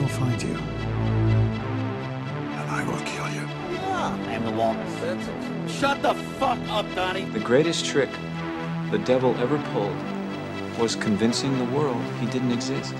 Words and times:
will 0.00 0.08
find 0.08 0.42
you. 0.42 0.54
And 2.58 2.70
I 2.70 2.84
will 2.86 3.00
kill 3.00 3.28
you. 3.30 3.46
I 3.88 4.32
am 4.32 4.44
the 4.44 4.50
walrus. 4.50 4.92
Shut 5.78 6.02
the 6.02 6.14
fuck 6.38 6.58
up, 6.68 6.86
Donnie. 6.94 7.24
The 7.24 7.40
greatest 7.40 7.86
trick 7.86 8.10
the 8.90 8.98
devil 8.98 9.34
ever 9.38 9.58
pulled 9.72 9.96
was 10.78 10.94
convincing 10.94 11.58
the 11.58 11.64
world 11.76 12.02
he 12.20 12.26
didn't 12.26 12.52
exist. 12.52 12.92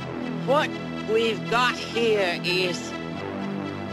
What 0.47 0.71
we've 1.13 1.51
got 1.51 1.77
here 1.77 2.41
is 2.43 2.93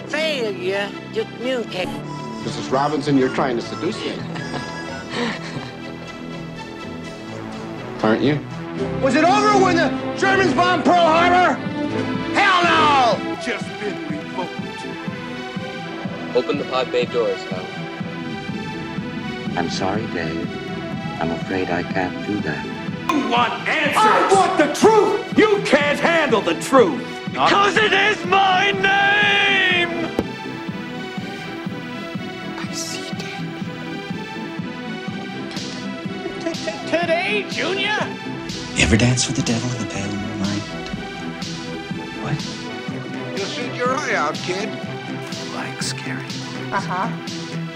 failure 0.08 0.90
to 1.14 1.26
communicate. 1.26 1.88
Mrs. 1.88 2.72
Robinson, 2.72 3.18
you're 3.18 3.34
trying 3.36 3.58
to 3.58 3.62
seduce 3.62 4.00
me. 4.00 4.14
Aren't 8.04 8.22
you? 8.22 8.40
Was 9.02 9.16
it 9.16 9.24
over 9.24 9.64
when 9.64 9.76
the 9.76 9.90
Germans 10.18 10.54
bombed 10.54 10.84
Pearl 10.84 10.96
Harbor? 10.96 11.73
Hell 12.34 12.64
no! 12.64 13.36
Just 13.42 13.68
been 13.80 13.98
revoked. 14.10 14.86
Open 16.36 16.58
the 16.58 16.66
pod 16.66 16.92
bay 16.92 17.06
doors, 17.06 17.42
Hal. 17.44 17.66
I'm 19.58 19.70
sorry, 19.70 20.06
Dave. 20.08 20.50
I'm 21.22 21.32
afraid 21.32 21.70
I 21.70 21.84
can't 21.84 22.26
do 22.26 22.40
that. 22.42 22.66
You 23.12 23.30
want 23.30 23.54
answers! 23.68 23.98
I 23.98 24.34
want 24.34 24.58
the 24.58 24.74
truth! 24.74 25.38
You 25.38 25.62
can't 25.64 26.00
handle 26.00 26.42
the 26.42 26.56
truth. 26.62 27.06
Because 27.32 27.78
it 27.78 27.94
is 27.94 28.26
my 28.26 28.72
name! 28.72 30.10
I 32.58 32.74
see 32.74 33.10
dead 33.12 33.44
people. 36.34 36.90
Today, 36.90 37.46
Junior? 37.50 38.00
You 38.76 38.84
ever 38.86 38.98
dance 38.98 39.28
with 39.28 39.36
the 39.36 39.44
devil 39.44 39.70
in 39.72 39.78
the 39.88 39.94
pale 39.94 40.33
You'll 44.04 44.12
shoot 44.12 44.12
your 44.12 44.20
eye 44.20 44.28
out, 44.28 44.36
kid. 44.36 44.70
Like 45.56 45.82
scary. 45.82 46.26
Uh 46.72 46.82
huh. 46.82 47.08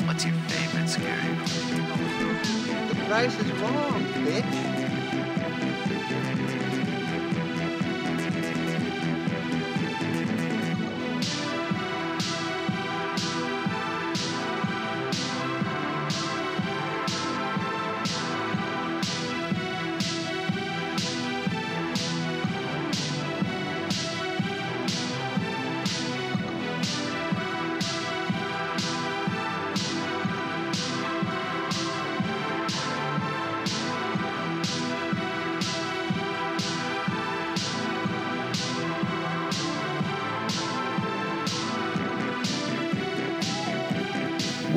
What's 0.06 0.26
your 0.26 0.34
favorite 0.34 0.90
scary 0.90 1.36
movie? 1.36 2.90
The 2.90 2.96
price 3.06 3.40
is 3.40 3.52
wrong, 3.62 4.04
bitch. 4.26 4.77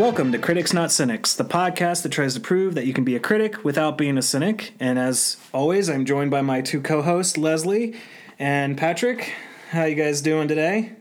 Welcome 0.01 0.33
to 0.33 0.39
Critics 0.39 0.73
Not 0.73 0.91
Cynics, 0.91 1.35
the 1.35 1.45
podcast 1.45 2.05
that 2.05 2.09
tries 2.09 2.33
to 2.33 2.41
prove 2.41 2.75
that 2.75 2.87
you 2.87 2.95
can 2.95 3.05
be 3.05 3.17
a 3.17 3.21
critic 3.21 3.63
without 3.67 3.99
being 3.99 4.17
a 4.17 4.23
cynic. 4.23 4.73
And 4.81 4.99
as 4.99 5.37
always, 5.53 5.91
I'm 5.91 6.07
joined 6.07 6.31
by 6.31 6.41
my 6.41 6.63
two 6.63 6.81
co-hosts, 6.81 7.37
Leslie 7.37 7.97
and 8.39 8.79
Patrick. 8.79 9.35
How 9.69 9.85
you 9.85 9.95
guys 9.97 10.23
doing 10.23 10.49
today? 10.49 10.95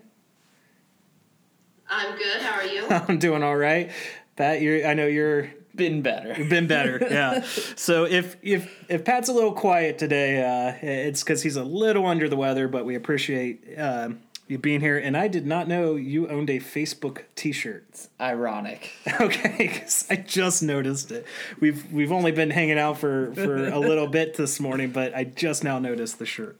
I'm 1.90 2.18
good. 2.18 2.42
How 2.42 2.60
are 2.60 2.66
you? 2.66 2.88
I'm 2.90 3.20
doing 3.20 3.42
all 3.42 3.56
right. 3.56 3.90
Pat, 4.36 4.62
you're 4.62 4.86
I 4.86 4.96
know 4.96 5.08
you're 5.08 5.50
Been 5.74 6.02
better. 6.02 6.34
been 6.50 6.68
better. 6.68 7.00
Yeah. 7.10 7.44
so 7.78 8.04
if 8.04 8.36
if 8.42 8.84
if 8.90 9.06
Pat's 9.06 9.30
a 9.30 9.34
little 9.34 9.54
quiet 9.54 9.98
today, 9.98 10.44
uh, 10.44 10.74
it's 10.86 11.24
because 11.24 11.42
he's 11.42 11.56
a 11.56 11.64
little 11.64 12.06
under 12.06 12.28
the 12.28 12.36
weather. 12.36 12.68
But 12.68 12.84
we 12.84 12.96
appreciate 12.96 13.64
uh, 13.78 14.10
you 14.50 14.58
being 14.58 14.82
here. 14.82 14.98
And 14.98 15.16
I 15.16 15.28
did 15.30 15.46
not 15.46 15.68
know 15.70 15.96
you 15.96 16.28
owned 16.28 16.50
a 16.50 16.60
Facebook 16.60 17.22
T-shirt. 17.36 18.08
Ironic. 18.20 18.92
Okay, 19.22 19.68
'cause 19.68 20.06
I 20.10 20.16
just 20.18 20.62
noticed 20.64 21.12
it. 21.12 21.26
We've 21.60 21.90
we've 21.94 22.12
only 22.12 22.32
been 22.32 22.50
hanging 22.50 22.80
out 22.80 22.98
for 22.98 23.34
for 23.36 23.68
a 23.68 23.80
little 23.80 24.08
bit 24.08 24.36
this 24.36 24.60
morning, 24.60 24.92
but 24.92 25.14
I 25.16 25.24
just 25.26 25.64
now 25.64 25.78
noticed 25.80 26.20
the 26.20 26.26
shirt. 26.26 26.58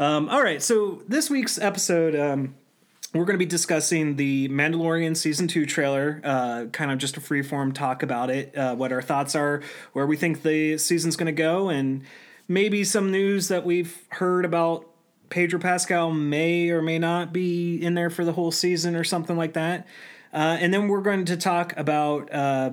Um, 0.00 0.28
all 0.28 0.42
right, 0.42 0.62
so 0.62 1.02
this 1.08 1.28
week's 1.30 1.58
episode. 1.58 2.14
Um, 2.16 2.54
we're 3.14 3.24
going 3.24 3.34
to 3.38 3.44
be 3.44 3.46
discussing 3.46 4.16
the 4.16 4.48
Mandalorian 4.50 5.16
season 5.16 5.48
two 5.48 5.64
trailer, 5.64 6.20
uh, 6.22 6.66
kind 6.66 6.90
of 6.92 6.98
just 6.98 7.16
a 7.16 7.20
freeform 7.20 7.72
talk 7.72 8.02
about 8.02 8.28
it, 8.28 8.54
uh, 8.56 8.74
what 8.76 8.92
our 8.92 9.00
thoughts 9.00 9.34
are, 9.34 9.62
where 9.94 10.06
we 10.06 10.14
think 10.14 10.42
the 10.42 10.76
season's 10.76 11.16
going 11.16 11.26
to 11.26 11.32
go, 11.32 11.70
and 11.70 12.02
maybe 12.48 12.84
some 12.84 13.10
news 13.10 13.48
that 13.48 13.64
we've 13.64 13.96
heard 14.10 14.44
about 14.44 14.86
Pedro 15.30 15.58
Pascal 15.60 16.12
may 16.12 16.70
or 16.70 16.82
may 16.82 16.98
not 16.98 17.32
be 17.32 17.76
in 17.76 17.94
there 17.94 18.10
for 18.10 18.24
the 18.24 18.32
whole 18.32 18.50
season 18.50 18.96
or 18.96 19.04
something 19.04 19.36
like 19.36 19.54
that. 19.54 19.86
Uh, 20.32 20.58
and 20.60 20.72
then 20.74 20.88
we're 20.88 21.00
going 21.00 21.24
to 21.24 21.36
talk 21.36 21.74
about 21.76 22.32
uh, 22.32 22.70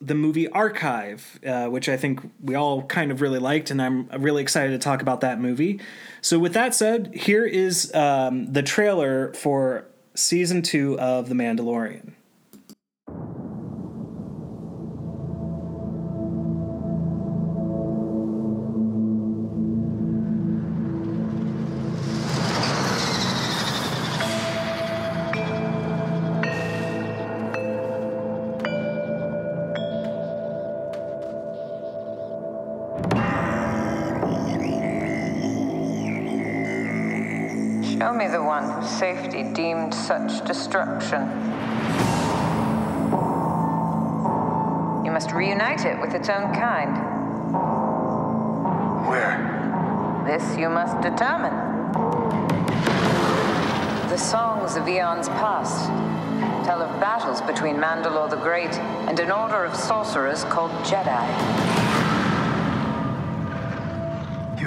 the 0.00 0.14
movie 0.14 0.48
Archive, 0.48 1.40
uh, 1.46 1.66
which 1.66 1.88
I 1.88 1.96
think 1.96 2.20
we 2.42 2.54
all 2.54 2.82
kind 2.82 3.10
of 3.10 3.20
really 3.20 3.38
liked, 3.38 3.70
and 3.70 3.80
I'm 3.80 4.08
really 4.08 4.42
excited 4.42 4.70
to 4.72 4.78
talk 4.78 5.00
about 5.00 5.22
that 5.22 5.40
movie. 5.40 5.80
So, 6.20 6.38
with 6.38 6.52
that 6.52 6.74
said, 6.74 7.14
here 7.14 7.46
is 7.46 7.94
um, 7.94 8.52
the 8.52 8.62
trailer 8.62 9.32
for 9.32 9.86
season 10.14 10.62
two 10.62 10.98
of 11.00 11.28
The 11.28 11.34
Mandalorian. 11.34 12.12
Safety 38.98 39.44
deemed 39.44 39.94
such 39.94 40.44
destruction. 40.44 41.20
You 45.04 45.12
must 45.12 45.30
reunite 45.30 45.84
it 45.84 46.00
with 46.00 46.14
its 46.14 46.28
own 46.28 46.52
kind. 46.52 46.96
Where? 49.06 50.24
This 50.26 50.58
you 50.58 50.68
must 50.68 51.00
determine. 51.00 51.54
The 54.08 54.18
songs 54.18 54.74
of 54.74 54.88
eons 54.88 55.28
past 55.28 55.86
tell 56.64 56.82
of 56.82 57.00
battles 57.00 57.40
between 57.42 57.76
Mandalore 57.76 58.28
the 58.28 58.36
Great 58.36 58.74
and 59.06 59.20
an 59.20 59.30
order 59.30 59.64
of 59.64 59.76
sorcerers 59.76 60.42
called 60.42 60.72
Jedi. 60.84 61.87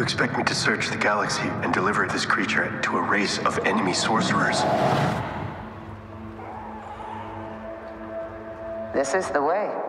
You 0.01 0.05
expect 0.05 0.35
me 0.35 0.43
to 0.45 0.55
search 0.55 0.89
the 0.89 0.97
galaxy 0.97 1.47
and 1.61 1.71
deliver 1.71 2.07
this 2.07 2.25
creature 2.25 2.81
to 2.81 2.97
a 2.97 3.01
race 3.03 3.37
of 3.45 3.59
enemy 3.67 3.93
sorcerers? 3.93 4.63
This 8.95 9.13
is 9.13 9.29
the 9.29 9.43
way. 9.43 9.80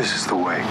This 0.00 0.16
is 0.16 0.26
the 0.28 0.34
way. 0.34 0.62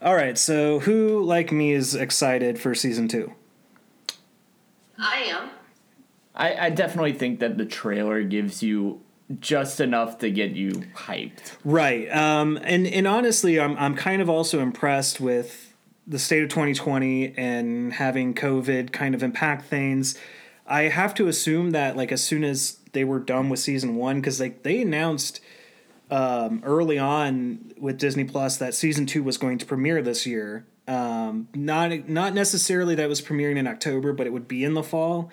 All 0.00 0.14
right, 0.14 0.38
so 0.38 0.78
who, 0.78 1.24
like 1.24 1.50
me, 1.50 1.72
is 1.72 1.96
excited 1.96 2.60
for 2.60 2.72
season 2.76 3.08
two? 3.08 3.32
I 4.96 5.22
am. 5.22 5.50
I, 6.36 6.66
I 6.66 6.70
definitely 6.70 7.14
think 7.14 7.40
that 7.40 7.58
the 7.58 7.66
trailer 7.66 8.22
gives 8.22 8.62
you 8.62 9.00
just 9.40 9.80
enough 9.80 10.18
to 10.18 10.30
get 10.30 10.52
you 10.52 10.70
hyped. 10.94 11.56
Right. 11.64 12.08
Um, 12.16 12.60
and 12.62 12.86
and 12.86 13.08
honestly, 13.08 13.58
I'm 13.58 13.76
I'm 13.76 13.96
kind 13.96 14.22
of 14.22 14.30
also 14.30 14.60
impressed 14.60 15.20
with 15.20 15.67
the 16.08 16.18
state 16.18 16.42
of 16.42 16.48
2020 16.48 17.34
and 17.36 17.92
having 17.92 18.34
COVID 18.34 18.92
kind 18.92 19.14
of 19.14 19.22
impact 19.22 19.66
things. 19.66 20.18
I 20.66 20.82
have 20.84 21.14
to 21.14 21.28
assume 21.28 21.70
that 21.72 21.96
like 21.96 22.10
as 22.10 22.24
soon 22.24 22.44
as 22.44 22.78
they 22.92 23.04
were 23.04 23.20
done 23.20 23.50
with 23.50 23.60
season 23.60 23.96
one, 23.96 24.20
because 24.20 24.40
like 24.40 24.62
they 24.62 24.80
announced 24.80 25.40
um, 26.10 26.62
early 26.64 26.98
on 26.98 27.72
with 27.78 27.98
Disney 27.98 28.24
Plus 28.24 28.56
that 28.56 28.74
season 28.74 29.04
two 29.04 29.22
was 29.22 29.36
going 29.36 29.58
to 29.58 29.66
premiere 29.66 30.00
this 30.02 30.26
year. 30.26 30.66
Um, 30.86 31.48
not 31.54 32.08
not 32.08 32.32
necessarily 32.32 32.94
that 32.94 33.04
it 33.04 33.08
was 33.08 33.20
premiering 33.20 33.58
in 33.58 33.66
October, 33.66 34.14
but 34.14 34.26
it 34.26 34.32
would 34.32 34.48
be 34.48 34.64
in 34.64 34.72
the 34.72 34.82
fall. 34.82 35.30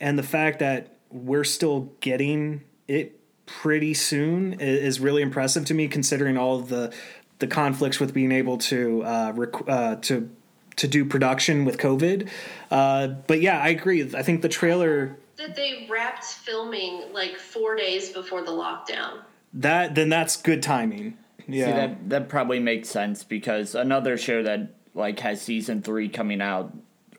And 0.00 0.18
the 0.18 0.24
fact 0.24 0.58
that 0.58 0.96
we're 1.10 1.44
still 1.44 1.92
getting 2.00 2.64
it 2.88 3.20
pretty 3.46 3.94
soon 3.94 4.54
is 4.54 4.98
really 4.98 5.22
impressive 5.22 5.64
to 5.66 5.74
me, 5.74 5.86
considering 5.86 6.36
all 6.36 6.58
of 6.58 6.68
the 6.68 6.92
the 7.38 7.46
conflicts 7.46 8.00
with 8.00 8.14
being 8.14 8.32
able 8.32 8.58
to 8.58 9.02
uh, 9.04 9.32
rec- 9.34 9.68
uh, 9.68 9.96
to 9.96 10.30
to 10.76 10.86
do 10.88 11.04
production 11.06 11.64
with 11.64 11.78
COVID. 11.78 12.28
Uh, 12.70 13.08
but 13.26 13.40
yeah, 13.40 13.58
I 13.60 13.68
agree. 13.68 14.02
I 14.14 14.22
think 14.22 14.42
the 14.42 14.48
trailer 14.48 15.16
That 15.36 15.54
they 15.56 15.86
wrapped 15.90 16.24
filming 16.24 17.12
like 17.12 17.36
four 17.38 17.76
days 17.76 18.10
before 18.10 18.42
the 18.42 18.50
lockdown. 18.52 19.20
that 19.54 19.94
then 19.94 20.08
that's 20.08 20.36
good 20.36 20.62
timing. 20.62 21.16
Yeah, 21.48 21.66
See, 21.66 21.72
that 21.72 22.08
that 22.10 22.28
probably 22.28 22.58
makes 22.58 22.88
sense 22.88 23.22
because 23.24 23.74
another 23.74 24.16
show 24.18 24.42
that 24.42 24.74
like 24.94 25.20
has 25.20 25.40
season 25.40 25.80
three 25.82 26.08
coming 26.08 26.40
out 26.40 26.72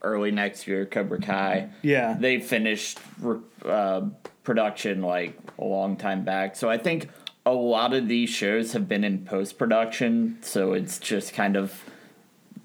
early 0.04 0.31
next 0.31 0.68
year, 0.68 0.86
Cobra 0.86 1.19
Kai. 1.19 1.69
Yeah. 1.81 2.16
they 2.19 2.40
finished 2.40 3.00
re- 3.19 3.40
uh, 3.66 4.02
production 4.44 5.02
like 5.02 5.38
a 5.58 5.64
long 5.64 5.96
time 5.98 6.24
back. 6.24 6.56
So 6.56 6.69
I 6.69 6.78
think 6.78 7.10
a 7.47 7.53
lot 7.53 7.94
of 7.94 8.07
these 8.07 8.29
shows 8.29 8.73
have 8.73 8.88
been 8.88 9.03
in 9.03 9.25
post 9.25 9.57
production. 9.57 10.38
So 10.41 10.73
it's 10.73 10.99
just 10.99 11.33
kind 11.33 11.55
of 11.55 11.83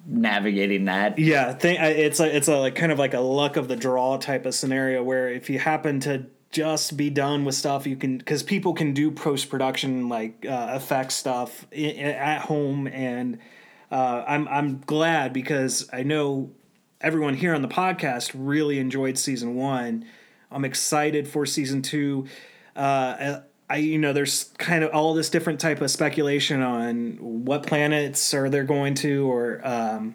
navigating 0.06 0.86
that. 0.86 1.18
Yeah, 1.18 1.52
th- 1.54 1.78
it's 1.80 2.20
a 2.20 2.36
it's 2.36 2.48
a 2.48 2.56
like 2.58 2.74
kind 2.74 2.92
of 2.92 2.98
like 2.98 3.14
a 3.14 3.20
luck 3.20 3.56
of 3.56 3.68
the 3.68 3.76
draw 3.76 4.16
type 4.18 4.46
of 4.46 4.54
scenario 4.54 5.02
where 5.02 5.28
if 5.28 5.48
you 5.50 5.58
happen 5.58 6.00
to 6.00 6.26
just 6.50 6.96
be 6.96 7.08
done 7.10 7.44
with 7.44 7.54
stuff, 7.54 7.86
you 7.86 7.96
can 7.96 8.18
because 8.18 8.42
people 8.42 8.74
can 8.74 8.92
do 8.92 9.10
post 9.10 9.48
production 9.48 10.08
like 10.08 10.44
uh, 10.46 10.70
effect 10.72 11.12
stuff 11.12 11.66
i- 11.72 11.76
at 11.94 12.42
home, 12.42 12.86
and 12.88 13.38
uh, 13.90 14.24
I'm 14.26 14.48
I'm 14.48 14.80
glad 14.80 15.32
because 15.32 15.88
I 15.92 16.02
know 16.02 16.50
everyone 17.00 17.34
here 17.34 17.54
on 17.54 17.62
the 17.62 17.68
podcast 17.68 18.32
really 18.34 18.78
enjoyed 18.78 19.18
season 19.18 19.54
one. 19.54 20.04
I'm 20.50 20.64
excited 20.64 21.26
for 21.26 21.46
season 21.46 21.80
two. 21.82 22.26
Uh, 22.76 23.40
I 23.72 23.76
you 23.76 23.98
know 23.98 24.12
there's 24.12 24.50
kind 24.58 24.84
of 24.84 24.92
all 24.92 25.14
this 25.14 25.30
different 25.30 25.58
type 25.58 25.80
of 25.80 25.90
speculation 25.90 26.60
on 26.60 27.16
what 27.44 27.66
planets 27.66 28.34
are 28.34 28.50
they 28.50 28.62
going 28.64 28.94
to 28.96 29.26
or 29.26 29.66
um, 29.66 30.14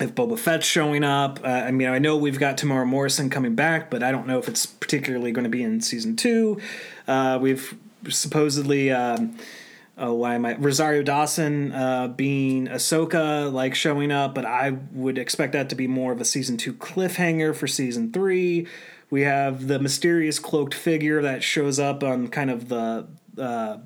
if 0.00 0.14
Boba 0.14 0.38
Fett's 0.38 0.66
showing 0.66 1.04
up. 1.04 1.40
Uh, 1.44 1.48
I 1.48 1.70
mean 1.70 1.88
I 1.88 1.98
know 1.98 2.16
we've 2.16 2.38
got 2.38 2.56
Temuera 2.56 2.86
Morrison 2.86 3.28
coming 3.28 3.54
back, 3.54 3.90
but 3.90 4.02
I 4.02 4.10
don't 4.10 4.26
know 4.26 4.38
if 4.38 4.48
it's 4.48 4.64
particularly 4.64 5.32
going 5.32 5.44
to 5.44 5.50
be 5.50 5.62
in 5.62 5.82
season 5.82 6.16
two. 6.16 6.60
Uh, 7.06 7.38
we've 7.40 7.76
supposedly. 8.08 8.90
Um, 8.90 9.36
oh, 9.98 10.14
why 10.14 10.34
am 10.36 10.46
I 10.46 10.54
Rosario 10.56 11.02
Dawson 11.02 11.72
uh, 11.72 12.08
being 12.08 12.68
Ahsoka 12.68 13.52
like 13.52 13.74
showing 13.74 14.10
up, 14.10 14.34
but 14.34 14.46
I 14.46 14.78
would 14.92 15.18
expect 15.18 15.52
that 15.52 15.68
to 15.68 15.74
be 15.74 15.86
more 15.86 16.12
of 16.12 16.22
a 16.22 16.24
season 16.24 16.56
two 16.56 16.72
cliffhanger 16.72 17.54
for 17.54 17.66
season 17.66 18.12
three. 18.12 18.66
We 19.10 19.22
have 19.22 19.68
the 19.68 19.78
mysterious 19.78 20.38
cloaked 20.38 20.74
figure 20.74 21.22
that 21.22 21.42
shows 21.42 21.78
up 21.78 22.02
on 22.02 22.28
kind 22.28 22.50
of 22.50 22.68
the 22.68 23.06
uh, 23.38 23.78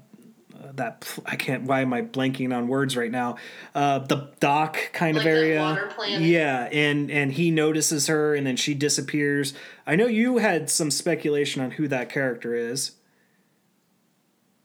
that 0.75 1.07
I 1.27 1.37
can't. 1.37 1.65
Why 1.65 1.81
am 1.83 1.93
I 1.93 2.03
blanking 2.03 2.57
on 2.57 2.67
words 2.69 2.97
right 2.97 3.11
now? 3.11 3.37
Uh, 3.75 4.01
the 4.01 4.31
dock 4.41 4.79
kind 4.93 5.17
Like 5.17 5.27
of 5.27 5.33
area. 5.33 5.61
water? 5.61 5.91
Yeah, 6.09 6.69
and 6.73 7.11
and 7.11 7.33
he 7.33 7.51
notices 7.51 8.07
her, 8.09 8.35
and 8.35 8.47
then 8.47 8.57
she 8.57 8.75
disappears. 8.75 9.55
I 9.87 9.97
know 9.97 10.07
you 10.07 10.39
had 10.39 10.71
some 10.71 10.91
speculation 10.91 11.63
on 11.63 11.73
who 11.73 11.89
that 11.89 12.09
character 12.09 12.55
is. 12.55 12.93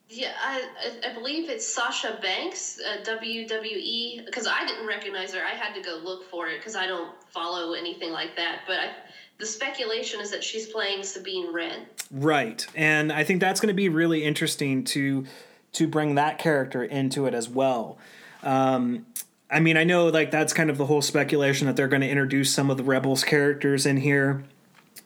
Yeah, 0.09 0.31
I, 0.41 0.65
I 1.03 1.11
I 1.11 1.13
believe 1.13 1.49
it's 1.49 1.67
Sasha 1.67 2.17
Banks, 2.21 2.79
uh, 2.79 3.03
WWE, 3.03 4.25
because 4.25 4.47
I 4.47 4.65
didn't 4.65 4.87
recognize 4.87 5.33
her. 5.33 5.41
I 5.43 5.49
had 5.55 5.73
to 5.75 5.81
go 5.81 5.99
look 6.01 6.23
for 6.29 6.47
it 6.47 6.59
because 6.59 6.77
I 6.77 6.87
don't 6.87 7.11
follow 7.29 7.73
anything 7.73 8.11
like 8.11 8.35
that. 8.37 8.61
But 8.65 8.77
I, 8.79 8.91
the 9.37 9.45
speculation 9.45 10.19
is 10.19 10.31
that 10.31 10.43
she's 10.43 10.67
playing 10.67 11.03
Sabine 11.03 11.53
Wren. 11.53 11.85
Right. 12.11 12.65
And 12.75 13.11
I 13.11 13.23
think 13.23 13.39
that's 13.39 13.59
going 13.59 13.67
to 13.67 13.73
be 13.73 13.89
really 13.89 14.23
interesting 14.23 14.83
to 14.85 15.25
to 15.73 15.87
bring 15.87 16.15
that 16.15 16.39
character 16.39 16.83
into 16.83 17.27
it 17.27 17.33
as 17.33 17.47
well. 17.47 17.99
Um, 18.41 19.05
I 19.49 19.59
mean, 19.59 19.77
I 19.77 19.83
know 19.83 20.07
like 20.07 20.31
that's 20.31 20.53
kind 20.53 20.69
of 20.69 20.77
the 20.77 20.85
whole 20.85 21.01
speculation 21.01 21.67
that 21.67 21.75
they're 21.75 21.87
going 21.87 22.01
to 22.01 22.09
introduce 22.09 22.53
some 22.53 22.69
of 22.69 22.77
the 22.77 22.83
Rebels 22.83 23.23
characters 23.23 23.85
in 23.85 23.97
here. 23.97 24.43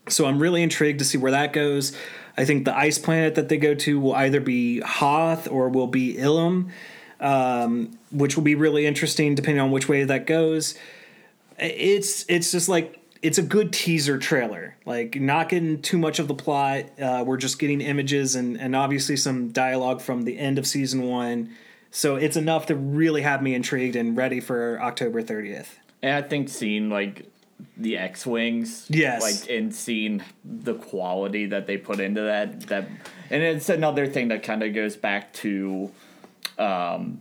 So 0.07 0.25
I'm 0.25 0.39
really 0.39 0.63
intrigued 0.63 0.99
to 0.99 1.05
see 1.05 1.17
where 1.17 1.31
that 1.31 1.53
goes. 1.53 1.95
I 2.37 2.45
think 2.45 2.65
the 2.65 2.75
ice 2.75 2.97
planet 2.97 3.35
that 3.35 3.49
they 3.49 3.57
go 3.57 3.75
to 3.75 3.99
will 3.99 4.15
either 4.15 4.39
be 4.39 4.79
Hoth 4.79 5.47
or 5.49 5.69
will 5.69 5.87
be 5.87 6.15
Ilum, 6.15 6.71
um, 7.19 7.97
which 8.11 8.35
will 8.35 8.43
be 8.43 8.55
really 8.55 8.85
interesting 8.85 9.35
depending 9.35 9.61
on 9.61 9.71
which 9.71 9.89
way 9.89 10.05
that 10.05 10.25
goes. 10.25 10.75
It's 11.59 12.25
it's 12.29 12.51
just 12.51 12.69
like 12.69 13.00
it's 13.21 13.37
a 13.37 13.43
good 13.43 13.71
teaser 13.71 14.17
trailer. 14.17 14.75
Like 14.85 15.15
not 15.19 15.49
getting 15.49 15.81
too 15.81 15.97
much 15.97 16.19
of 16.19 16.27
the 16.27 16.33
plot. 16.33 16.85
Uh, 16.99 17.23
we're 17.25 17.37
just 17.37 17.59
getting 17.59 17.81
images 17.81 18.35
and 18.35 18.59
and 18.59 18.75
obviously 18.75 19.15
some 19.17 19.49
dialogue 19.49 20.01
from 20.01 20.23
the 20.23 20.37
end 20.37 20.57
of 20.57 20.65
season 20.67 21.03
one. 21.03 21.51
So 21.91 22.15
it's 22.15 22.37
enough 22.37 22.67
to 22.67 22.75
really 22.75 23.21
have 23.21 23.41
me 23.43 23.53
intrigued 23.53 23.95
and 23.95 24.15
ready 24.15 24.39
for 24.39 24.79
October 24.81 25.21
30th. 25.21 25.67
And 26.01 26.23
I 26.23 26.27
think 26.27 26.47
seeing 26.49 26.89
like 26.89 27.25
the 27.77 27.97
X 27.97 28.25
wings, 28.25 28.87
Yes. 28.89 29.21
like 29.21 29.49
and 29.49 29.75
seeing 29.75 30.23
the 30.43 30.73
quality 30.73 31.45
that 31.47 31.67
they 31.67 31.77
put 31.77 31.99
into 31.99 32.21
that, 32.21 32.61
that, 32.67 32.87
and 33.29 33.43
it's 33.43 33.69
another 33.69 34.07
thing 34.07 34.29
that 34.29 34.41
kind 34.41 34.63
of 34.63 34.73
goes 34.73 34.95
back 34.95 35.31
to, 35.33 35.91
um, 36.57 37.19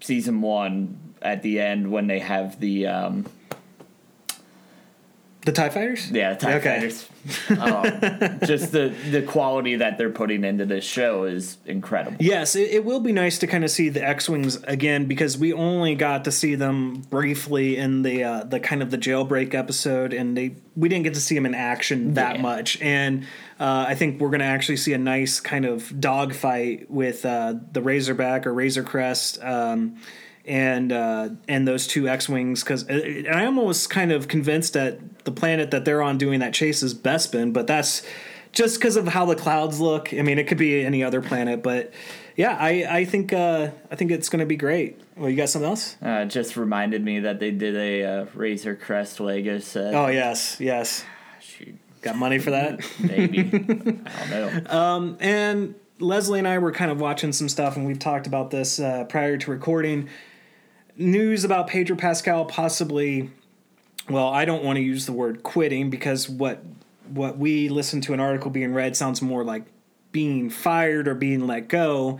season 0.00 0.42
one 0.42 0.98
at 1.22 1.42
the 1.42 1.58
end 1.58 1.90
when 1.90 2.06
they 2.06 2.18
have 2.20 2.60
the 2.60 2.86
um, 2.86 3.26
The 5.44 5.52
TIE 5.52 5.68
fighters? 5.68 6.10
yeah 6.10 6.34
TIE 6.34 6.54
Okay. 6.54 6.74
fighters. 6.80 7.08
um, 7.60 8.38
just 8.46 8.72
the 8.72 8.94
the 9.10 9.22
quality 9.22 9.76
that 9.76 9.98
they're 9.98 10.10
putting 10.10 10.44
into 10.44 10.64
this 10.66 10.84
show 10.84 11.24
is 11.24 11.58
incredible. 11.66 12.16
Yes, 12.20 12.54
it, 12.56 12.70
it 12.70 12.84
will 12.84 13.00
be 13.00 13.12
nice 13.12 13.38
to 13.40 13.46
kind 13.46 13.62
of 13.64 13.70
see 13.70 13.88
the 13.88 14.02
X 14.06 14.28
wings 14.28 14.56
again 14.64 15.06
because 15.06 15.36
we 15.38 15.52
only 15.52 15.94
got 15.94 16.24
to 16.24 16.32
see 16.32 16.54
them 16.54 17.02
briefly 17.10 17.76
in 17.76 18.02
the 18.02 18.24
uh, 18.24 18.44
the 18.44 18.60
kind 18.60 18.82
of 18.82 18.90
the 18.90 18.98
jailbreak 18.98 19.54
episode, 19.54 20.12
and 20.12 20.36
they 20.36 20.56
we 20.76 20.88
didn't 20.88 21.04
get 21.04 21.14
to 21.14 21.20
see 21.20 21.34
them 21.34 21.46
in 21.46 21.54
action 21.54 22.14
that 22.14 22.36
Yeah. 22.36 22.42
much. 22.42 22.80
And 22.82 23.24
uh, 23.60 23.86
I 23.88 23.94
think 23.94 24.20
we're 24.20 24.30
going 24.30 24.40
to 24.40 24.46
actually 24.46 24.76
see 24.78 24.92
a 24.92 24.98
nice 24.98 25.40
kind 25.40 25.64
of 25.64 25.98
dogfight 26.00 26.90
with 26.90 27.24
uh, 27.24 27.54
the 27.72 27.80
Razorback 27.82 28.46
or 28.46 28.52
Razor 28.54 28.82
Crest. 28.82 29.42
Um, 29.42 29.96
and 30.46 30.92
uh, 30.92 31.30
and 31.48 31.66
those 31.66 31.86
two 31.86 32.06
X 32.06 32.28
wings 32.28 32.62
because 32.62 32.82
and 32.84 33.26
I'm 33.28 33.58
almost 33.58 33.88
kind 33.88 34.12
of 34.12 34.28
convinced 34.28 34.74
that 34.74 34.98
the 35.24 35.32
planet 35.32 35.70
that 35.70 35.84
they're 35.84 36.02
on 36.02 36.18
doing 36.18 36.40
that 36.40 36.54
chase 36.54 36.82
is 36.82 36.94
Bespin, 36.94 37.52
but 37.52 37.66
that's 37.66 38.02
just 38.52 38.78
because 38.78 38.96
of 38.96 39.08
how 39.08 39.24
the 39.24 39.34
clouds 39.34 39.80
look. 39.80 40.14
I 40.14 40.22
mean, 40.22 40.38
it 40.38 40.46
could 40.46 40.58
be 40.58 40.84
any 40.84 41.02
other 41.02 41.20
planet, 41.20 41.62
but 41.62 41.92
yeah, 42.36 42.56
I 42.58 42.86
I 42.88 43.04
think 43.04 43.32
uh, 43.32 43.70
I 43.90 43.96
think 43.96 44.10
it's 44.10 44.28
going 44.28 44.40
to 44.40 44.46
be 44.46 44.56
great. 44.56 45.00
Well, 45.16 45.30
you 45.30 45.36
got 45.36 45.48
something 45.48 45.68
else? 45.68 45.96
Uh, 46.02 46.24
just 46.24 46.56
reminded 46.56 47.04
me 47.04 47.20
that 47.20 47.40
they 47.40 47.50
did 47.50 47.76
a 47.76 48.04
uh, 48.04 48.26
Razor 48.34 48.76
Crest 48.76 49.20
Lego 49.20 49.58
set. 49.58 49.94
Oh 49.94 50.08
yes, 50.08 50.60
yes. 50.60 51.04
Shoot, 51.40 51.76
Got 52.02 52.16
money 52.16 52.38
for 52.38 52.50
that? 52.50 52.80
maybe 53.00 53.40
I 53.40 54.26
don't 54.28 54.30
know. 54.30 54.70
Um, 54.70 55.16
and 55.20 55.74
Leslie 56.00 56.38
and 56.38 56.48
I 56.48 56.58
were 56.58 56.72
kind 56.72 56.90
of 56.90 57.00
watching 57.00 57.32
some 57.32 57.48
stuff, 57.48 57.76
and 57.76 57.86
we've 57.86 57.98
talked 57.98 58.26
about 58.26 58.50
this 58.50 58.80
uh, 58.80 59.04
prior 59.04 59.38
to 59.38 59.50
recording. 59.50 60.08
News 60.96 61.44
about 61.44 61.68
Pedro 61.68 61.96
Pascal 61.96 62.44
possibly. 62.44 63.30
Well, 64.08 64.28
I 64.28 64.44
don't 64.44 64.62
want 64.62 64.76
to 64.76 64.82
use 64.82 65.06
the 65.06 65.12
word 65.12 65.42
quitting 65.42 65.90
because 65.90 66.28
what 66.28 66.62
what 67.08 67.38
we 67.38 67.68
listen 67.68 68.00
to 68.02 68.14
an 68.14 68.20
article 68.20 68.50
being 68.50 68.72
read 68.72 68.96
sounds 68.96 69.20
more 69.20 69.44
like 69.44 69.64
being 70.12 70.48
fired 70.48 71.06
or 71.08 71.14
being 71.14 71.46
let 71.46 71.68
go. 71.68 72.18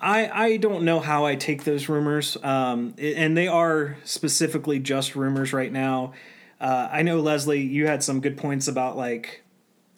I 0.00 0.28
I 0.28 0.56
don't 0.58 0.84
know 0.84 1.00
how 1.00 1.24
I 1.24 1.34
take 1.34 1.64
those 1.64 1.88
rumors, 1.88 2.36
um, 2.42 2.94
and 2.98 3.36
they 3.36 3.48
are 3.48 3.96
specifically 4.04 4.78
just 4.78 5.16
rumors 5.16 5.52
right 5.52 5.72
now. 5.72 6.12
Uh, 6.60 6.88
I 6.90 7.02
know 7.02 7.20
Leslie, 7.20 7.60
you 7.60 7.86
had 7.86 8.02
some 8.02 8.20
good 8.20 8.36
points 8.36 8.68
about 8.68 8.96
like 8.96 9.42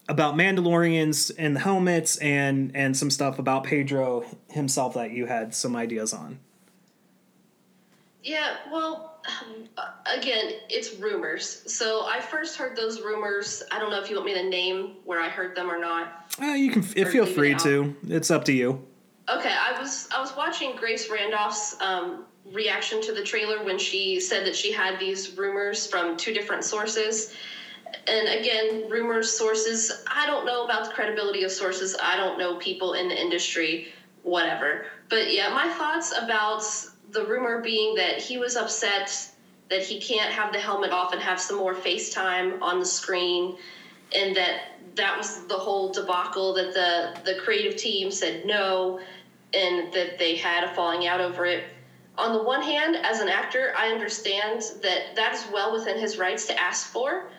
about 0.08 0.34
Mandalorians 0.34 1.30
and 1.38 1.56
the 1.56 1.60
helmets 1.60 2.16
and 2.18 2.72
and 2.74 2.96
some 2.96 3.10
stuff 3.10 3.38
about 3.38 3.64
Pedro 3.64 4.24
himself 4.48 4.94
that 4.94 5.10
you 5.10 5.26
had 5.26 5.54
some 5.54 5.76
ideas 5.76 6.12
on. 6.12 6.38
Yeah, 8.22 8.56
well, 8.70 9.09
again, 10.06 10.52
it's 10.68 10.98
rumors. 10.98 11.62
So 11.72 12.06
I 12.06 12.20
first 12.20 12.56
heard 12.56 12.76
those 12.76 13.00
rumors. 13.00 13.62
I 13.70 13.78
don't 13.78 13.90
know 13.90 14.00
if 14.00 14.10
you 14.10 14.16
want 14.16 14.26
me 14.26 14.34
to 14.34 14.48
name 14.48 14.96
where 15.04 15.20
I 15.20 15.28
heard 15.28 15.54
them 15.56 15.70
or 15.70 15.78
not. 15.78 16.34
Uh, 16.40 16.46
you 16.46 16.70
can 16.70 16.82
f- 16.82 16.92
feel 16.92 17.24
leave 17.24 17.32
it 17.32 17.34
free 17.34 17.54
to. 17.56 17.96
It's 18.08 18.30
up 18.30 18.44
to 18.46 18.52
you. 18.52 18.84
Okay, 19.28 19.54
I 19.54 19.78
was 19.80 20.08
I 20.14 20.20
was 20.20 20.34
watching 20.36 20.74
Grace 20.76 21.08
Randolph's 21.08 21.80
um, 21.80 22.24
reaction 22.52 23.00
to 23.02 23.12
the 23.12 23.22
trailer 23.22 23.64
when 23.64 23.78
she 23.78 24.18
said 24.18 24.44
that 24.46 24.56
she 24.56 24.72
had 24.72 24.98
these 24.98 25.36
rumors 25.36 25.86
from 25.86 26.16
two 26.16 26.32
different 26.32 26.64
sources. 26.64 27.34
And 28.06 28.40
again, 28.40 28.88
rumors, 28.88 29.32
sources. 29.32 30.04
I 30.06 30.26
don't 30.26 30.46
know 30.46 30.64
about 30.64 30.84
the 30.84 30.90
credibility 30.90 31.44
of 31.44 31.50
sources. 31.50 31.96
I 32.02 32.16
don't 32.16 32.38
know 32.38 32.56
people 32.56 32.94
in 32.94 33.08
the 33.08 33.20
industry, 33.20 33.92
whatever. 34.22 34.86
But 35.08 35.32
yeah, 35.32 35.48
my 35.50 35.68
thoughts 35.74 36.12
about 36.16 36.64
the 37.12 37.24
rumor 37.24 37.60
being 37.60 37.94
that 37.94 38.20
he 38.20 38.38
was 38.38 38.56
upset 38.56 39.30
that 39.68 39.82
he 39.82 40.00
can't 40.00 40.32
have 40.32 40.52
the 40.52 40.58
helmet 40.58 40.90
off 40.90 41.12
and 41.12 41.22
have 41.22 41.40
some 41.40 41.56
more 41.56 41.74
FaceTime 41.74 42.60
on 42.60 42.80
the 42.80 42.86
screen, 42.86 43.56
and 44.12 44.34
that 44.34 44.72
that 44.96 45.16
was 45.16 45.46
the 45.46 45.56
whole 45.56 45.90
debacle 45.92 46.52
that 46.54 46.74
the 46.74 47.20
the 47.24 47.38
creative 47.38 47.76
team 47.76 48.10
said 48.10 48.44
no, 48.44 49.00
and 49.54 49.92
that 49.92 50.18
they 50.18 50.34
had 50.34 50.64
a 50.64 50.74
falling 50.74 51.06
out 51.06 51.20
over 51.20 51.46
it. 51.46 51.64
On 52.18 52.32
the 52.32 52.42
one 52.42 52.60
hand, 52.60 52.96
as 52.96 53.20
an 53.20 53.28
actor, 53.28 53.72
I 53.76 53.88
understand 53.88 54.62
that 54.82 55.14
that 55.14 55.34
is 55.34 55.46
well 55.52 55.72
within 55.72 55.96
his 55.98 56.18
rights 56.18 56.46
to 56.46 56.60
ask 56.60 56.88
for, 56.88 57.30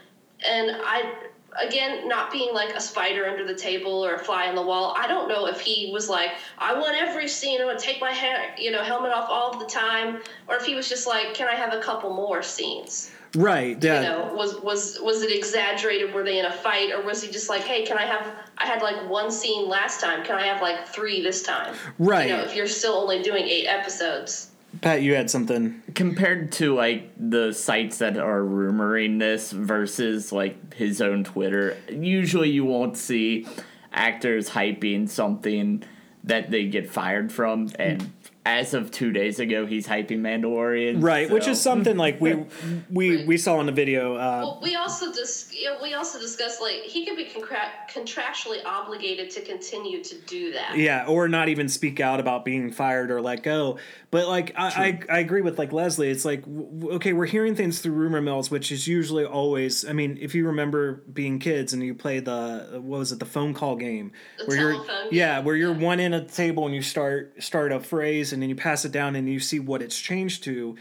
and 0.45 0.71
I 0.81 1.13
again 1.60 2.08
not 2.08 2.31
being 2.31 2.53
like 2.53 2.74
a 2.75 2.81
spider 2.81 3.25
under 3.25 3.46
the 3.46 3.55
table 3.55 4.05
or 4.05 4.15
a 4.15 4.20
fly 4.20 4.48
on 4.48 4.55
the 4.55 4.62
wall 4.62 4.96
i 4.98 5.08
don't 5.08 5.27
know 5.27 5.48
if 5.48 5.60
he 5.60 5.91
was 5.91 6.08
like 6.10 6.31
i 6.58 6.74
want 6.74 6.96
every 6.96 7.27
scene 7.27 7.62
i 7.62 7.65
want 7.65 7.77
to 7.77 7.86
take 7.86 8.00
my 8.00 8.12
hair 8.12 8.53
you 8.58 8.72
know 8.72 8.84
helmet 8.84 9.12
off 9.12 9.27
all 9.29 9.58
the 9.60 9.65
time 9.65 10.20
or 10.48 10.55
if 10.55 10.63
he 10.65 10.75
was 10.75 10.88
just 10.88 11.08
like 11.08 11.34
can 11.34 11.48
i 11.50 11.55
have 11.55 11.74
a 11.74 11.79
couple 11.79 12.13
more 12.13 12.41
scenes 12.41 13.12
Right. 13.34 13.81
Yeah. 13.81 14.01
you 14.01 14.08
know 14.10 14.34
was 14.34 14.60
was 14.62 15.00
was 15.01 15.22
it 15.22 15.31
exaggerated 15.34 16.13
were 16.13 16.24
they 16.24 16.39
in 16.39 16.46
a 16.46 16.51
fight 16.51 16.91
or 16.91 17.01
was 17.01 17.24
he 17.24 17.31
just 17.31 17.48
like 17.50 17.62
hey 17.62 17.86
can 17.86 17.98
i 17.98 18.05
have 18.05 18.27
i 18.58 18.65
had 18.65 18.81
like 18.81 19.10
one 19.10 19.31
scene 19.31 19.70
last 19.70 20.01
time 20.01 20.25
can 20.25 20.36
i 20.36 20.46
have 20.46 20.62
like 20.62 20.86
three 20.88 21.22
this 21.22 21.41
time 21.41 21.74
Right. 21.98 22.27
you 22.29 22.36
know 22.36 22.43
if 22.43 22.55
you're 22.55 22.67
still 22.67 22.96
only 22.96 23.22
doing 23.22 23.46
eight 23.46 23.67
episodes 23.67 24.50
Pat, 24.79 25.01
you 25.01 25.15
had 25.15 25.29
something. 25.29 25.81
compared 25.95 26.51
to 26.53 26.73
like 26.73 27.11
the 27.17 27.51
sites 27.51 27.97
that 27.97 28.17
are 28.17 28.39
rumoring 28.41 29.19
this 29.19 29.51
versus 29.51 30.31
like 30.31 30.73
his 30.73 31.01
own 31.01 31.23
Twitter, 31.23 31.77
usually 31.89 32.49
you 32.49 32.63
won't 32.63 32.97
see 32.97 33.45
actors 33.91 34.49
hyping 34.49 35.09
something 35.09 35.83
that 36.23 36.51
they 36.51 36.67
get 36.67 36.89
fired 36.89 37.31
from. 37.31 37.69
And 37.77 38.11
as 38.45 38.74
of 38.74 38.89
two 38.89 39.12
days 39.12 39.39
ago, 39.39 39.67
he's 39.67 39.86
hyping 39.88 40.21
Mandalorian. 40.21 41.03
Right, 41.03 41.29
which 41.29 41.48
is 41.48 41.62
something 41.62 41.95
like 41.95 42.19
we 42.19 42.43
we 42.89 43.25
we 43.25 43.38
saw 43.38 43.60
in 43.60 43.67
the 43.67 43.71
video. 43.71 44.15
Uh, 44.15 44.39
well 44.41 44.60
we 44.63 44.75
also 44.75 45.12
dis- 45.13 45.51
you 45.53 45.65
know, 45.65 45.77
we 45.81 45.93
also 45.93 46.19
discussed 46.19 46.60
like 46.60 46.81
he 46.83 47.05
could 47.05 47.15
be 47.15 47.25
concra- 47.25 47.69
contractually 47.93 48.65
obligated 48.65 49.29
to 49.31 49.41
continue 49.41 50.03
to 50.03 50.15
do 50.21 50.53
that 50.53 50.75
yeah, 50.75 51.05
or 51.07 51.27
not 51.27 51.50
even 51.50 51.69
speak 51.69 52.00
out 52.00 52.19
about 52.19 52.43
being 52.43 52.71
fired 52.71 53.12
or 53.12 53.21
let 53.21 53.43
go. 53.43 53.77
But 54.10 54.27
like 54.27 54.53
I, 54.57 55.00
I, 55.10 55.17
I 55.17 55.19
agree 55.19 55.41
with 55.41 55.60
like 55.60 55.71
Leslie. 55.71 56.10
It's 56.10 56.25
like 56.25 56.41
w- 56.41 56.65
w- 56.65 56.95
okay, 56.95 57.13
we're 57.13 57.27
hearing 57.27 57.55
things 57.55 57.79
through 57.79 57.93
rumor 57.93 58.21
mills, 58.21 58.50
which 58.50 58.71
is 58.71 58.88
usually 58.88 59.24
always. 59.24 59.86
I 59.88 59.93
mean, 59.93 60.17
if 60.19 60.33
you 60.36 60.48
remember 60.48 61.03
being 61.13 61.39
kids 61.39 61.74
and 61.74 61.83
you 61.83 61.93
played 61.93 62.25
the 62.25 62.79
what 62.81 63.00
was 63.00 63.12
it, 63.12 63.19
the 63.19 63.25
phone 63.25 63.53
call 63.53 63.75
game, 63.75 64.12
The 64.39 64.45
where 64.45 64.57
you're 64.57 64.74
telephone 64.74 65.07
yeah, 65.12 65.39
where 65.39 65.55
you're 65.55 65.74
one 65.74 66.00
in 66.00 66.13
a 66.13 66.25
table 66.25 66.65
and 66.65 66.74
you 66.74 66.81
start 66.81 67.41
start 67.41 67.71
a 67.71 67.79
phrase 67.79 68.30
and 68.31 68.41
then 68.41 68.50
you 68.50 68.55
pass 68.55 68.85
it 68.85 68.91
down 68.91 69.15
and 69.15 69.29
you 69.29 69.39
see 69.39 69.59
what 69.59 69.81
it's 69.81 70.00
changed 70.00 70.43
to. 70.45 70.75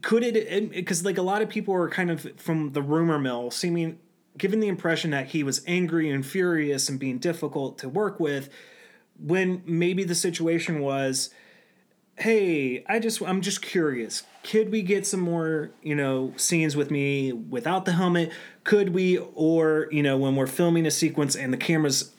Could 0.00 0.22
it 0.24 0.70
because 0.70 1.04
like 1.04 1.18
a 1.18 1.22
lot 1.22 1.42
of 1.42 1.48
people 1.48 1.74
are 1.74 1.88
kind 1.88 2.10
of 2.10 2.26
from 2.38 2.72
the 2.72 2.82
rumor 2.82 3.18
mill 3.18 3.50
seeming 3.50 3.98
given 4.38 4.60
the 4.60 4.68
impression 4.68 5.10
that 5.10 5.28
he 5.28 5.42
was 5.42 5.62
angry 5.66 6.10
and 6.10 6.24
furious 6.24 6.88
and 6.88 6.98
being 6.98 7.18
difficult 7.18 7.78
to 7.78 7.88
work 7.88 8.18
with 8.18 8.48
when 9.18 9.62
maybe 9.66 10.04
the 10.04 10.14
situation 10.14 10.80
was 10.80 11.30
hey 12.16 12.84
i 12.88 12.98
just 12.98 13.22
i'm 13.22 13.40
just 13.40 13.62
curious 13.62 14.22
could 14.42 14.70
we 14.70 14.82
get 14.82 15.06
some 15.06 15.20
more 15.20 15.70
you 15.82 15.94
know 15.94 16.32
scenes 16.36 16.76
with 16.76 16.90
me 16.90 17.32
without 17.32 17.84
the 17.84 17.92
helmet 17.92 18.30
could 18.64 18.90
we 18.90 19.18
or 19.34 19.88
you 19.90 20.02
know 20.02 20.16
when 20.16 20.36
we're 20.36 20.46
filming 20.46 20.86
a 20.86 20.90
sequence 20.90 21.34
and 21.34 21.52
the 21.52 21.56
camera's 21.56 22.12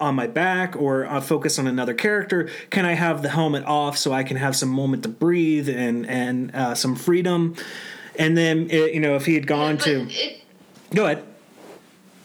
on 0.00 0.14
my 0.14 0.26
back 0.26 0.76
or 0.76 1.06
uh, 1.06 1.20
focus 1.20 1.58
on 1.58 1.66
another 1.66 1.94
character 1.94 2.48
can 2.70 2.84
i 2.86 2.92
have 2.92 3.22
the 3.22 3.28
helmet 3.28 3.64
off 3.64 3.98
so 3.98 4.12
i 4.12 4.22
can 4.22 4.36
have 4.36 4.56
some 4.56 4.68
moment 4.68 5.02
to 5.02 5.08
breathe 5.08 5.68
and 5.68 6.06
and 6.06 6.54
uh, 6.54 6.74
some 6.74 6.96
freedom 6.96 7.54
and 8.18 8.36
then 8.36 8.70
it, 8.70 8.94
you 8.94 9.00
know 9.00 9.14
if 9.14 9.26
he 9.26 9.34
had 9.34 9.46
gone 9.46 9.76
but 9.76 9.84
to 9.84 10.06
it 10.08 10.42
go 10.94 11.04
ahead 11.04 11.22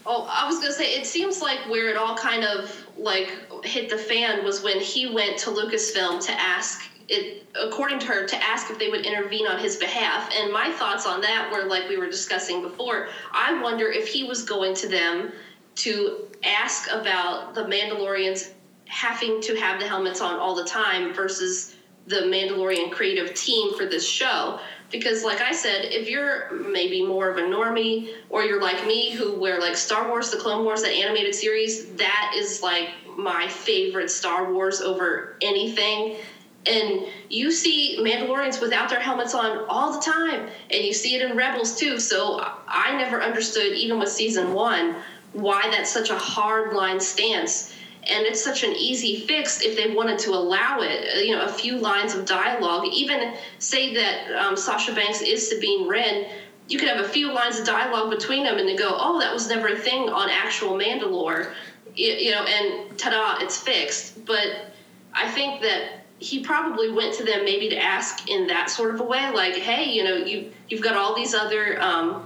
Oh, 0.05 0.27
I 0.29 0.45
was 0.45 0.59
gonna 0.59 0.73
say 0.73 0.95
it 0.95 1.05
seems 1.05 1.41
like 1.41 1.59
where 1.69 1.89
it 1.89 1.95
all 1.95 2.15
kind 2.17 2.43
of 2.43 2.85
like 2.97 3.31
hit 3.63 3.89
the 3.89 3.97
fan 3.97 4.43
was 4.43 4.61
when 4.61 4.79
he 4.79 5.09
went 5.09 5.37
to 5.39 5.49
Lucasfilm 5.49 6.23
to 6.25 6.31
ask 6.33 6.89
it, 7.09 7.45
according 7.61 7.99
to 7.99 8.05
her, 8.07 8.25
to 8.27 8.43
ask 8.43 8.71
if 8.71 8.79
they 8.79 8.89
would 8.89 9.05
intervene 9.05 9.45
on 9.47 9.59
his 9.59 9.75
behalf. 9.75 10.29
And 10.33 10.51
my 10.51 10.71
thoughts 10.71 11.05
on 11.05 11.21
that 11.21 11.51
were 11.51 11.63
like 11.63 11.87
we 11.87 11.97
were 11.97 12.09
discussing 12.09 12.61
before. 12.61 13.09
I 13.31 13.61
wonder 13.61 13.87
if 13.87 14.07
he 14.07 14.23
was 14.23 14.43
going 14.43 14.73
to 14.75 14.87
them 14.87 15.31
to 15.75 16.27
ask 16.43 16.89
about 16.91 17.55
the 17.55 17.63
Mandalorians 17.63 18.51
having 18.87 19.41
to 19.41 19.55
have 19.55 19.79
the 19.79 19.87
helmets 19.87 20.21
on 20.21 20.39
all 20.39 20.55
the 20.55 20.65
time 20.65 21.13
versus 21.13 21.75
the 22.07 22.17
Mandalorian 22.17 22.91
creative 22.91 23.33
team 23.33 23.75
for 23.75 23.85
this 23.85 24.07
show. 24.07 24.59
Because, 24.91 25.23
like 25.23 25.41
I 25.41 25.51
said, 25.51 25.85
if 25.85 26.07
you're 26.07 26.51
maybe 26.51 27.03
more 27.03 27.29
of 27.29 27.37
a 27.37 27.41
normie 27.41 28.13
or 28.29 28.43
you're 28.43 28.61
like 28.61 28.85
me 28.85 29.09
who 29.09 29.33
wear 29.33 29.59
like 29.59 29.75
Star 29.75 30.07
Wars, 30.07 30.29
the 30.29 30.37
Clone 30.37 30.63
Wars, 30.63 30.83
that 30.83 30.91
animated 30.91 31.33
series, 31.33 31.87
that 31.93 32.33
is 32.35 32.61
like 32.61 32.89
my 33.17 33.47
favorite 33.47 34.11
Star 34.11 34.53
Wars 34.53 34.81
over 34.81 35.37
anything. 35.41 36.17
And 36.65 37.07
you 37.29 37.51
see 37.51 37.97
Mandalorians 37.99 38.61
without 38.61 38.89
their 38.89 38.99
helmets 38.99 39.33
on 39.33 39.65
all 39.67 39.93
the 39.93 39.99
time, 39.99 40.47
and 40.69 40.83
you 40.83 40.93
see 40.93 41.15
it 41.15 41.21
in 41.21 41.35
Rebels 41.35 41.75
too. 41.75 41.99
So 41.99 42.39
I 42.67 42.95
never 42.95 43.21
understood, 43.21 43.73
even 43.73 43.99
with 43.99 44.09
season 44.09 44.53
one, 44.53 44.95
why 45.33 45.63
that's 45.71 45.91
such 45.91 46.09
a 46.09 46.17
hard 46.17 46.73
line 46.73 46.99
stance 46.99 47.73
and 48.05 48.25
it's 48.25 48.43
such 48.43 48.63
an 48.63 48.71
easy 48.71 49.21
fix 49.21 49.61
if 49.61 49.75
they 49.75 49.93
wanted 49.93 50.19
to 50.19 50.31
allow 50.31 50.79
it. 50.81 51.25
You 51.25 51.35
know, 51.35 51.43
a 51.43 51.51
few 51.51 51.77
lines 51.77 52.13
of 52.13 52.25
dialogue. 52.25 52.87
Even 52.91 53.33
say 53.59 53.93
that 53.93 54.31
um, 54.33 54.57
Sasha 54.57 54.93
Banks 54.93 55.21
is 55.21 55.47
Sabine 55.47 55.87
Wren, 55.87 56.25
you 56.67 56.77
could 56.77 56.89
have 56.89 57.03
a 57.03 57.07
few 57.07 57.31
lines 57.31 57.59
of 57.59 57.65
dialogue 57.65 58.09
between 58.09 58.43
them, 58.43 58.57
and 58.57 58.67
they 58.67 58.75
go, 58.75 58.95
"Oh, 58.97 59.19
that 59.19 59.33
was 59.33 59.49
never 59.49 59.67
a 59.67 59.75
thing 59.75 60.09
on 60.09 60.29
actual 60.29 60.77
Mandalore," 60.77 61.53
you, 61.95 62.13
you 62.13 62.31
know, 62.31 62.43
and 62.43 62.97
ta-da, 62.97 63.43
it's 63.43 63.57
fixed. 63.57 64.25
But 64.25 64.73
I 65.13 65.29
think 65.29 65.61
that 65.61 66.05
he 66.19 66.39
probably 66.39 66.91
went 66.91 67.13
to 67.15 67.23
them 67.23 67.43
maybe 67.43 67.69
to 67.69 67.77
ask 67.77 68.29
in 68.29 68.47
that 68.47 68.69
sort 68.69 68.93
of 68.93 69.01
a 69.01 69.03
way, 69.03 69.29
like, 69.31 69.55
"Hey, 69.55 69.91
you 69.91 70.03
know, 70.03 70.15
you 70.15 70.51
you've 70.69 70.81
got 70.81 70.95
all 70.95 71.15
these 71.15 71.33
other 71.33 71.81
um, 71.81 72.25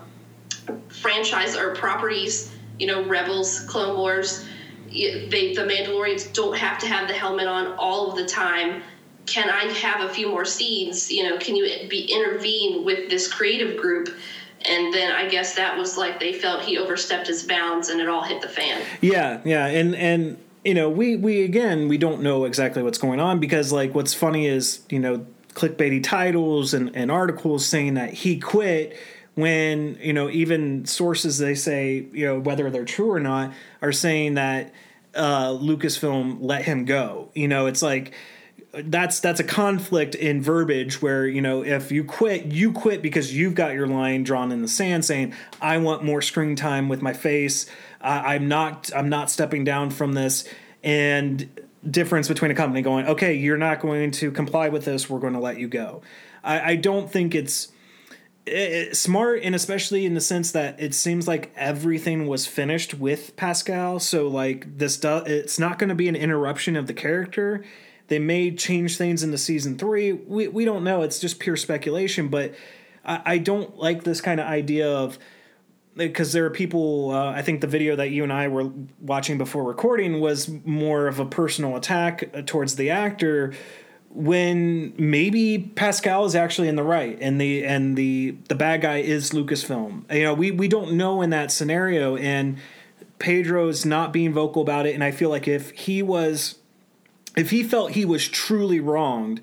franchise 0.90 1.56
or 1.56 1.74
properties, 1.74 2.52
you 2.80 2.88
know, 2.88 3.04
Rebels, 3.06 3.62
Clone 3.62 3.98
Wars." 3.98 4.46
they 4.90 5.54
the 5.54 5.64
Mandalorians 5.64 6.34
don't 6.34 6.58
have 6.58 6.80
to 6.80 6.88
have 6.88 7.08
the 7.08 7.14
helmet 7.14 7.48
on 7.48 7.74
all 7.78 8.10
of 8.10 8.18
the 8.18 8.26
time. 8.26 8.82
Can 9.26 9.50
I 9.50 9.66
have 9.74 10.10
a 10.10 10.14
few 10.14 10.30
more 10.30 10.46
scenes? 10.46 11.12
You 11.12 11.30
know, 11.30 11.38
can 11.38 11.56
you 11.56 11.88
be 11.90 12.06
intervene 12.06 12.86
with 12.86 13.10
this 13.10 13.32
creative 13.32 13.78
group? 13.78 14.10
And 14.66 14.94
then 14.94 15.12
I 15.12 15.28
guess 15.28 15.56
that 15.56 15.78
was 15.78 15.98
like 15.98 16.20
they 16.20 16.34
felt 16.34 16.64
he 16.64 16.78
overstepped 16.78 17.28
his 17.28 17.44
bounds, 17.44 17.90
and 17.90 18.02
it 18.02 18.10
all 18.10 18.24
hit 18.24 18.42
the 18.42 18.48
fan. 18.48 18.82
Yeah, 19.02 19.42
yeah, 19.46 19.68
and 19.68 19.96
and 19.96 20.38
you 20.64 20.74
know 20.74 20.90
we 20.90 21.16
we 21.16 21.44
again 21.44 21.88
we 21.88 21.98
don't 21.98 22.22
know 22.22 22.46
exactly 22.46 22.82
what's 22.82 22.98
going 22.98 23.20
on 23.20 23.40
because 23.40 23.72
like 23.72 23.94
what's 23.94 24.14
funny 24.14 24.48
is 24.48 24.82
you 24.90 25.00
know 25.00 25.26
clickbaity 25.54 26.04
titles 26.04 26.74
and, 26.74 26.96
and 26.96 27.12
articles 27.12 27.66
saying 27.66 27.96
that 27.96 28.14
he 28.14 28.40
quit 28.40 28.96
when 29.38 30.00
you 30.01 30.13
know 30.13 30.32
even 30.32 30.84
sources 30.86 31.38
they 31.38 31.53
say 31.53 32.08
you 32.12 32.25
know 32.25 32.39
whether 32.39 32.72
they're 32.72 32.86
true 32.86 33.12
or 33.12 33.20
not 33.20 33.53
are 33.84 33.91
saying 33.91 34.34
that 34.34 34.74
uh, 35.13 35.50
Lucasfilm 35.50 36.38
let 36.41 36.63
him 36.63 36.86
go. 36.86 37.29
You 37.36 37.48
know, 37.48 37.67
it's 37.67 37.84
like 37.84 38.13
that's 38.74 39.20
that's 39.20 39.39
a 39.39 39.44
conflict 39.44 40.15
in 40.15 40.41
verbiage 40.41 41.03
where 41.03 41.27
you 41.27 41.41
know 41.41 41.63
if 41.63 41.91
you 41.91 42.03
quit 42.03 42.46
you 42.46 42.72
quit 42.72 43.03
because 43.03 43.36
you've 43.36 43.53
got 43.53 43.74
your 43.74 43.86
line 43.86 44.24
drawn 44.24 44.51
in 44.51 44.62
the 44.62 44.67
sand 44.67 45.03
saying 45.03 45.34
i 45.62 45.77
want 45.77 46.03
more 46.03 46.22
screen 46.22 46.56
time 46.56 46.89
with 46.89 47.01
my 47.01 47.13
face. 47.13 47.65
I, 48.01 48.36
i'm 48.36 48.48
not 48.48 48.91
i'm 48.96 49.10
not 49.10 49.29
stepping 49.29 49.63
down 49.63 49.91
from 49.91 50.13
this. 50.13 50.48
And 50.84 51.50
difference 51.89 52.27
between 52.27 52.51
a 52.51 52.56
company 52.56 52.82
going 52.82 53.08
okay 53.08 53.34
you're 53.34 53.58
not 53.58 53.79
going 53.79 54.12
to 54.12 54.32
comply 54.32 54.70
with 54.70 54.86
this. 54.86 55.10
We're 55.10 55.20
going 55.20 55.34
to 55.34 55.39
let 55.39 55.58
you 55.58 55.67
go. 55.67 56.01
I, 56.44 56.72
I 56.72 56.75
don't 56.75 57.10
think 57.10 57.34
it's 57.34 57.70
smart 58.94 59.42
and 59.44 59.54
especially 59.56 60.06
in 60.06 60.13
the 60.13 60.22
sense 60.22 60.51
that 60.51 60.80
it 60.80 60.94
seems 60.94 61.27
like 61.27 61.51
everything 61.56 62.27
was 62.27 62.48
finished 62.48 62.94
with 62.94 63.36
pascal 63.36 64.00
so 64.00 64.27
like 64.27 64.77
this 64.77 64.98
does 64.98 65.27
it's 65.27 65.60
not 65.60 65.77
going 65.80 65.89
to 65.89 65.96
be 65.96 66.08
an 66.08 66.16
interruption 66.16 66.75
of 66.75 66.88
the 66.88 66.94
character 66.94 67.63
they 68.08 68.20
may 68.20 68.51
change 68.51 68.98
things 68.98 69.24
into 69.24 69.38
season 69.38 69.77
three. 69.77 70.13
We 70.13 70.48
we 70.48 70.66
don't 70.66 70.84
know. 70.84 71.01
It's 71.01 71.20
just 71.20 71.39
pure 71.39 71.58
speculation. 71.58 72.30
But 72.30 72.56
I, 73.06 73.22
I 73.25 73.38
don't 73.38 73.77
like 73.77 74.04
this 74.04 74.22
kind 74.22 74.39
of 74.39 74.48
idea 74.48 74.89
of 74.89 75.20
because 75.96 76.32
there 76.32 76.46
are 76.46 76.51
people 76.51 77.10
uh, 77.10 77.32
i 77.32 77.42
think 77.42 77.60
the 77.60 77.66
video 77.66 77.96
that 77.96 78.12
you 78.12 78.22
and 78.22 78.32
i 78.32 78.48
were 78.48 78.70
watching 79.01 79.39
before 79.39 79.63
recording 79.63 80.20
was 80.20 80.48
more 80.63 81.08
of 81.08 81.20
a 81.20 81.25
personal 81.25 81.75
attack 81.75 82.30
uh, 82.36 82.44
towards 82.46 82.75
the 82.75 82.92
actor 82.92 83.51
when 84.10 84.94
maybe 84.98 85.60
pascal 85.76 86.26
is 86.26 86.36
actually 86.36 86.68
in 86.68 86.76
the 86.76 86.84
right 86.84 87.18
and 87.22 87.40
the 87.40 87.66
and 87.66 87.96
the 87.96 88.32
the 88.48 88.56
bad 88.56 88.82
guy 88.82 88.98
is 88.98 89.32
lucasfilm. 89.32 90.12
You 90.14 90.24
know 90.24 90.34
we 90.34 90.52
we 90.52 90.68
don't 90.68 90.94
know 90.94 91.22
in 91.22 91.30
that 91.32 91.52
scenario 91.52 92.16
and 92.16 92.58
pedro's 93.20 93.86
not 93.86 94.14
being 94.14 94.34
vocal 94.34 94.62
about 94.62 94.86
it. 94.86 94.94
And 94.96 95.04
i 95.04 95.12
feel 95.12 95.30
like 95.30 95.48
if 95.48 95.72
he 95.72 96.02
was 96.02 96.56
if 97.36 97.52
he 97.52 97.64
felt 97.64 97.92
he 97.92 98.06
was 98.06 98.28
truly 98.28 98.80
wronged 98.80 99.42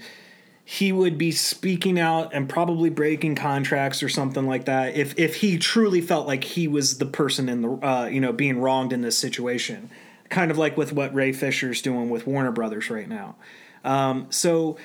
he 0.66 0.92
would 0.92 1.18
be 1.18 1.30
speaking 1.30 1.98
out 1.98 2.32
and 2.32 2.48
probably 2.48 2.88
breaking 2.88 3.34
contracts 3.34 4.02
or 4.02 4.08
something 4.08 4.46
like 4.46 4.64
that 4.64 4.96
if 4.96 5.16
if 5.18 5.36
he 5.36 5.58
truly 5.58 6.00
felt 6.00 6.26
like 6.26 6.42
he 6.42 6.66
was 6.66 6.96
the 6.96 7.06
person 7.06 7.50
in 7.50 7.60
the 7.60 7.70
uh, 7.86 8.06
you 8.06 8.20
know 8.20 8.32
being 8.32 8.58
wronged 8.60 8.92
in 8.92 9.02
this 9.02 9.18
situation. 9.18 9.90
Kind 10.30 10.50
of 10.50 10.56
like 10.56 10.76
with 10.76 10.92
what 10.92 11.14
ray 11.14 11.32
fisher's 11.32 11.82
doing 11.82 12.08
with 12.08 12.26
warner 12.26 12.50
brothers 12.50 12.88
right 12.88 13.08
now 13.08 13.36
um, 13.84 14.26
so 14.30 14.76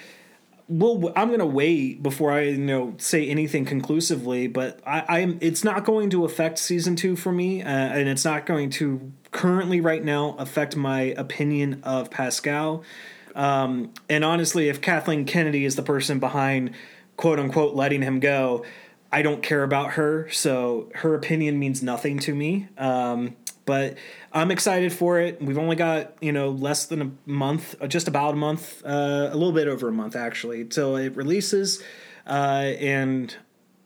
well 0.68 1.12
i'm 1.15 1.29
going 1.29 1.39
to 1.39 1.46
wait 1.48 2.03
before 2.03 2.32
i 2.32 2.41
you 2.41 2.58
know 2.58 2.94
say 3.00 3.27
anything 3.27 3.65
conclusively 3.65 4.48
but 4.48 4.79
I, 4.86 5.22
i'm 5.22 5.39
it's 5.41 5.63
not 5.63 5.84
going 5.84 6.12
to 6.12 6.25
affect 6.25 6.60
season 6.60 6.96
two 6.96 7.15
for 7.15 7.32
me 7.32 7.63
uh, 7.63 7.68
and 7.68 8.08
it's 8.08 8.24
not 8.24 8.46
going 8.46 8.70
to 8.72 9.12
currently 9.32 9.82
right 9.82 10.03
now 10.03 10.36
affect 10.38 10.75
my 10.75 11.01
opinion 11.01 11.82
of 11.84 12.12
pascal 12.12 12.84
um, 13.36 13.94
and 14.10 14.25
honestly, 14.25 14.70
if 14.70 14.82
Kathleen 14.82 15.25
Kennedy 15.25 15.65
is 15.65 15.75
the 15.75 15.84
person 15.84 16.20
behind 16.20 16.72
quote 17.18 17.39
unquote 17.39 17.75
letting 17.75 18.01
him 18.01 18.20
go, 18.20 18.65
I 19.12 19.22
don't 19.22 19.41
care 19.41 19.63
about 19.63 19.91
her. 19.91 20.29
So 20.29 20.89
her 20.96 21.15
opinion 21.15 21.58
means 21.58 21.82
nothing 21.82 22.20
to 22.20 22.36
me. 22.36 22.68
Um, 22.77 23.36
but 23.69 23.97
I'm 24.33 24.49
excited 24.51 24.91
for 24.91 25.19
it. 25.19 25.39
We've 25.41 25.57
only 25.59 25.75
got, 25.75 26.13
you 26.21 26.31
know, 26.31 26.49
less 26.49 26.88
than 26.88 27.01
a 27.01 27.11
month, 27.29 27.75
uh, 27.79 27.85
just 27.88 28.07
about 28.07 28.33
a 28.33 28.38
month, 28.38 28.83
uh, 28.85 29.29
a 29.31 29.35
little 29.35 29.51
bit 29.51 29.67
over 29.67 29.88
a 29.88 29.91
month 29.91 30.15
actually, 30.15 30.65
till 30.65 30.95
it 30.97 31.15
releases. 31.15 31.83
Uh, 32.27 32.73
and 32.79 33.35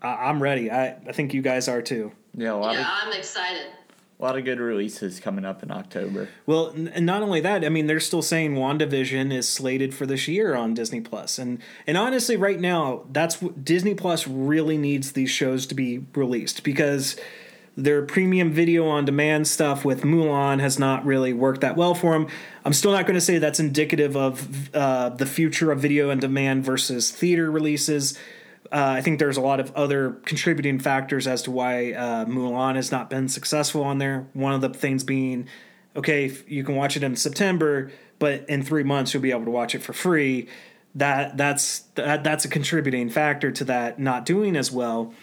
I- 0.02 0.30
I'm 0.30 0.42
ready. 0.42 0.72
I, 0.72 0.96
I 1.08 1.12
think 1.12 1.34
you 1.34 1.42
guys 1.42 1.68
are 1.68 1.82
too. 1.82 2.12
Yeah, 2.36 2.54
a 2.54 2.56
lot 2.56 2.74
Yeah, 2.76 2.82
of 2.82 2.88
I'm 2.90 3.14
excited. 3.14 3.68
a 4.20 4.24
lot 4.24 4.38
of 4.38 4.46
good 4.46 4.60
releases 4.60 5.20
coming 5.20 5.44
up 5.44 5.64
in 5.64 5.70
October. 5.72 6.30
Well, 6.46 6.68
and 6.70 7.06
not 7.06 7.22
only 7.22 7.42
that, 7.42 7.66
I 7.66 7.70
mean, 7.70 7.88
they're 7.88 8.00
still 8.00 8.22
saying 8.22 8.56
WandaVision 8.56 9.34
is 9.34 9.48
slated 9.50 9.94
for 9.94 10.06
this 10.06 10.28
year 10.30 10.56
on 10.56 10.74
Disney 10.74 11.02
Plus, 11.02 11.38
and 11.38 11.60
and 11.88 11.98
honestly, 11.98 12.38
right 12.38 12.60
now, 12.60 13.04
that's 13.12 13.42
what 13.42 13.66
Disney 13.66 13.96
Plus 13.96 14.28
really 14.28 14.78
needs 14.78 15.12
these 15.12 15.30
shows 15.30 15.66
to 15.68 15.76
be 15.76 16.06
released 16.16 16.64
because 16.64 17.18
their 17.76 18.04
premium 18.04 18.52
video 18.52 18.88
on 18.88 19.06
demand 19.06 19.48
stuff 19.48 19.84
with 19.84 20.04
Mulan 20.04 20.60
has 20.60 20.78
not 20.78 21.06
really 21.06 21.34
worked 21.34 21.62
that 21.62 21.76
well 21.76 21.96
for 21.96 22.14
them. 22.14 22.28
I'm 22.64 22.74
still 22.74 22.92
not 22.92 23.06
going 23.06 23.16
to 23.16 23.22
say 23.22 23.40
that's 23.40 23.60
indicative 23.60 24.16
of 24.16 24.74
uh, 24.76 25.10
the 25.10 25.26
future 25.26 25.72
of 25.72 25.80
video 25.80 26.12
on 26.12 26.20
demand 26.20 26.64
versus 26.64 27.10
theater 27.10 27.50
releases. 27.50 28.18
Uh, 28.72 28.94
I 28.98 29.02
think 29.02 29.20
there's 29.20 29.38
a 29.38 29.42
lot 29.42 29.60
of 29.60 29.72
other 29.76 30.12
contributing 30.26 30.80
factors 30.80 31.28
as 31.28 31.42
to 31.44 31.52
why 31.52 31.94
uh, 31.94 32.26
Mulan 32.26 32.76
has 32.76 32.92
not 32.92 33.10
been 33.10 33.28
successful 33.28 33.84
on 33.84 33.98
there. 33.98 34.28
One 34.34 34.54
of 34.54 34.62
the 34.62 34.70
things 34.70 35.04
being, 35.04 35.48
okay, 35.96 36.32
you 36.48 36.64
can 36.64 36.76
watch 36.76 36.96
it 36.96 37.04
in 37.04 37.16
September, 37.16 37.92
but 38.20 38.48
in 38.50 38.64
three 38.64 38.84
months 38.84 39.14
you'll 39.14 39.24
be 39.24 39.32
able 39.32 39.46
to 39.46 39.52
watch 39.52 39.76
it 39.76 39.84
for 39.84 39.94
free. 39.94 40.48
That 40.96 41.38
that's 41.38 41.80
that, 41.96 42.24
that's 42.24 42.46
a 42.46 42.48
contributing 42.48 43.10
factor 43.10 43.52
to 43.52 43.64
that 43.66 44.00
not 44.00 44.26
doing 44.26 44.56
as 44.56 44.72
well, 44.72 45.14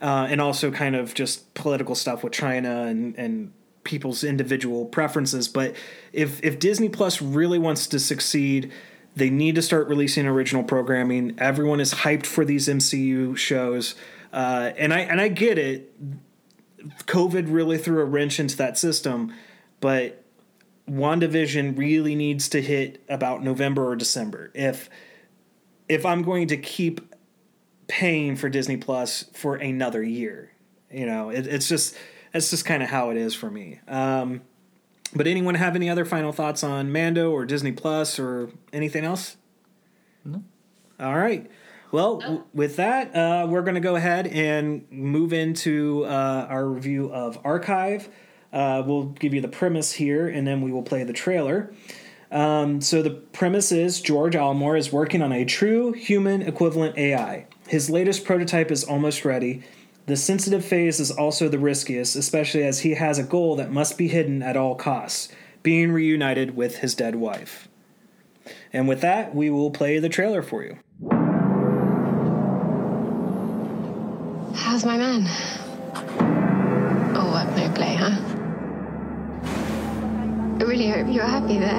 uh, 0.00 0.26
and 0.30 0.40
also 0.40 0.70
kind 0.70 0.96
of 0.96 1.14
just 1.14 1.52
political 1.54 1.94
stuff 1.94 2.22
with 2.24 2.32
China 2.32 2.84
and 2.84 3.16
and 3.16 3.52
people's 3.84 4.22
individual 4.24 4.86
preferences. 4.86 5.48
But 5.48 5.74
if 6.12 6.42
if 6.44 6.58
Disney 6.58 6.88
Plus 6.88 7.20
really 7.20 7.58
wants 7.58 7.86
to 7.88 7.98
succeed, 7.98 8.72
they 9.16 9.30
need 9.30 9.54
to 9.56 9.62
start 9.62 9.88
releasing 9.88 10.26
original 10.26 10.62
programming. 10.62 11.34
Everyone 11.38 11.80
is 11.80 11.94
hyped 11.94 12.26
for 12.26 12.44
these 12.44 12.68
MCU 12.68 13.36
shows, 13.36 13.94
uh, 14.32 14.72
and 14.76 14.92
I 14.94 15.00
and 15.00 15.20
I 15.20 15.28
get 15.28 15.58
it. 15.58 15.92
COVID 17.06 17.52
really 17.52 17.76
threw 17.76 18.00
a 18.00 18.04
wrench 18.04 18.40
into 18.40 18.56
that 18.56 18.78
system, 18.78 19.34
but 19.80 20.24
WandaVision 20.88 21.76
really 21.76 22.14
needs 22.14 22.48
to 22.48 22.62
hit 22.62 23.02
about 23.08 23.42
November 23.42 23.86
or 23.86 23.96
December. 23.96 24.50
If 24.54 24.88
if 25.88 26.06
I'm 26.06 26.22
going 26.22 26.48
to 26.48 26.56
keep 26.56 27.09
paying 27.90 28.36
for 28.36 28.48
Disney 28.48 28.76
Plus 28.76 29.24
for 29.34 29.56
another 29.56 30.02
year, 30.02 30.52
you 30.92 31.06
know, 31.06 31.30
it, 31.30 31.46
it's 31.46 31.68
just 31.68 31.96
it's 32.32 32.50
just 32.50 32.64
kind 32.64 32.82
of 32.82 32.88
how 32.88 33.10
it 33.10 33.16
is 33.16 33.34
for 33.34 33.50
me. 33.50 33.80
Um, 33.88 34.42
but 35.14 35.26
anyone 35.26 35.56
have 35.56 35.74
any 35.74 35.90
other 35.90 36.04
final 36.04 36.30
thoughts 36.30 36.62
on 36.62 36.92
Mando 36.92 37.32
or 37.32 37.44
Disney 37.44 37.72
Plus 37.72 38.18
or 38.20 38.50
anything 38.72 39.04
else? 39.04 39.36
No. 40.24 40.44
All 41.00 41.16
right. 41.16 41.50
Well, 41.90 42.20
w- 42.20 42.44
with 42.54 42.76
that, 42.76 43.16
uh, 43.16 43.48
we're 43.48 43.62
going 43.62 43.74
to 43.74 43.80
go 43.80 43.96
ahead 43.96 44.28
and 44.28 44.86
move 44.92 45.32
into 45.32 46.04
uh, 46.04 46.46
our 46.48 46.64
review 46.64 47.12
of 47.12 47.40
Archive. 47.42 48.08
Uh, 48.52 48.84
we'll 48.86 49.06
give 49.06 49.34
you 49.34 49.40
the 49.40 49.48
premise 49.48 49.92
here, 49.92 50.28
and 50.28 50.46
then 50.46 50.60
we 50.60 50.70
will 50.70 50.84
play 50.84 51.02
the 51.02 51.12
trailer. 51.12 51.74
Um, 52.30 52.80
so 52.80 53.02
the 53.02 53.10
premise 53.10 53.72
is 53.72 54.00
George 54.00 54.36
Almore 54.36 54.76
is 54.76 54.92
working 54.92 55.22
on 55.22 55.32
a 55.32 55.44
true 55.44 55.92
human 55.92 56.42
equivalent 56.42 56.96
AI. 56.96 57.46
His 57.70 57.88
latest 57.88 58.24
prototype 58.24 58.72
is 58.72 58.82
almost 58.82 59.24
ready. 59.24 59.62
The 60.06 60.16
sensitive 60.16 60.64
phase 60.64 60.98
is 60.98 61.12
also 61.12 61.48
the 61.48 61.60
riskiest, 61.60 62.16
especially 62.16 62.64
as 62.64 62.80
he 62.80 62.94
has 62.94 63.16
a 63.16 63.22
goal 63.22 63.54
that 63.54 63.70
must 63.70 63.96
be 63.96 64.08
hidden 64.08 64.42
at 64.42 64.56
all 64.56 64.74
costs 64.74 65.28
being 65.62 65.92
reunited 65.92 66.56
with 66.56 66.78
his 66.78 66.96
dead 66.96 67.14
wife. 67.14 67.68
And 68.72 68.88
with 68.88 69.02
that, 69.02 69.36
we 69.36 69.50
will 69.50 69.70
play 69.70 70.00
the 70.00 70.08
trailer 70.08 70.42
for 70.42 70.64
you. 70.64 70.78
How's 74.56 74.84
my 74.84 74.96
man? 74.96 75.26
Oh, 77.14 77.30
what 77.30 77.56
no 77.56 77.72
play, 77.72 77.94
huh? 77.94 78.18
I 80.58 80.64
really 80.64 80.90
hope 80.90 81.06
you're 81.08 81.22
happy 81.24 81.58
there. 81.58 81.70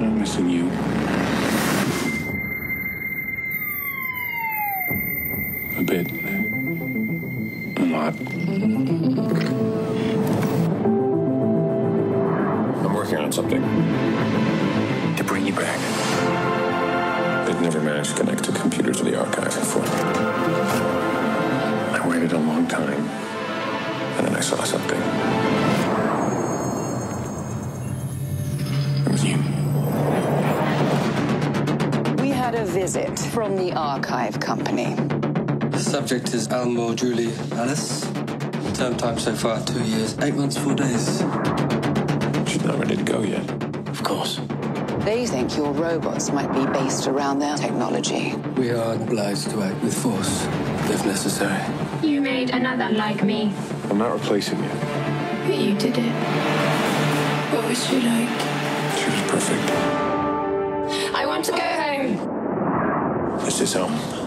I'm 0.00 0.18
missing 0.18 0.48
you. 0.48 0.91
Bit. 5.92 6.08
I'm 12.84 12.94
working 12.94 13.18
on 13.18 13.30
something. 13.30 13.60
To 15.16 15.24
bring 15.24 15.46
you 15.46 15.52
back. 15.52 15.78
They've 17.46 17.60
never 17.60 17.80
managed 17.82 18.16
to 18.16 18.22
connect 18.22 18.48
a 18.48 18.52
computer 18.52 18.92
to 18.92 19.04
the 19.04 19.18
archive 19.20 19.54
before. 19.54 19.84
I 21.92 22.08
waited 22.08 22.32
a 22.32 22.38
long 22.38 22.66
time, 22.66 23.06
and 24.16 24.26
then 24.26 24.34
I 24.34 24.40
saw 24.40 24.64
something. 24.64 25.02
It 29.04 29.12
was 29.12 29.24
you. 29.24 29.36
We 32.22 32.30
had 32.30 32.54
a 32.54 32.64
visit 32.64 33.18
from 33.18 33.56
the 33.56 33.74
archive 33.74 34.40
company. 34.40 34.96
The 36.02 36.08
subject 36.08 36.34
is 36.34 36.48
Almore 36.48 36.96
Julie 36.96 37.32
Alice. 37.52 38.00
Term 38.74 38.96
time 38.96 39.20
so 39.20 39.36
far, 39.36 39.62
two 39.62 39.84
years, 39.84 40.18
eight 40.18 40.34
months, 40.34 40.56
four 40.58 40.74
days. 40.74 41.18
She's 42.50 42.64
not 42.64 42.76
ready 42.80 42.96
to 42.96 43.04
go 43.04 43.22
yet. 43.22 43.48
Of 43.86 44.02
course. 44.02 44.40
They 45.04 45.26
think 45.26 45.56
your 45.56 45.70
robots 45.70 46.32
might 46.32 46.52
be 46.52 46.66
based 46.72 47.06
around 47.06 47.38
their 47.38 47.56
technology. 47.56 48.34
We 48.56 48.70
are 48.70 48.94
obliged 48.94 49.50
to 49.50 49.62
act 49.62 49.80
with 49.80 49.96
force, 49.96 50.44
if 50.90 51.06
necessary. 51.06 51.62
You 52.02 52.20
made 52.20 52.50
another 52.50 52.92
like 52.92 53.22
me. 53.22 53.54
I'm 53.88 53.98
not 53.98 54.12
replacing 54.12 54.58
you. 54.60 54.70
But 55.46 55.56
you 55.56 55.78
did 55.78 55.96
it. 55.98 56.12
What 57.54 57.68
was 57.68 57.86
she 57.86 58.00
like? 58.00 58.40
She 58.98 59.06
was 59.08 59.22
perfect. 59.30 59.70
I 61.14 61.26
want 61.26 61.44
to 61.44 61.52
go 61.52 61.58
home. 61.58 63.38
This 63.44 63.60
is 63.60 63.74
home. 63.74 64.21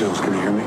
Jules, 0.00 0.18
can 0.18 0.32
you 0.32 0.40
hear 0.40 0.50
me? 0.50 0.62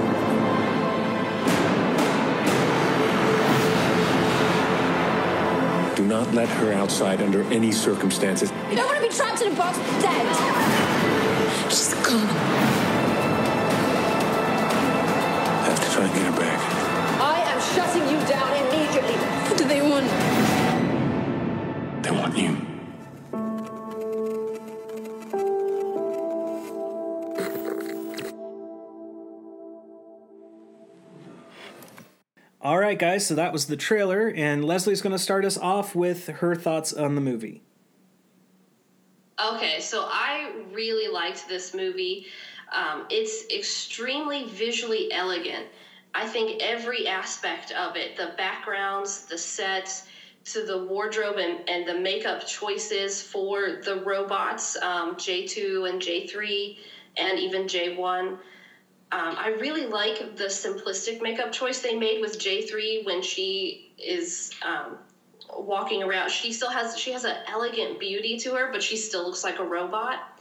Do 5.96 6.06
not 6.06 6.32
let 6.36 6.48
her 6.50 6.72
outside 6.74 7.20
under 7.20 7.42
any 7.52 7.72
circumstances. 7.72 8.52
You 8.70 8.76
don't 8.76 8.86
want 8.86 9.02
to 9.02 9.10
be 9.10 9.12
trapped 9.12 9.42
in 9.42 9.52
a 9.52 9.56
box 9.56 9.80
dead. 10.04 10.36
She's 11.68 11.96
gone. 11.96 12.30
I 15.58 15.66
have 15.68 15.80
to 15.84 15.90
try 15.90 16.06
and 16.06 16.14
get 16.14 16.26
her 16.32 16.40
back. 16.40 16.60
I 17.20 17.42
am 17.42 17.60
shutting 17.74 18.08
you 18.10 18.20
down 18.28 18.54
immediately. 18.68 19.16
What 19.50 19.58
do 19.58 19.66
they 19.66 19.82
want? 19.82 20.08
They 22.04 22.12
want 22.12 22.38
you. 22.38 22.63
Right, 32.94 33.00
guys. 33.00 33.26
So 33.26 33.34
that 33.36 33.52
was 33.52 33.66
the 33.66 33.76
trailer, 33.76 34.28
and 34.28 34.64
Leslie's 34.64 35.02
going 35.02 35.14
to 35.14 35.20
start 35.20 35.46
us 35.46 35.58
off 35.58 35.96
with 35.96 36.28
her 36.28 36.54
thoughts 36.54 36.94
on 36.94 37.16
the 37.16 37.22
movie. 37.22 37.64
Okay, 39.44 39.80
so 39.80 40.06
I 40.08 40.52
really 40.72 41.12
liked 41.12 41.48
this 41.48 41.74
movie. 41.74 42.28
Um, 42.72 43.08
it's 43.10 43.52
extremely 43.52 44.46
visually 44.46 45.12
elegant. 45.12 45.66
I 46.14 46.28
think 46.28 46.62
every 46.62 47.08
aspect 47.08 47.72
of 47.72 47.96
it 47.96 48.16
the 48.16 48.34
backgrounds, 48.38 49.26
the 49.26 49.40
sets, 49.40 50.08
to 50.46 50.64
the 50.64 50.86
wardrobe 50.86 51.38
and, 51.38 51.68
and 51.68 51.88
the 51.88 52.00
makeup 52.00 52.46
choices 52.46 53.24
for 53.24 53.82
the 53.84 54.04
robots, 54.06 54.78
um, 54.84 55.16
J2 55.16 55.90
and 55.90 56.00
J3, 56.00 56.78
and 57.18 57.40
even 57.40 57.64
J1. 57.64 58.38
Um, 59.14 59.36
I 59.38 59.50
really 59.50 59.86
like 59.86 60.38
the 60.38 60.46
simplistic 60.46 61.22
makeup 61.22 61.52
choice 61.52 61.82
they 61.82 61.94
made 61.94 62.20
with 62.20 62.40
J3 62.40 63.06
when 63.06 63.22
she 63.22 63.92
is 64.00 64.50
um, 64.64 64.98
walking 65.56 66.02
around. 66.02 66.32
She 66.32 66.52
still 66.52 66.72
has 66.72 66.98
she 66.98 67.12
has 67.12 67.24
an 67.24 67.36
elegant 67.46 68.00
beauty 68.00 68.40
to 68.40 68.56
her, 68.56 68.72
but 68.72 68.82
she 68.82 68.98
still 68.98 69.24
looks 69.24 69.44
like 69.44 69.60
a 69.60 69.64
robot. 69.64 70.40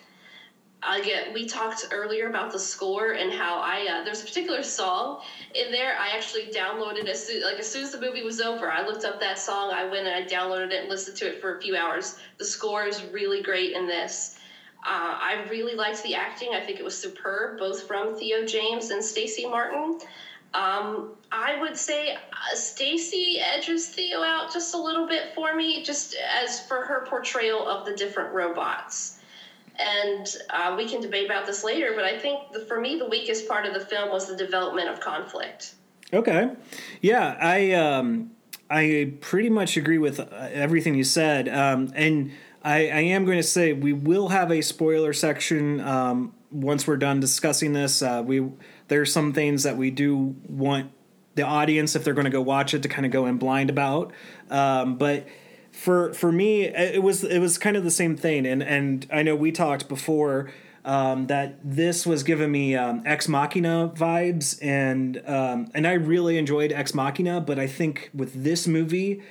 I 0.83 1.03
get. 1.03 1.35
We 1.35 1.45
talked 1.45 1.85
earlier 1.91 2.29
about 2.29 2.51
the 2.51 2.59
score 2.59 3.11
and 3.11 3.31
how 3.31 3.59
I 3.59 3.87
uh, 3.89 4.05
there's 4.05 4.23
a 4.23 4.25
particular 4.25 4.63
song 4.63 5.21
in 5.55 5.71
there. 5.71 5.95
I 5.99 6.09
actually 6.09 6.47
downloaded 6.47 7.07
as 7.09 7.27
soon, 7.27 7.43
like 7.43 7.59
as 7.59 7.71
soon 7.71 7.83
as 7.83 7.91
the 7.91 8.01
movie 8.01 8.23
was 8.23 8.41
over. 8.41 8.71
I 8.71 8.87
looked 8.87 9.05
up 9.05 9.21
that 9.21 9.39
song. 9.39 9.71
I 9.71 9.85
went 9.85 10.07
and 10.07 10.15
I 10.15 10.27
downloaded 10.27 10.73
it 10.73 10.81
and 10.81 10.89
listened 10.89 11.19
to 11.19 11.27
it 11.27 11.43
for 11.43 11.59
a 11.59 11.61
few 11.61 11.77
hours. 11.77 12.15
The 12.39 12.47
score 12.47 12.87
is 12.87 13.03
really 13.05 13.43
great 13.43 13.73
in 13.73 13.87
this. 13.87 14.37
Uh, 14.85 15.17
I 15.21 15.47
really 15.49 15.75
liked 15.75 16.03
the 16.03 16.15
acting. 16.15 16.51
I 16.55 16.61
think 16.61 16.81
it 16.81 16.85
was 16.85 16.99
superb, 16.99 17.59
both 17.59 17.87
from 17.87 18.17
Theo 18.17 18.45
James 18.45 18.91
and 18.91 19.03
Stacey 19.03 19.47
Martin. 19.47 20.01
Um, 20.55 21.11
I 21.31 21.59
would 21.61 21.77
say 21.77 22.15
uh, 22.15 22.55
Stacey 22.55 23.39
edges 23.41 23.89
Theo 23.89 24.23
out 24.23 24.53
just 24.53 24.75
a 24.75 24.79
little 24.79 25.07
bit 25.07 25.35
for 25.35 25.55
me, 25.55 25.83
just 25.83 26.15
as 26.15 26.61
for 26.67 26.85
her 26.85 27.07
portrayal 27.09 27.67
of 27.67 27.87
the 27.87 27.95
different 27.95 28.35
robots 28.35 29.19
and 29.79 30.37
uh, 30.51 30.75
we 30.77 30.89
can 30.89 31.01
debate 31.01 31.25
about 31.25 31.47
this 31.47 31.65
later 31.65 31.93
but 31.95 32.05
i 32.05 32.19
think 32.19 32.53
the, 32.53 32.61
for 32.61 32.81
me 32.81 32.99
the 32.99 33.07
weakest 33.07 33.49
part 33.49 33.67
of 33.67 33.75
the 33.75 33.81
film 33.81 34.11
was 34.11 34.29
the 34.29 34.37
development 34.37 34.89
of 34.89 35.01
conflict 35.01 35.75
okay 36.13 36.51
yeah 37.01 37.37
i 37.41 37.73
um 37.73 38.31
i 38.71 39.13
pretty 39.21 39.49
much 39.49 39.77
agree 39.77 39.99
with 39.99 40.21
uh, 40.21 40.27
everything 40.53 40.95
you 40.95 41.05
said 41.05 41.49
um 41.49 41.91
and 41.95 42.31
i 42.63 42.79
i 42.89 43.01
am 43.01 43.25
going 43.25 43.39
to 43.39 43.43
say 43.43 43.73
we 43.73 43.93
will 43.93 44.29
have 44.29 44.51
a 44.51 44.61
spoiler 44.61 45.13
section 45.13 45.81
um 45.81 46.33
once 46.53 46.87
we're 46.87 46.97
done 46.97 47.19
discussing 47.21 47.73
this. 47.73 48.03
Uh 48.03 48.23
we 48.25 48.47
there's 48.89 49.13
some 49.13 49.33
things 49.33 49.63
that 49.63 49.77
we 49.77 49.91
do 49.91 50.37
want 50.49 50.93
the 51.35 51.43
audience 51.43 51.97
if 51.97 52.05
they're 52.05 52.15
going 52.15 52.27
to 52.27 52.31
go 52.31 52.43
watch 52.43 52.75
it 52.75 52.83
to 52.83 52.89
kind 52.89 53.07
of 53.07 53.13
go 53.13 53.27
in 53.27 53.39
blind 53.39 53.71
about. 53.71 54.13
Um 54.51 54.97
but 54.97 55.27
for 55.73 56.13
for 56.13 56.31
me 56.31 56.65
it 56.65 57.03
was 57.03 57.25
it 57.25 57.39
was 57.39 57.57
kind 57.57 57.77
of 57.77 57.85
the 57.85 57.91
same 57.91 58.17
thing 58.17 58.47
and 58.47 58.63
and 58.63 59.07
I 59.11 59.23
know 59.23 59.35
we 59.35 59.51
talked 59.51 59.89
before 59.89 60.53
um, 60.85 61.29
that 61.29 61.61
this 61.63 62.05
was 62.05 62.25
giving 62.25 62.51
me 62.51 62.75
um, 62.75 63.05
Ex 63.07 63.29
Machina 63.29 63.93
vibes 63.95 64.59
and 64.61 65.23
um, 65.29 65.71
and 65.75 65.87
I 65.87 65.93
really 65.93 66.37
enjoyed 66.37 66.73
Ex 66.73 66.93
Machina 66.93 67.41
but 67.41 67.59
I 67.59 67.67
think 67.67 68.11
with 68.13 68.45
this 68.45 68.67
movie 68.67 69.23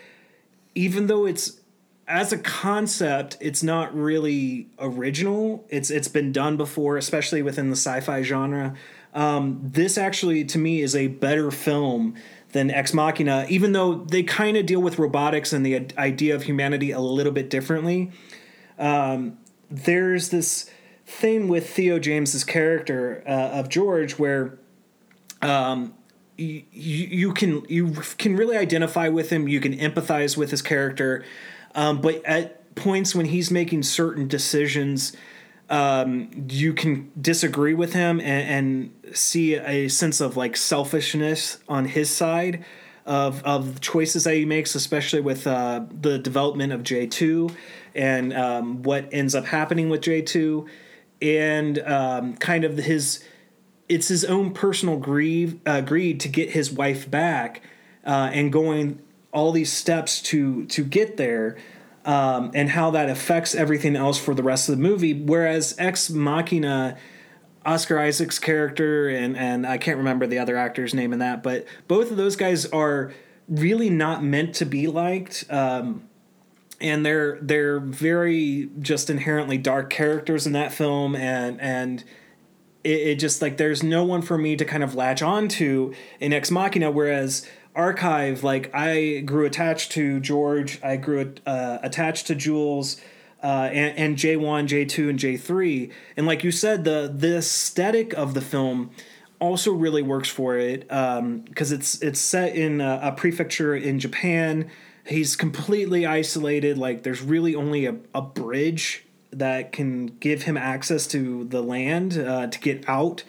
even 0.73 1.05
though 1.05 1.27
it's 1.27 1.60
as 2.07 2.33
a 2.33 2.37
concept 2.37 3.37
it's 3.39 3.63
not 3.63 3.93
really 3.95 4.67
original 4.79 5.65
it's 5.69 5.89
it's 5.89 6.07
been 6.07 6.31
done 6.31 6.57
before 6.57 6.97
especially 6.97 7.41
within 7.41 7.69
the 7.69 7.75
sci-fi 7.75 8.21
genre 8.21 8.75
um, 9.13 9.59
this 9.61 9.97
actually 9.97 10.45
to 10.45 10.57
me 10.57 10.81
is 10.81 10.95
a 10.95 11.07
better 11.07 11.51
film 11.51 12.15
than 12.51 12.69
Ex 12.69 12.93
Machina, 12.93 13.45
even 13.49 13.71
though 13.71 13.95
they 13.95 14.23
kind 14.23 14.57
of 14.57 14.65
deal 14.65 14.81
with 14.81 14.99
robotics 14.99 15.53
and 15.53 15.65
the 15.65 15.87
idea 15.97 16.35
of 16.35 16.43
humanity 16.43 16.91
a 16.91 16.99
little 16.99 17.31
bit 17.31 17.49
differently. 17.49 18.11
Um, 18.77 19.37
there's 19.69 20.29
this 20.29 20.69
thing 21.05 21.47
with 21.47 21.69
Theo 21.69 21.99
James's 21.99 22.43
character 22.43 23.23
uh, 23.27 23.31
of 23.31 23.69
George 23.69 24.13
where 24.13 24.59
um, 25.41 25.93
you, 26.37 26.63
you 26.71 27.33
can 27.33 27.65
you 27.69 27.91
can 28.17 28.35
really 28.35 28.57
identify 28.57 29.07
with 29.07 29.29
him, 29.29 29.47
you 29.47 29.59
can 29.59 29.77
empathize 29.77 30.35
with 30.37 30.51
his 30.51 30.61
character, 30.61 31.23
um, 31.75 32.01
but 32.01 32.23
at 32.25 32.75
points 32.75 33.13
when 33.13 33.25
he's 33.25 33.51
making 33.51 33.83
certain 33.83 34.27
decisions 34.27 35.15
um, 35.69 36.47
you 36.49 36.73
can 36.73 37.11
disagree 37.19 37.73
with 37.73 37.93
him 37.93 38.19
and, 38.19 38.49
and, 38.49 39.15
see 39.15 39.55
a 39.55 39.89
sense 39.89 40.21
of 40.21 40.37
like 40.37 40.55
selfishness 40.55 41.57
on 41.67 41.83
his 41.83 42.09
side 42.09 42.63
of 43.05 43.43
of 43.43 43.81
choices 43.81 44.23
that 44.23 44.35
he 44.35 44.45
makes, 44.45 44.73
especially 44.73 45.19
with 45.19 45.45
uh, 45.45 45.83
the 45.99 46.17
development 46.17 46.71
of 46.71 46.83
J 46.83 47.07
two 47.07 47.49
and 47.93 48.31
um, 48.33 48.83
what 48.83 49.09
ends 49.11 49.35
up 49.35 49.45
happening 49.45 49.89
with 49.89 50.01
J 50.01 50.21
two, 50.21 50.67
and 51.21 51.79
um, 51.79 52.37
kind 52.37 52.63
of 52.63 52.77
his 52.77 53.23
it's 53.89 54.07
his 54.07 54.23
own 54.23 54.53
personal 54.53 54.97
grieve 54.97 55.59
uh, 55.65 55.81
greed 55.81 56.21
to 56.21 56.29
get 56.29 56.51
his 56.51 56.71
wife 56.71 57.09
back 57.11 57.61
uh, 58.05 58.29
and 58.31 58.53
going 58.53 59.01
all 59.33 59.51
these 59.51 59.71
steps 59.71 60.21
to 60.21 60.65
to 60.65 60.83
get 60.83 61.17
there 61.17 61.57
um, 62.05 62.51
and 62.53 62.69
how 62.69 62.91
that 62.91 63.09
affects 63.09 63.55
everything 63.55 63.95
else 63.95 64.17
for 64.17 64.33
the 64.33 64.43
rest 64.43 64.69
of 64.69 64.77
the 64.77 64.81
movie. 64.81 65.13
Whereas 65.13 65.75
Ex 65.77 66.09
Machina, 66.09 66.97
Oscar 67.65 67.99
Isaac's 67.99 68.39
character, 68.39 69.09
and 69.09 69.37
and 69.37 69.65
I 69.65 69.77
can't 69.77 69.97
remember 69.97 70.27
the 70.27 70.39
other 70.39 70.57
actor's 70.57 70.93
name 70.93 71.13
in 71.13 71.19
that, 71.19 71.43
but 71.43 71.65
both 71.87 72.11
of 72.11 72.17
those 72.17 72.35
guys 72.35 72.65
are 72.67 73.13
really 73.47 73.89
not 73.89 74.23
meant 74.23 74.55
to 74.55 74.65
be 74.65 74.87
liked. 74.87 75.45
Um, 75.49 76.07
and 76.79 77.05
they're 77.05 77.37
they're 77.41 77.79
very 77.79 78.69
just 78.79 79.09
inherently 79.09 79.57
dark 79.57 79.91
characters 79.91 80.47
in 80.47 80.53
that 80.53 80.73
film, 80.73 81.15
and 81.15 81.61
and 81.61 82.03
it, 82.83 82.89
it 82.89 83.15
just 83.15 83.41
like 83.41 83.57
there's 83.57 83.83
no 83.83 84.03
one 84.03 84.23
for 84.23 84.37
me 84.37 84.55
to 84.55 84.65
kind 84.65 84.83
of 84.83 84.95
latch 84.95 85.21
on 85.21 85.47
to 85.47 85.93
in 86.19 86.33
Ex 86.33 86.49
Machina, 86.49 86.89
whereas 86.89 87.47
archive 87.75 88.43
like 88.43 88.69
i 88.73 89.21
grew 89.25 89.45
attached 89.45 89.91
to 89.91 90.19
george 90.19 90.79
i 90.83 90.95
grew 90.95 91.33
uh, 91.45 91.77
attached 91.81 92.27
to 92.27 92.35
jules 92.35 92.99
uh, 93.43 93.69
and, 93.71 93.97
and, 93.97 94.17
j1 94.17 94.67
j2 94.67 95.09
and 95.09 95.17
j3 95.17 95.91
and 96.15 96.27
like 96.27 96.43
you 96.43 96.51
said 96.51 96.83
the 96.83 97.11
the 97.15 97.37
aesthetic 97.37 98.13
of 98.13 98.35
the 98.35 98.41
film 98.41 98.91
also 99.41 99.73
really 99.73 100.03
works 100.03 100.29
for 100.29 100.55
it 100.55 100.81
because 100.87 101.71
um, 101.71 101.77
it's 101.77 102.01
it's 102.01 102.19
set 102.19 102.55
in 102.55 102.79
a, 102.79 102.99
a, 103.03 103.11
prefecture 103.11 103.75
in 103.75 103.99
japan. 103.99 104.69
He's 105.05 105.35
completely 105.35 106.05
isolated 106.05 106.77
like 106.77 107.01
there's 107.01 107.23
really 107.23 107.55
only 107.55 107.87
a, 107.87 107.95
a 108.13 108.21
bridge 108.21 109.03
that 109.31 109.71
can 109.71 110.05
give 110.19 110.43
him 110.43 110.57
access 110.57 111.07
to 111.07 111.45
the 111.45 111.61
land 111.61 112.17
uh, 112.17 112.47
to 112.47 112.59
get 112.59 112.87
out 112.87 113.23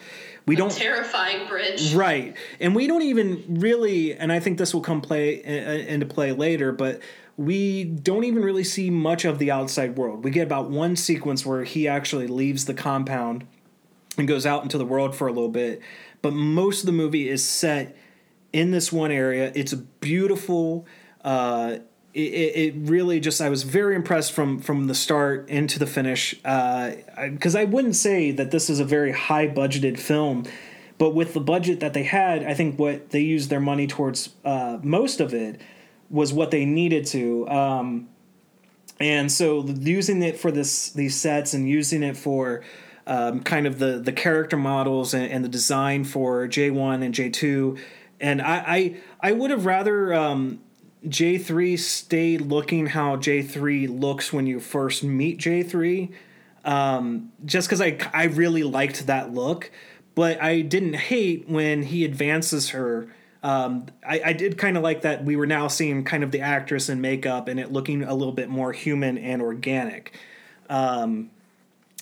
we 0.46 0.56
don't 0.56 0.72
terrifying 0.72 1.46
bridge. 1.48 1.94
Right. 1.94 2.36
And 2.60 2.74
we 2.74 2.86
don't 2.86 3.02
even 3.02 3.60
really 3.60 4.14
and 4.14 4.32
i 4.32 4.40
think 4.40 4.58
this 4.58 4.74
will 4.74 4.80
come 4.80 5.00
play 5.00 5.42
into 5.88 6.06
play 6.06 6.32
later 6.32 6.72
but 6.72 7.00
we 7.36 7.84
don't 7.84 8.24
even 8.24 8.42
really 8.42 8.64
see 8.64 8.90
much 8.90 9.24
of 9.24 9.38
the 9.38 9.50
outside 9.50 9.96
world. 9.96 10.22
We 10.22 10.30
get 10.30 10.46
about 10.46 10.70
one 10.70 10.96
sequence 10.96 11.46
where 11.46 11.64
he 11.64 11.88
actually 11.88 12.26
leaves 12.26 12.66
the 12.66 12.74
compound 12.74 13.46
and 14.18 14.28
goes 14.28 14.44
out 14.44 14.62
into 14.62 14.76
the 14.76 14.84
world 14.84 15.16
for 15.16 15.26
a 15.28 15.32
little 15.32 15.48
bit 15.48 15.80
but 16.20 16.32
most 16.32 16.80
of 16.80 16.86
the 16.86 16.92
movie 16.92 17.28
is 17.28 17.44
set 17.44 17.96
in 18.52 18.70
this 18.70 18.92
one 18.92 19.10
area. 19.10 19.50
It's 19.54 19.72
a 19.72 19.78
beautiful 19.78 20.86
uh, 21.24 21.78
it, 22.14 22.18
it, 22.20 22.74
really 22.76 23.20
just 23.20 23.40
I 23.40 23.48
was 23.48 23.62
very 23.62 23.94
impressed 23.94 24.32
from 24.32 24.58
from 24.58 24.86
the 24.86 24.94
start 24.94 25.48
into 25.48 25.78
the 25.78 25.86
finish 25.86 26.34
because 26.34 27.54
uh, 27.54 27.58
I, 27.58 27.62
I, 27.62 27.64
wouldn't 27.64 27.96
say 27.96 28.30
that 28.32 28.50
this 28.50 28.68
is 28.68 28.80
a 28.80 28.84
very 28.84 29.12
high 29.12 29.48
budgeted 29.48 29.98
film, 29.98 30.44
but 30.98 31.14
with 31.14 31.32
the 31.32 31.40
budget 31.40 31.80
that 31.80 31.94
they 31.94 32.02
had, 32.02 32.44
I 32.44 32.52
think 32.52 32.78
what 32.78 33.10
they 33.10 33.20
used 33.20 33.48
their 33.48 33.60
money 33.60 33.86
towards 33.86 34.30
uh, 34.44 34.78
most 34.82 35.20
of 35.20 35.32
it 35.32 35.60
was 36.10 36.34
what 36.34 36.50
they 36.50 36.66
needed 36.66 37.06
to. 37.06 37.48
Um, 37.48 38.08
and 39.00 39.32
so 39.32 39.64
using 39.64 40.22
it 40.22 40.38
for 40.38 40.52
this 40.52 40.90
these 40.90 41.18
sets 41.18 41.54
and 41.54 41.66
using 41.66 42.02
it 42.02 42.16
for 42.16 42.62
um, 43.06 43.40
kind 43.40 43.66
of 43.66 43.78
the 43.78 43.98
the 43.98 44.12
character 44.12 44.58
models 44.58 45.14
and, 45.14 45.32
and, 45.32 45.42
the 45.42 45.48
design 45.48 46.04
for 46.04 46.46
J 46.46 46.68
one 46.68 47.02
and 47.02 47.14
J 47.14 47.30
two, 47.30 47.78
and 48.20 48.42
I 48.42 48.56
I, 49.22 49.30
I 49.30 49.32
would 49.32 49.50
have 49.50 49.64
rather. 49.64 50.12
Um, 50.12 50.60
J3 51.06 51.78
stayed 51.78 52.42
looking 52.42 52.86
how 52.86 53.16
J3 53.16 54.00
looks 54.00 54.32
when 54.32 54.46
you 54.46 54.60
first 54.60 55.02
meet 55.02 55.38
J3. 55.38 56.12
Um, 56.64 57.32
just 57.44 57.68
because 57.68 57.80
I, 57.80 57.98
I 58.12 58.24
really 58.24 58.62
liked 58.62 59.06
that 59.08 59.34
look, 59.34 59.70
but 60.14 60.40
I 60.40 60.60
didn't 60.60 60.94
hate 60.94 61.48
when 61.48 61.82
he 61.82 62.04
advances 62.04 62.70
her. 62.70 63.08
Um, 63.42 63.86
I, 64.06 64.22
I 64.26 64.32
did 64.32 64.56
kind 64.56 64.76
of 64.76 64.84
like 64.84 65.02
that 65.02 65.24
we 65.24 65.34
were 65.34 65.46
now 65.46 65.66
seeing 65.66 66.04
kind 66.04 66.22
of 66.22 66.30
the 66.30 66.40
actress 66.40 66.88
in 66.88 67.00
makeup 67.00 67.48
and 67.48 67.58
it 67.58 67.72
looking 67.72 68.04
a 68.04 68.14
little 68.14 68.32
bit 68.32 68.48
more 68.48 68.72
human 68.72 69.18
and 69.18 69.42
organic. 69.42 70.16
Um, 70.70 71.30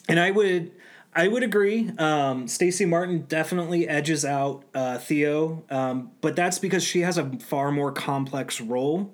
and 0.09 0.21
I 0.21 0.31
would 0.31 0.73
I 1.15 1.27
would 1.27 1.43
agree. 1.43 1.91
Um, 1.99 2.47
Stacey 2.47 2.87
Martin 2.87 3.23
definitely 3.23 3.89
edges 3.89 4.25
out 4.25 4.65
uh, 4.75 4.99
Theo, 4.99 5.65
um, 5.69 6.13
but 6.21 6.37
that's 6.37 6.59
because 6.59 6.85
she 6.85 7.01
has 7.01 7.19
a 7.19 7.31
far 7.39 7.73
more 7.73 7.91
complex 7.91 8.61
role. 8.61 9.13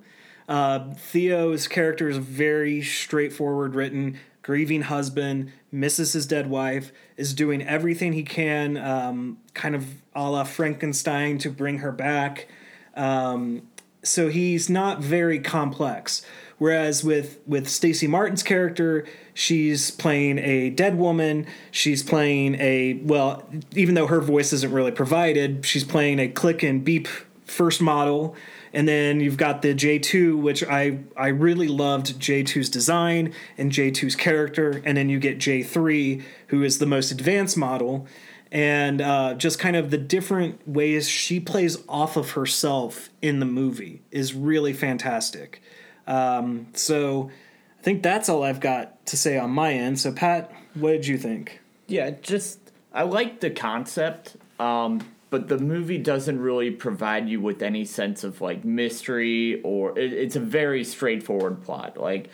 Uh, 0.49 0.93
Theo's 0.95 1.67
character 1.67 2.09
is 2.09 2.19
very 2.19 2.83
straightforward 2.83 3.75
written. 3.75 4.19
Grieving 4.43 4.83
husband, 4.83 5.51
misses 5.73 6.13
his 6.13 6.25
dead 6.27 6.49
wife, 6.49 6.93
is 7.17 7.35
doing 7.35 7.67
everything 7.67 8.13
he 8.13 8.23
can, 8.23 8.77
um, 8.77 9.39
kind 9.55 9.75
of 9.75 9.87
a 10.15 10.31
la 10.31 10.45
Frankenstein, 10.45 11.39
to 11.39 11.51
bring 11.51 11.79
her 11.79 11.91
back. 11.91 12.47
Um, 12.95 13.63
so 14.05 14.29
he's 14.29 14.71
not 14.71 15.01
very 15.01 15.41
complex. 15.41 16.25
Whereas 16.59 17.05
with 17.05 17.39
with 17.47 17.69
Stacey 17.69 18.07
Martin's 18.07 18.43
character, 18.43 19.07
she's 19.35 19.91
playing 19.91 20.39
a 20.39 20.71
dead 20.71 20.97
woman. 20.97 21.47
She's 21.71 22.03
playing 22.03 22.55
a 22.57 22.95
well, 23.03 23.47
even 23.75 23.95
though 23.95 24.07
her 24.07 24.21
voice 24.21 24.53
isn't 24.53 24.73
really 24.73 24.93
provided, 24.93 25.67
she's 25.67 25.85
playing 25.85 26.19
a 26.19 26.29
click 26.29 26.63
and 26.63 26.85
beep 26.85 27.09
first 27.45 27.81
model. 27.83 28.35
And 28.73 28.89
then 28.89 29.21
you've 29.21 29.37
got 29.37 29.63
the 29.63 29.75
J2, 29.75 30.41
which 30.41 30.65
I 30.65 31.01
I 31.17 31.29
really 31.29 31.69
loved 31.69 32.19
J2's 32.19 32.71
design 32.71 33.35
and 33.59 33.71
J2's 33.71 34.17
character. 34.17 34.83
And 34.85 34.97
then 34.97 35.11
you 35.11 35.19
get 35.19 35.39
J3, 35.39 36.23
who 36.49 36.63
is 36.63 36.79
the 36.79 36.87
most 36.87 37.11
advanced 37.11 37.57
model 37.57 38.07
and 38.53 39.01
uh, 39.01 39.35
just 39.35 39.59
kind 39.59 39.77
of 39.77 39.91
the 39.91 39.99
different 39.99 40.67
ways 40.69 41.09
she 41.09 41.41
plays 41.41 41.79
off 41.89 42.17
of 42.17 42.31
herself 42.31 43.11
in 43.21 43.41
the 43.41 43.47
movie 43.47 44.03
is 44.11 44.35
really 44.35 44.73
fantastic. 44.73 45.61
Um, 46.07 46.69
so 46.73 47.31
I 47.79 47.83
think 47.83 48.03
that's 48.03 48.29
all 48.29 48.43
I've 48.43 48.61
got 48.61 49.05
to 49.07 49.17
say 49.17 49.39
on 49.39 49.51
my 49.51 49.73
end. 49.73 49.99
So 49.99 50.13
Pat, 50.13 50.53
what 50.75 50.93
did 50.93 51.07
you 51.07 51.19
think? 51.19 51.61
Yeah, 51.87 52.11
just 52.11 52.59
I 52.93 53.03
like 53.03 53.41
the 53.41 53.51
concept, 53.51 54.37
um, 54.59 55.01
but 55.31 55.49
the 55.49 55.59
movie 55.59 55.99
doesn't 55.99 56.41
really 56.41 56.71
provide 56.71 57.29
you 57.29 57.41
with 57.41 57.63
any 57.63 57.85
sense 57.85 58.25
of 58.25 58.41
like 58.41 58.65
mystery 58.65 59.61
or 59.63 59.99
it, 59.99 60.13
it's 60.13 60.37
a 60.37 60.41
very 60.41 60.85
straightforward 60.85 61.63
plot. 61.63 61.97
Like 61.97 62.31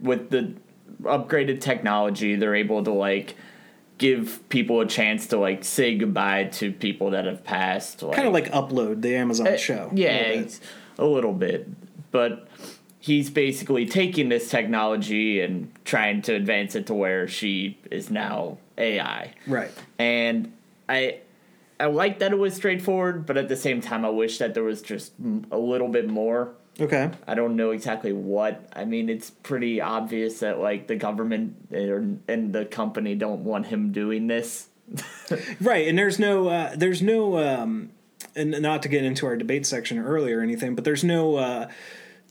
with 0.00 0.30
the 0.30 0.54
upgraded 1.02 1.60
technology, 1.60 2.36
they're 2.36 2.54
able 2.54 2.82
to 2.84 2.92
like 2.92 3.36
give 3.98 4.46
people 4.48 4.80
a 4.80 4.86
chance 4.86 5.26
to 5.28 5.38
like 5.38 5.64
say 5.64 5.96
goodbye 5.96 6.44
to 6.44 6.72
people 6.72 7.10
that 7.10 7.26
have 7.26 7.44
passed. 7.44 8.02
Like, 8.02 8.16
kind 8.16 8.28
of 8.28 8.34
like 8.34 8.50
upload 8.52 9.02
the 9.02 9.16
Amazon 9.16 9.48
uh, 9.48 9.56
show. 9.56 9.90
Yeah, 9.94 10.10
a 10.10 10.36
little, 10.36 10.60
a 10.98 11.06
little 11.06 11.32
bit, 11.32 11.68
but 12.10 12.48
he's 13.04 13.28
basically 13.28 13.84
taking 13.84 14.30
this 14.30 14.48
technology 14.48 15.42
and 15.42 15.70
trying 15.84 16.22
to 16.22 16.32
advance 16.32 16.74
it 16.74 16.86
to 16.86 16.94
where 16.94 17.28
she 17.28 17.76
is 17.90 18.10
now 18.10 18.56
AI. 18.78 19.34
Right. 19.46 19.70
And 19.98 20.54
I 20.88 21.18
I 21.78 21.86
like 21.86 22.20
that 22.20 22.32
it 22.32 22.38
was 22.38 22.54
straightforward, 22.54 23.26
but 23.26 23.36
at 23.36 23.50
the 23.50 23.56
same 23.56 23.82
time 23.82 24.06
I 24.06 24.08
wish 24.08 24.38
that 24.38 24.54
there 24.54 24.62
was 24.62 24.80
just 24.80 25.12
a 25.50 25.58
little 25.58 25.88
bit 25.88 26.08
more. 26.08 26.54
Okay. 26.80 27.10
I 27.26 27.34
don't 27.34 27.56
know 27.56 27.72
exactly 27.72 28.14
what. 28.14 28.66
I 28.74 28.86
mean, 28.86 29.10
it's 29.10 29.28
pretty 29.28 29.82
obvious 29.82 30.40
that 30.40 30.58
like 30.58 30.86
the 30.86 30.96
government 30.96 31.56
and 31.70 32.54
the 32.54 32.64
company 32.64 33.14
don't 33.16 33.44
want 33.44 33.66
him 33.66 33.92
doing 33.92 34.28
this. 34.28 34.68
right, 35.60 35.88
and 35.88 35.98
there's 35.98 36.18
no 36.18 36.48
uh, 36.48 36.74
there's 36.74 37.02
no 37.02 37.36
um 37.36 37.90
and 38.34 38.62
not 38.62 38.82
to 38.84 38.88
get 38.88 39.04
into 39.04 39.26
our 39.26 39.36
debate 39.36 39.66
section 39.66 39.98
earlier 39.98 40.38
or 40.38 40.42
anything, 40.42 40.74
but 40.74 40.84
there's 40.84 41.04
no 41.04 41.36
uh 41.36 41.68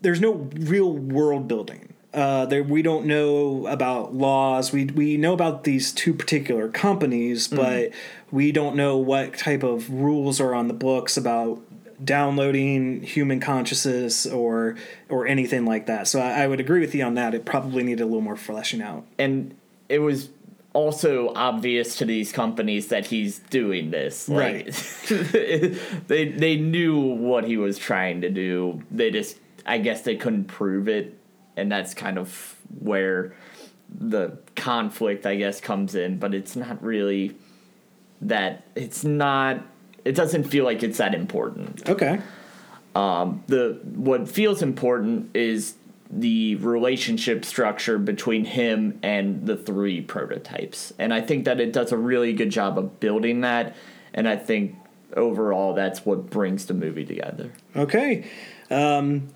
there's 0.03 0.21
no 0.21 0.33
real 0.55 0.93
world 0.93 1.47
building. 1.47 1.93
Uh, 2.13 2.45
there, 2.45 2.61
we 2.61 2.83
don't 2.83 3.07
know 3.07 3.65
about 3.65 4.13
laws. 4.13 4.71
We 4.71 4.85
we 4.85 5.17
know 5.17 5.33
about 5.33 5.63
these 5.63 5.91
two 5.91 6.13
particular 6.13 6.69
companies, 6.69 7.47
mm-hmm. 7.47 7.55
but 7.55 7.91
we 8.31 8.51
don't 8.51 8.75
know 8.75 8.97
what 8.97 9.35
type 9.35 9.63
of 9.63 9.89
rules 9.89 10.39
are 10.39 10.53
on 10.53 10.67
the 10.67 10.75
books 10.75 11.17
about 11.17 11.59
downloading 12.03 13.01
human 13.01 13.39
consciousness 13.39 14.27
or 14.27 14.75
or 15.09 15.25
anything 15.25 15.65
like 15.65 15.87
that. 15.87 16.07
So 16.07 16.19
I, 16.19 16.43
I 16.43 16.47
would 16.47 16.59
agree 16.59 16.81
with 16.81 16.93
you 16.93 17.03
on 17.03 17.15
that. 17.15 17.33
It 17.33 17.45
probably 17.45 17.81
needed 17.81 18.03
a 18.03 18.05
little 18.05 18.21
more 18.21 18.37
fleshing 18.37 18.81
out. 18.81 19.05
And 19.17 19.55
it 19.89 19.99
was 19.99 20.29
also 20.73 21.31
obvious 21.35 21.97
to 21.97 22.05
these 22.05 22.31
companies 22.31 22.87
that 22.87 23.07
he's 23.07 23.39
doing 23.39 23.91
this. 23.91 24.27
Like, 24.27 24.65
right. 24.65 24.65
they 26.07 26.25
they 26.29 26.57
knew 26.57 26.99
what 26.99 27.45
he 27.45 27.57
was 27.57 27.77
trying 27.77 28.21
to 28.21 28.29
do. 28.29 28.83
They 28.91 29.09
just 29.09 29.37
I 29.65 29.77
guess 29.77 30.01
they 30.01 30.15
couldn't 30.15 30.45
prove 30.45 30.87
it, 30.87 31.17
and 31.55 31.71
that's 31.71 31.93
kind 31.93 32.17
of 32.17 32.55
where 32.79 33.35
the 33.89 34.37
conflict, 34.55 35.25
I 35.25 35.35
guess, 35.35 35.61
comes 35.61 35.95
in. 35.95 36.17
But 36.19 36.33
it's 36.33 36.55
not 36.55 36.83
really 36.83 37.35
that. 38.21 38.63
It's 38.75 39.03
not. 39.03 39.61
It 40.05 40.15
doesn't 40.15 40.45
feel 40.45 40.65
like 40.65 40.83
it's 40.83 40.97
that 40.97 41.15
important. 41.15 41.87
Okay. 41.89 42.19
Um, 42.95 43.43
the 43.47 43.79
what 43.83 44.29
feels 44.29 44.61
important 44.61 45.35
is 45.35 45.75
the 46.09 46.55
relationship 46.55 47.43
structure 47.43 47.97
between 47.97 48.45
him 48.45 48.99
and 49.01 49.47
the 49.47 49.57
three 49.57 50.01
prototypes, 50.01 50.93
and 50.99 51.13
I 51.13 51.21
think 51.21 51.45
that 51.45 51.59
it 51.59 51.73
does 51.73 51.91
a 51.91 51.97
really 51.97 52.33
good 52.33 52.51
job 52.51 52.77
of 52.77 52.99
building 52.99 53.41
that. 53.41 53.75
And 54.13 54.27
I 54.27 54.35
think 54.35 54.75
overall, 55.15 55.73
that's 55.73 56.05
what 56.05 56.29
brings 56.29 56.65
the 56.65 56.73
movie 56.73 57.05
together. 57.05 57.51
Okay. 57.75 58.25
Um, 58.69 59.29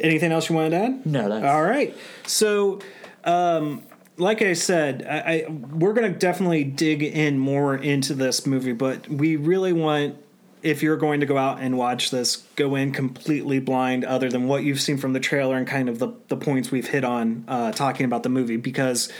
anything 0.00 0.32
else 0.32 0.48
you 0.48 0.54
wanted 0.54 0.70
to 0.70 0.76
add? 0.76 1.06
No, 1.06 1.28
that's 1.28 1.44
all 1.44 1.62
right. 1.62 1.96
So, 2.26 2.80
um, 3.24 3.82
like 4.16 4.42
I 4.42 4.52
said, 4.52 5.06
I, 5.08 5.18
I 5.18 5.50
we're 5.50 5.92
gonna 5.92 6.10
definitely 6.10 6.64
dig 6.64 7.02
in 7.02 7.38
more 7.38 7.74
into 7.74 8.14
this 8.14 8.46
movie, 8.46 8.72
but 8.72 9.08
we 9.08 9.36
really 9.36 9.72
want 9.72 10.16
if 10.64 10.82
you're 10.82 10.96
going 10.96 11.20
to 11.20 11.26
go 11.26 11.36
out 11.36 11.60
and 11.60 11.76
watch 11.76 12.10
this, 12.10 12.36
go 12.56 12.74
in 12.74 12.90
completely 12.90 13.60
blind, 13.60 14.02
other 14.02 14.30
than 14.30 14.48
what 14.48 14.64
you've 14.64 14.80
seen 14.80 14.96
from 14.96 15.12
the 15.12 15.20
trailer 15.20 15.56
and 15.56 15.66
kind 15.66 15.88
of 15.88 15.98
the 15.98 16.12
the 16.28 16.36
points 16.36 16.70
we've 16.70 16.88
hit 16.88 17.04
on 17.04 17.44
uh, 17.46 17.70
talking 17.70 18.06
about 18.06 18.22
the 18.22 18.30
movie, 18.30 18.56
because 18.56 19.12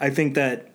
I 0.00 0.10
think 0.10 0.34
that 0.34 0.72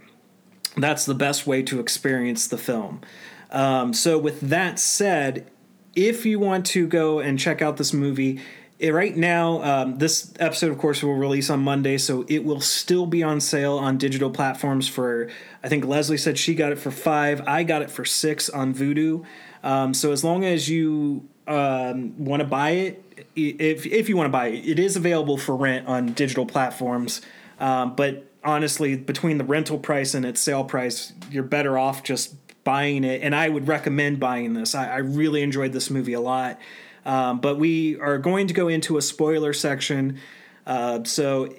that's 0.77 1.05
the 1.05 1.15
best 1.15 1.47
way 1.47 1.63
to 1.63 1.79
experience 1.79 2.47
the 2.47 2.57
film. 2.57 3.01
Um, 3.49 3.93
so, 3.93 4.17
with 4.17 4.39
that 4.41 4.79
said, 4.79 5.49
if 5.95 6.25
you 6.25 6.39
want 6.39 6.67
to 6.67 6.87
go 6.87 7.19
and 7.19 7.37
check 7.39 7.61
out 7.61 7.77
this 7.77 7.91
movie, 7.91 8.39
right 8.89 9.15
now, 9.15 9.61
um, 9.63 9.97
this 9.97 10.33
episode, 10.39 10.71
of 10.71 10.77
course, 10.77 11.03
will 11.03 11.15
release 11.15 11.49
on 11.49 11.59
Monday, 11.59 11.97
so 11.97 12.25
it 12.27 12.43
will 12.43 12.61
still 12.61 13.05
be 13.05 13.21
on 13.21 13.39
sale 13.39 13.77
on 13.77 13.97
digital 13.97 14.31
platforms 14.31 14.87
for. 14.87 15.29
I 15.63 15.69
think 15.69 15.85
Leslie 15.85 16.17
said 16.17 16.39
she 16.39 16.55
got 16.55 16.71
it 16.71 16.79
for 16.79 16.89
five. 16.89 17.41
I 17.47 17.63
got 17.63 17.83
it 17.83 17.91
for 17.91 18.05
six 18.05 18.49
on 18.49 18.73
Vudu. 18.73 19.23
Um, 19.63 19.93
so 19.93 20.11
as 20.11 20.23
long 20.23 20.43
as 20.43 20.67
you 20.67 21.27
um, 21.47 22.23
want 22.23 22.41
to 22.41 22.47
buy 22.47 22.71
it, 22.71 23.25
if 23.35 23.85
if 23.85 24.09
you 24.09 24.17
want 24.17 24.25
to 24.25 24.31
buy 24.31 24.47
it, 24.47 24.65
it 24.67 24.79
is 24.79 24.95
available 24.95 25.37
for 25.37 25.55
rent 25.55 25.87
on 25.87 26.13
digital 26.13 26.45
platforms. 26.45 27.21
Um, 27.59 27.95
but 27.95 28.25
honestly, 28.43 28.95
between 28.95 29.37
the 29.37 29.43
rental 29.43 29.77
price 29.77 30.13
and 30.13 30.25
its 30.25 30.41
sale 30.41 30.63
price, 30.63 31.13
you're 31.29 31.43
better 31.43 31.77
off 31.77 32.03
just 32.03 32.35
buying 32.63 33.03
it. 33.03 33.21
And 33.21 33.35
I 33.35 33.49
would 33.49 33.67
recommend 33.67 34.19
buying 34.19 34.53
this. 34.53 34.75
I, 34.75 34.87
I 34.89 34.97
really 34.97 35.41
enjoyed 35.41 35.73
this 35.73 35.89
movie 35.89 36.13
a 36.13 36.21
lot. 36.21 36.59
Um, 37.05 37.39
but 37.39 37.57
we 37.57 37.99
are 37.99 38.17
going 38.17 38.47
to 38.47 38.53
go 38.53 38.67
into 38.67 38.97
a 38.97 39.01
spoiler 39.01 39.53
section. 39.53 40.19
Uh, 40.65 41.03
so 41.03 41.53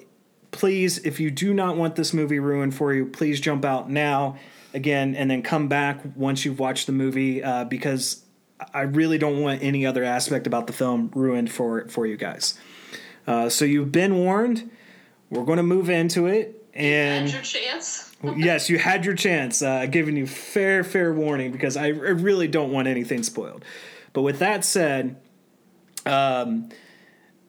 please, 0.51 0.99
if 0.99 1.19
you 1.19 1.29
do 1.31 1.53
not 1.53 1.75
want 1.75 1.95
this 1.95 2.13
movie 2.13 2.39
ruined 2.39 2.75
for 2.75 2.93
you, 2.93 3.05
please 3.05 3.41
jump 3.41 3.65
out 3.65 3.89
now 3.89 4.37
again 4.73 5.15
and 5.15 5.29
then 5.29 5.43
come 5.43 5.67
back 5.67 5.99
once 6.15 6.45
you've 6.45 6.59
watched 6.59 6.87
the 6.87 6.93
movie 6.93 7.43
uh, 7.43 7.65
because 7.65 8.23
I 8.73 8.81
really 8.81 9.17
don't 9.17 9.41
want 9.41 9.61
any 9.61 9.85
other 9.85 10.03
aspect 10.03 10.47
about 10.47 10.67
the 10.67 10.73
film 10.73 11.11
ruined 11.13 11.51
for 11.51 11.87
for 11.89 12.05
you 12.05 12.17
guys. 12.17 12.57
Uh, 13.27 13.49
so 13.49 13.65
you've 13.65 13.91
been 13.91 14.15
warned. 14.15 14.69
We're 15.29 15.43
going 15.43 15.57
to 15.57 15.63
move 15.63 15.89
into 15.89 16.27
it, 16.27 16.63
and 16.73 17.27
you 17.27 17.35
had 17.35 17.53
your 17.53 17.61
chance. 17.61 18.15
yes, 18.37 18.69
you 18.69 18.77
had 18.77 19.05
your 19.05 19.15
chance. 19.15 19.61
Uh, 19.61 19.85
giving 19.87 20.15
you 20.15 20.27
fair 20.27 20.83
fair 20.83 21.13
warning 21.13 21.51
because 21.51 21.75
I, 21.75 21.87
I 21.87 21.89
really 21.89 22.47
don't 22.47 22.71
want 22.71 22.87
anything 22.87 23.23
spoiled. 23.23 23.65
But 24.13 24.21
with 24.21 24.39
that 24.39 24.63
said, 24.63 25.15
um, 26.05 26.69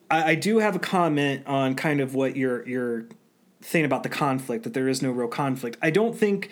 I, 0.09 0.31
I 0.31 0.35
do 0.35 0.59
have 0.59 0.75
a 0.75 0.79
comment 0.79 1.45
on 1.47 1.75
kind 1.75 1.99
of 1.99 2.15
what 2.15 2.35
you're 2.35 2.67
you're 2.67 3.07
saying 3.61 3.85
about 3.85 4.03
the 4.03 4.09
conflict 4.09 4.63
that 4.63 4.73
there 4.73 4.87
is 4.87 5.01
no 5.01 5.11
real 5.11 5.27
conflict. 5.27 5.77
I 5.81 5.89
don't 5.89 6.15
think, 6.15 6.51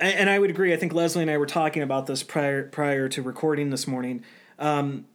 and 0.00 0.30
I 0.30 0.38
would 0.38 0.50
agree. 0.50 0.72
I 0.72 0.76
think 0.76 0.92
Leslie 0.92 1.22
and 1.22 1.30
I 1.30 1.38
were 1.38 1.46
talking 1.46 1.82
about 1.82 2.06
this 2.06 2.22
prior 2.22 2.68
prior 2.68 3.08
to 3.10 3.22
recording 3.22 3.70
this 3.70 3.86
morning. 3.86 4.24
Um, 4.58 5.06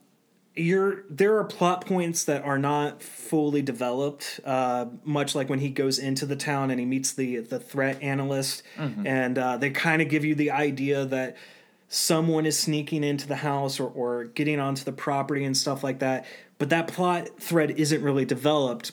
you're 0.56 1.04
there 1.10 1.38
are 1.38 1.43
plot 1.43 1.86
points 1.86 2.24
that 2.24 2.43
are 2.43 2.58
not 2.58 3.02
fully 3.02 3.62
developed. 3.62 4.39
Uh, 4.43 4.88
much 5.04 5.36
like 5.36 5.50
when 5.50 5.60
he 5.60 5.70
goes 5.70 6.00
into 6.00 6.26
the 6.26 6.36
town 6.36 6.72
and 6.72 6.80
he 6.80 6.86
meets 6.86 7.13
the 7.13 7.38
the 7.38 7.60
threat 7.60 8.02
analyst, 8.02 8.63
mm-hmm. 8.76 9.06
and 9.06 9.38
uh, 9.38 9.58
they 9.58 9.70
kind 9.70 10.02
of 10.02 10.10
give 10.10 10.26
you 10.26 10.36
the 10.36 10.52
idea 10.52 11.06
that 11.06 11.38
someone 11.89 12.45
is 12.45 12.60
sneaking 12.60 13.04
into 13.04 13.28
the 13.28 13.38
house 13.38 13.80
or, 13.80 13.89
or 13.89 14.26
getting 14.26 14.60
onto 14.60 14.84
the 14.84 14.91
property 14.91 15.43
and 15.43 15.56
stuff 15.56 15.84
like 15.84 16.00
that. 16.00 16.26
But 16.58 16.69
that 16.69 16.88
plot 16.88 17.30
thread 17.39 17.71
isn't 17.71 18.02
really 18.02 18.26
developed. 18.26 18.91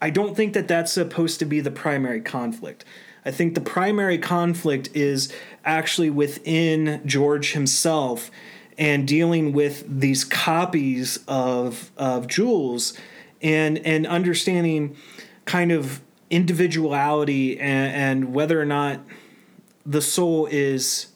I 0.00 0.10
don't 0.10 0.36
think 0.36 0.54
that 0.54 0.68
that's 0.68 0.92
supposed 0.92 1.38
to 1.40 1.44
be 1.44 1.60
the 1.60 1.70
primary 1.70 2.20
conflict. 2.20 2.84
I 3.24 3.30
think 3.30 3.54
the 3.54 3.60
primary 3.60 4.18
conflict 4.18 4.90
is 4.94 5.32
actually 5.64 6.10
within 6.10 7.02
George 7.06 7.52
himself 7.52 8.30
and 8.78 9.06
dealing 9.06 9.52
with 9.52 9.84
these 10.00 10.24
copies 10.24 11.20
of 11.28 11.92
of 11.96 12.26
Jules 12.26 12.98
and 13.40 13.78
and 13.78 14.06
understanding 14.06 14.96
kind 15.44 15.70
of 15.70 16.00
individuality 16.30 17.60
and, 17.60 17.94
and 17.94 18.34
whether 18.34 18.60
or 18.60 18.64
not 18.64 19.00
the 19.84 20.00
soul 20.00 20.46
is 20.46 21.11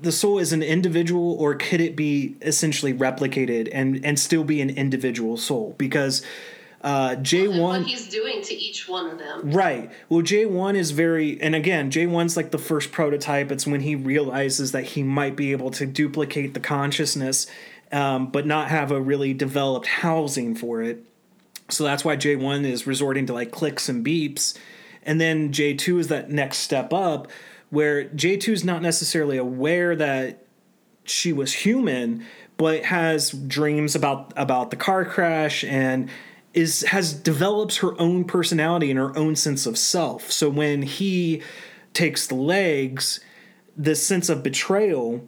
the 0.00 0.12
soul 0.12 0.38
is 0.38 0.52
an 0.52 0.62
individual 0.62 1.32
or 1.34 1.54
could 1.54 1.80
it 1.80 1.96
be 1.96 2.36
essentially 2.42 2.92
replicated 2.92 3.68
and 3.72 4.04
and 4.04 4.18
still 4.18 4.44
be 4.44 4.60
an 4.60 4.70
individual 4.70 5.36
soul 5.36 5.74
because 5.78 6.22
uh, 6.82 7.16
J1 7.16 7.60
what 7.60 7.82
he's 7.82 8.08
doing 8.08 8.42
to 8.42 8.54
each 8.54 8.88
one 8.88 9.10
of 9.10 9.18
them. 9.18 9.50
Right. 9.50 9.90
Well, 10.08 10.22
J1 10.22 10.76
is 10.76 10.92
very, 10.92 11.40
and 11.40 11.56
again, 11.56 11.90
J1's 11.90 12.36
like 12.36 12.52
the 12.52 12.58
first 12.58 12.92
prototype. 12.92 13.50
It's 13.50 13.66
when 13.66 13.80
he 13.80 13.96
realizes 13.96 14.70
that 14.70 14.84
he 14.84 15.02
might 15.02 15.34
be 15.34 15.50
able 15.50 15.72
to 15.72 15.86
duplicate 15.86 16.54
the 16.54 16.60
consciousness, 16.60 17.48
um, 17.90 18.28
but 18.28 18.46
not 18.46 18.68
have 18.68 18.92
a 18.92 19.00
really 19.00 19.34
developed 19.34 19.88
housing 19.88 20.54
for 20.54 20.80
it. 20.80 21.04
So 21.70 21.82
that's 21.82 22.04
why 22.04 22.16
J1 22.16 22.64
is 22.64 22.86
resorting 22.86 23.26
to 23.26 23.32
like 23.32 23.50
clicks 23.50 23.88
and 23.88 24.06
beeps. 24.06 24.56
And 25.02 25.20
then 25.20 25.50
J2 25.50 25.98
is 25.98 26.08
that 26.08 26.30
next 26.30 26.58
step 26.58 26.92
up 26.92 27.28
where 27.70 28.04
J2 28.06 28.48
is 28.48 28.64
not 28.64 28.82
necessarily 28.82 29.36
aware 29.36 29.96
that 29.96 30.46
she 31.04 31.32
was 31.32 31.52
human, 31.52 32.24
but 32.56 32.84
has 32.84 33.30
dreams 33.30 33.94
about 33.94 34.32
about 34.36 34.70
the 34.70 34.76
car 34.76 35.04
crash 35.04 35.64
and 35.64 36.08
is 36.54 36.82
has 36.82 37.12
develops 37.12 37.78
her 37.78 38.00
own 38.00 38.24
personality 38.24 38.90
and 38.90 38.98
her 38.98 39.16
own 39.16 39.36
sense 39.36 39.66
of 39.66 39.76
self. 39.76 40.32
So 40.32 40.48
when 40.48 40.82
he 40.82 41.42
takes 41.92 42.26
the 42.26 42.34
legs, 42.34 43.20
this 43.76 44.06
sense 44.06 44.28
of 44.28 44.42
betrayal 44.42 45.22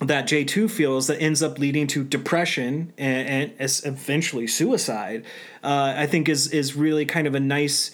that 0.00 0.26
J2 0.26 0.70
feels 0.70 1.06
that 1.06 1.20
ends 1.20 1.42
up 1.42 1.58
leading 1.58 1.86
to 1.88 2.02
depression 2.02 2.92
and, 2.98 3.28
and 3.28 3.52
eventually 3.84 4.46
suicide, 4.46 5.24
uh, 5.62 5.94
I 5.96 6.06
think 6.06 6.28
is 6.28 6.48
is 6.48 6.76
really 6.76 7.04
kind 7.04 7.26
of 7.26 7.34
a 7.34 7.40
nice 7.40 7.90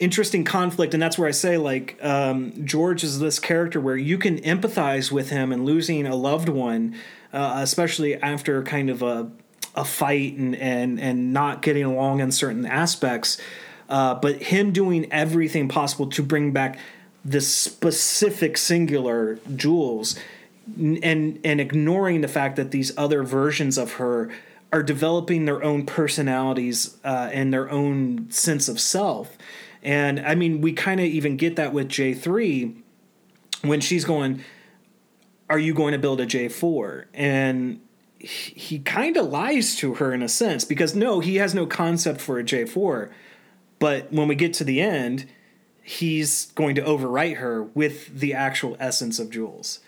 interesting 0.00 0.44
conflict 0.44 0.94
and 0.94 1.02
that's 1.02 1.18
where 1.18 1.28
i 1.28 1.30
say 1.30 1.58
like 1.58 2.02
um, 2.02 2.52
george 2.64 3.04
is 3.04 3.20
this 3.20 3.38
character 3.38 3.78
where 3.80 3.96
you 3.96 4.16
can 4.18 4.38
empathize 4.40 5.12
with 5.12 5.28
him 5.28 5.52
and 5.52 5.64
losing 5.64 6.06
a 6.06 6.16
loved 6.16 6.48
one 6.48 6.96
uh, 7.32 7.60
especially 7.62 8.20
after 8.20 8.62
kind 8.62 8.90
of 8.90 9.02
a, 9.02 9.30
a 9.76 9.84
fight 9.84 10.34
and, 10.34 10.56
and 10.56 10.98
and 10.98 11.32
not 11.32 11.60
getting 11.60 11.84
along 11.84 12.20
in 12.20 12.32
certain 12.32 12.64
aspects 12.64 13.38
uh, 13.90 14.14
but 14.14 14.42
him 14.42 14.72
doing 14.72 15.10
everything 15.12 15.68
possible 15.68 16.06
to 16.06 16.22
bring 16.22 16.50
back 16.50 16.78
this 17.24 17.46
specific 17.46 18.56
singular 18.56 19.38
jules 19.54 20.18
and 20.78 21.38
and 21.44 21.60
ignoring 21.60 22.22
the 22.22 22.28
fact 22.28 22.56
that 22.56 22.70
these 22.70 22.96
other 22.96 23.22
versions 23.22 23.76
of 23.76 23.94
her 23.94 24.30
are 24.72 24.82
developing 24.82 25.44
their 25.44 25.62
own 25.64 25.84
personalities 25.84 26.96
uh, 27.04 27.28
and 27.32 27.52
their 27.52 27.68
own 27.70 28.30
sense 28.30 28.68
of 28.68 28.80
self 28.80 29.36
and 29.82 30.20
I 30.20 30.34
mean, 30.34 30.60
we 30.60 30.72
kind 30.72 31.00
of 31.00 31.06
even 31.06 31.36
get 31.36 31.56
that 31.56 31.72
with 31.72 31.88
J3 31.88 32.82
when 33.62 33.80
she's 33.80 34.04
going, 34.04 34.44
Are 35.48 35.58
you 35.58 35.74
going 35.74 35.92
to 35.92 35.98
build 35.98 36.20
a 36.20 36.26
J4? 36.26 37.06
And 37.14 37.80
he, 38.18 38.78
kind 38.80 39.16
of 39.16 39.26
lies 39.28 39.76
to 39.76 39.94
her 39.94 40.12
in 40.12 40.22
a 40.22 40.28
sense 40.28 40.64
because 40.64 40.94
no, 40.94 41.20
he 41.20 41.36
has 41.36 41.54
no 41.54 41.66
concept 41.66 42.20
for 42.20 42.38
a 42.38 42.44
J4. 42.44 43.10
But 43.78 44.12
when 44.12 44.28
we 44.28 44.34
get 44.34 44.52
to 44.54 44.64
the 44.64 44.80
end, 44.80 45.26
he's 45.82 46.46
going 46.52 46.74
to 46.74 46.82
overwrite 46.82 47.38
her 47.38 47.62
with 47.62 48.20
the 48.20 48.34
actual 48.34 48.76
essence 48.78 49.18
of 49.18 49.30
Jules. 49.30 49.80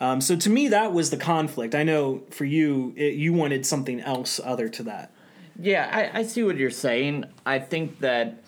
Um, 0.00 0.20
so 0.20 0.36
to 0.36 0.50
me, 0.50 0.68
that 0.68 0.92
was 0.92 1.10
the 1.10 1.16
conflict. 1.16 1.74
I 1.74 1.82
know 1.82 2.22
for 2.30 2.44
you, 2.44 2.92
it, 2.96 3.14
you 3.14 3.32
wanted 3.32 3.66
something 3.66 4.00
else 4.00 4.40
other 4.42 4.68
to 4.68 4.82
that. 4.84 5.12
Yeah, 5.58 5.88
I, 5.92 6.20
I 6.20 6.22
see 6.22 6.42
what 6.42 6.56
you're 6.56 6.70
saying. 6.70 7.24
I 7.44 7.58
think 7.58 8.00
that 8.00 8.42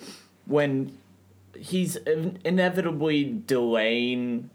when 0.47 0.97
he's 1.57 1.97
inevitably 1.97 3.43
delaying 3.47 4.51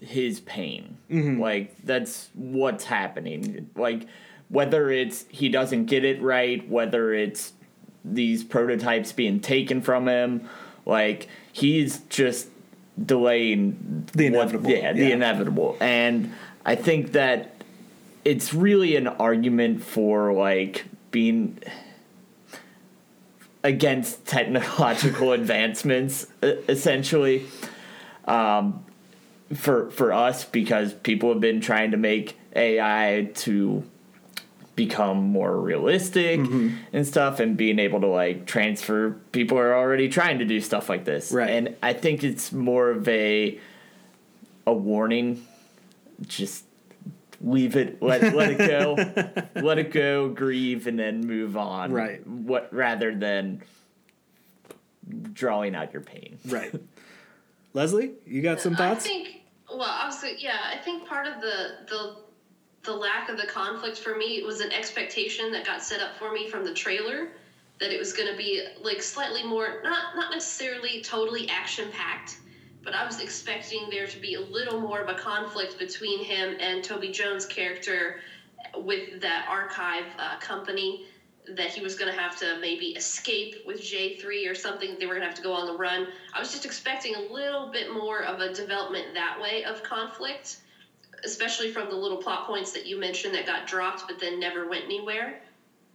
his 0.00 0.40
pain. 0.40 0.96
Mm-hmm. 1.10 1.40
Like 1.40 1.76
that's 1.84 2.30
what's 2.34 2.84
happening. 2.84 3.70
Like 3.76 4.06
whether 4.48 4.90
it's 4.90 5.26
he 5.28 5.48
doesn't 5.48 5.86
get 5.86 6.04
it 6.04 6.20
right, 6.22 6.68
whether 6.68 7.12
it's 7.12 7.52
these 8.04 8.42
prototypes 8.44 9.12
being 9.12 9.40
taken 9.40 9.82
from 9.82 10.08
him, 10.08 10.48
like 10.86 11.28
he's 11.52 11.98
just 12.08 12.48
delaying 13.02 14.08
the 14.12 14.26
inevitable. 14.26 14.70
What, 14.70 14.82
yeah, 14.82 14.92
the 14.92 15.12
inevitable. 15.12 15.76
And 15.80 16.32
I 16.64 16.74
think 16.74 17.12
that 17.12 17.54
it's 18.24 18.52
really 18.52 18.96
an 18.96 19.06
argument 19.06 19.82
for 19.82 20.32
like 20.32 20.84
being 21.10 21.58
against 23.62 24.26
technological 24.26 25.32
advancements, 25.40 26.26
essentially. 26.42 27.46
Um, 28.24 28.84
for 29.54 29.90
for 29.90 30.12
us, 30.12 30.44
because 30.44 30.94
people 30.94 31.30
have 31.30 31.40
been 31.40 31.60
trying 31.60 31.90
to 31.90 31.96
make 31.96 32.38
AI 32.54 33.30
to 33.34 33.82
become 34.76 35.18
more 35.18 35.56
realistic 35.56 36.40
mm-hmm. 36.40 36.76
and 36.92 37.06
stuff, 37.06 37.40
and 37.40 37.56
being 37.56 37.78
able 37.78 38.00
to 38.00 38.06
like 38.06 38.46
transfer. 38.46 39.12
People 39.32 39.58
are 39.58 39.74
already 39.74 40.08
trying 40.08 40.38
to 40.38 40.44
do 40.44 40.60
stuff 40.60 40.88
like 40.88 41.04
this, 41.04 41.32
right? 41.32 41.50
And 41.50 41.76
I 41.82 41.92
think 41.92 42.22
it's 42.22 42.52
more 42.52 42.90
of 42.90 43.08
a 43.08 43.58
a 44.66 44.72
warning. 44.72 45.46
Just 46.26 46.64
leave 47.40 47.76
it, 47.76 48.02
let 48.02 48.34
let 48.34 48.52
it 48.52 48.58
go, 48.58 48.96
let 49.60 49.78
it 49.78 49.92
go, 49.92 50.28
grieve, 50.28 50.86
and 50.86 50.98
then 50.98 51.26
move 51.26 51.56
on. 51.56 51.92
Right. 51.92 52.26
What 52.26 52.72
rather 52.72 53.14
than 53.14 53.62
drawing 55.32 55.74
out 55.74 55.92
your 55.92 56.02
pain. 56.02 56.38
Right. 56.46 56.72
Leslie, 57.72 58.12
you 58.26 58.42
got 58.42 58.60
some 58.60 58.74
thoughts? 58.74 59.04
I 59.04 59.08
think. 59.08 59.28
Well, 59.68 59.82
obviously, 59.82 60.36
yeah. 60.38 60.58
I 60.72 60.78
think 60.78 61.06
part 61.06 61.26
of 61.26 61.40
the 61.40 61.86
the 61.88 62.16
the 62.82 62.92
lack 62.92 63.28
of 63.28 63.36
the 63.36 63.46
conflict 63.46 63.98
for 63.98 64.16
me 64.16 64.42
was 64.44 64.60
an 64.60 64.72
expectation 64.72 65.52
that 65.52 65.66
got 65.66 65.82
set 65.82 66.00
up 66.00 66.16
for 66.16 66.32
me 66.32 66.48
from 66.48 66.64
the 66.64 66.72
trailer 66.72 67.28
that 67.78 67.92
it 67.92 67.98
was 67.98 68.12
going 68.12 68.30
to 68.30 68.36
be 68.36 68.62
like 68.82 69.02
slightly 69.02 69.42
more 69.42 69.80
not 69.82 70.16
not 70.16 70.32
necessarily 70.32 71.02
totally 71.02 71.48
action 71.48 71.90
packed 71.92 72.38
but 72.82 72.94
I 72.94 73.04
was 73.04 73.20
expecting 73.20 73.88
there 73.90 74.06
to 74.06 74.18
be 74.18 74.34
a 74.34 74.40
little 74.40 74.80
more 74.80 75.00
of 75.00 75.08
a 75.08 75.14
conflict 75.14 75.78
between 75.78 76.24
him 76.24 76.56
and 76.60 76.82
Toby 76.82 77.08
Jones' 77.08 77.44
character 77.44 78.20
with 78.76 79.20
that 79.20 79.46
archive 79.48 80.04
uh, 80.18 80.38
company 80.38 81.06
that 81.56 81.70
he 81.70 81.80
was 81.80 81.94
going 81.94 82.12
to 82.12 82.18
have 82.18 82.38
to 82.38 82.58
maybe 82.60 82.86
escape 82.88 83.56
with 83.66 83.80
J3 83.80 84.50
or 84.50 84.54
something. 84.54 84.96
They 84.98 85.06
were 85.06 85.14
going 85.14 85.22
to 85.22 85.26
have 85.26 85.36
to 85.36 85.42
go 85.42 85.52
on 85.52 85.66
the 85.66 85.76
run. 85.76 86.06
I 86.32 86.38
was 86.38 86.50
just 86.50 86.64
expecting 86.64 87.14
a 87.14 87.20
little 87.20 87.70
bit 87.70 87.92
more 87.92 88.22
of 88.22 88.40
a 88.40 88.52
development 88.52 89.14
that 89.14 89.40
way 89.40 89.64
of 89.64 89.82
conflict, 89.82 90.58
especially 91.24 91.70
from 91.70 91.88
the 91.88 91.96
little 91.96 92.18
plot 92.18 92.46
points 92.46 92.72
that 92.72 92.86
you 92.86 92.98
mentioned 92.98 93.34
that 93.34 93.46
got 93.46 93.66
dropped 93.66 94.06
but 94.06 94.18
then 94.18 94.38
never 94.38 94.68
went 94.68 94.84
anywhere. 94.84 95.40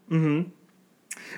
Mm-hmm. 0.09 0.49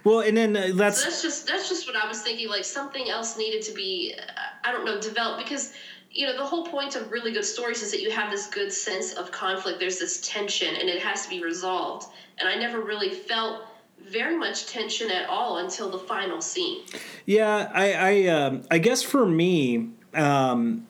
Well, 0.03 0.19
and 0.21 0.35
then 0.35 0.55
uh, 0.55 0.69
that's 0.73 0.99
so 0.99 1.09
that's 1.09 1.21
just 1.21 1.47
that's 1.47 1.69
just 1.69 1.87
what 1.87 1.95
I 1.95 2.07
was 2.07 2.21
thinking. 2.21 2.49
Like 2.49 2.65
something 2.65 3.09
else 3.09 3.37
needed 3.37 3.61
to 3.63 3.73
be, 3.73 4.15
uh, 4.17 4.31
I 4.63 4.71
don't 4.71 4.85
know, 4.85 4.99
developed 4.99 5.43
because 5.43 5.73
you 6.11 6.25
know 6.25 6.37
the 6.37 6.45
whole 6.45 6.65
point 6.65 6.95
of 6.95 7.11
really 7.11 7.31
good 7.31 7.45
stories 7.45 7.81
is 7.81 7.91
that 7.91 8.01
you 8.01 8.11
have 8.11 8.31
this 8.31 8.47
good 8.47 8.71
sense 8.71 9.13
of 9.13 9.31
conflict. 9.31 9.79
There's 9.79 9.99
this 9.99 10.21
tension, 10.21 10.75
and 10.75 10.89
it 10.89 11.01
has 11.01 11.23
to 11.23 11.29
be 11.29 11.43
resolved. 11.43 12.07
And 12.39 12.47
I 12.47 12.55
never 12.55 12.81
really 12.81 13.09
felt 13.09 13.63
very 13.99 14.37
much 14.37 14.67
tension 14.67 15.09
at 15.09 15.27
all 15.29 15.57
until 15.57 15.89
the 15.89 15.99
final 15.99 16.41
scene. 16.41 16.83
Yeah, 17.25 17.69
I 17.73 17.93
I, 17.93 18.27
um, 18.27 18.63
I 18.71 18.77
guess 18.77 19.01
for 19.03 19.25
me. 19.25 19.89
Um, 20.13 20.87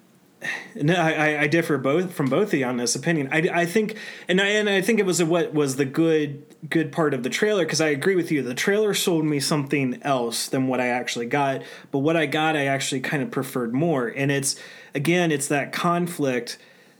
no, 0.75 0.93
I, 0.93 1.41
I 1.41 1.47
differ 1.47 1.77
both 1.77 2.13
from 2.13 2.27
both 2.27 2.53
of 2.53 2.59
you 2.59 2.65
on 2.65 2.77
this 2.77 2.95
opinion. 2.95 3.29
I, 3.31 3.49
I 3.61 3.65
think, 3.65 3.97
and 4.27 4.39
I 4.39 4.47
and 4.47 4.69
I 4.69 4.81
think 4.81 4.99
it 4.99 5.05
was 5.05 5.19
a, 5.19 5.25
what 5.25 5.53
was 5.53 5.77
the 5.77 5.85
good 5.85 6.45
good 6.69 6.91
part 6.91 7.13
of 7.13 7.23
the 7.23 7.29
trailer 7.29 7.63
because 7.63 7.81
I 7.81 7.87
agree 7.87 8.15
with 8.15 8.31
you. 8.31 8.43
The 8.43 8.53
trailer 8.53 8.93
sold 8.93 9.25
me 9.25 9.39
something 9.39 9.99
else 10.03 10.47
than 10.47 10.67
what 10.67 10.79
I 10.79 10.87
actually 10.87 11.25
got, 11.25 11.63
but 11.91 11.99
what 11.99 12.15
I 12.15 12.27
got, 12.27 12.55
I 12.55 12.65
actually 12.65 13.01
kind 13.01 13.23
of 13.23 13.31
preferred 13.31 13.73
more. 13.73 14.07
And 14.07 14.31
it's 14.31 14.59
again, 14.93 15.31
it's 15.31 15.47
that 15.47 15.73
conflict 15.73 16.57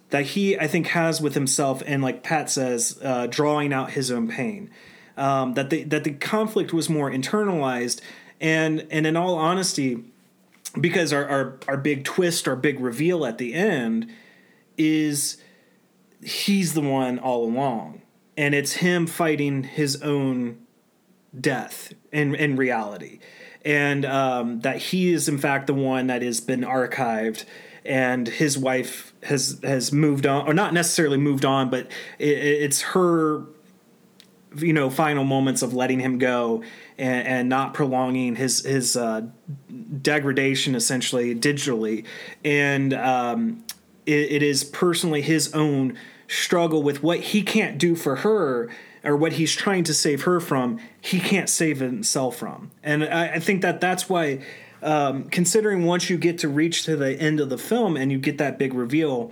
that 0.10 0.26
he 0.28 0.58
I 0.58 0.68
think 0.68 0.88
has 0.88 1.22
with 1.22 1.36
himself, 1.36 1.84
and 1.86 2.02
like 2.02 2.24
Pat 2.24 2.50
says, 2.50 3.00
uh, 3.04 3.28
drawing 3.28 3.72
out 3.72 3.92
his 3.92 4.10
own 4.10 4.28
pain. 4.28 4.72
Um, 5.16 5.54
that 5.54 5.70
the 5.70 5.84
that 5.84 6.04
the 6.04 6.14
conflict 6.14 6.74
was 6.74 6.90
more 6.90 7.12
internalized, 7.12 8.02
and 8.42 8.88
and 8.90 9.06
in 9.06 9.16
all 9.16 9.36
honesty 9.36 10.06
because 10.80 11.14
our, 11.14 11.26
our 11.26 11.60
our 11.68 11.78
big 11.78 12.04
twist, 12.04 12.48
our 12.48 12.56
big 12.56 12.80
reveal 12.80 13.26
at 13.26 13.38
the 13.38 13.54
end 13.54 14.12
is 14.78 15.38
he's 16.24 16.74
the 16.74 16.82
one 16.82 17.20
all 17.20 17.44
along, 17.46 18.02
and 18.36 18.54
it's 18.56 18.74
him 18.74 19.08
fighting 19.08 19.64
his 19.64 20.02
own 20.02 20.60
death 21.40 21.94
in 22.12 22.36
in 22.36 22.56
reality. 22.56 23.20
and 23.66 24.06
um, 24.06 24.62
that 24.62 24.78
he 24.78 25.12
is 25.12 25.28
in 25.28 25.38
fact 25.38 25.68
the 25.68 25.74
one 25.74 26.08
that 26.08 26.22
has 26.22 26.40
been 26.40 26.62
archived 26.62 27.44
and 27.86 28.28
his 28.28 28.58
wife 28.58 29.14
has 29.24 29.60
has 29.64 29.92
moved 29.92 30.26
on 30.26 30.48
or 30.48 30.54
not 30.54 30.74
necessarily 30.74 31.18
moved 31.18 31.44
on 31.44 31.70
but 31.70 31.88
it, 32.18 32.38
it's 32.38 32.82
her 32.82 33.44
you 34.58 34.72
know 34.72 34.90
final 34.90 35.24
moments 35.24 35.62
of 35.62 35.74
letting 35.74 36.00
him 36.00 36.18
go 36.18 36.64
and, 36.98 37.28
and 37.28 37.50
not 37.50 37.74
prolonging 37.74 38.36
his 38.36 38.66
his 38.66 38.96
uh, 38.96 39.22
degradation 40.02 40.76
essentially 40.76 41.36
digitally. 41.36 42.06
And 42.44 42.94
um, 42.94 43.64
it, 44.06 44.32
it 44.32 44.44
is 44.44 44.64
personally 44.64 45.22
his 45.22 45.54
own 45.54 45.98
struggle 46.28 46.84
with 46.84 47.04
what 47.04 47.20
he 47.20 47.42
can't 47.42 47.78
do 47.78 47.96
for 47.96 48.18
her 48.18 48.70
or 49.04 49.16
what 49.16 49.34
he's 49.34 49.56
trying 49.56 49.84
to 49.86 49.94
save 49.94 50.24
her 50.24 50.40
from 50.40 50.80
he 51.00 51.20
can't 51.20 51.50
save 51.50 51.80
himself 51.80 52.38
from. 52.38 52.72
And 52.84 53.04
i, 53.06 53.36
I 53.36 53.40
think 53.40 53.62
that 53.62 53.80
that's 53.80 54.10
why 54.10 54.44
um, 54.82 55.24
considering 55.30 55.86
once 55.86 56.10
you 56.10 56.18
get 56.18 56.40
to 56.40 56.50
reach 56.50 56.84
to 56.84 56.96
the 56.96 57.20
end 57.20 57.40
of 57.40 57.50
the 57.50 57.58
film 57.58 57.98
and 57.98 58.12
you 58.12 58.20
get 58.20 58.38
that 58.38 58.60
big 58.60 58.74
reveal 58.74 59.32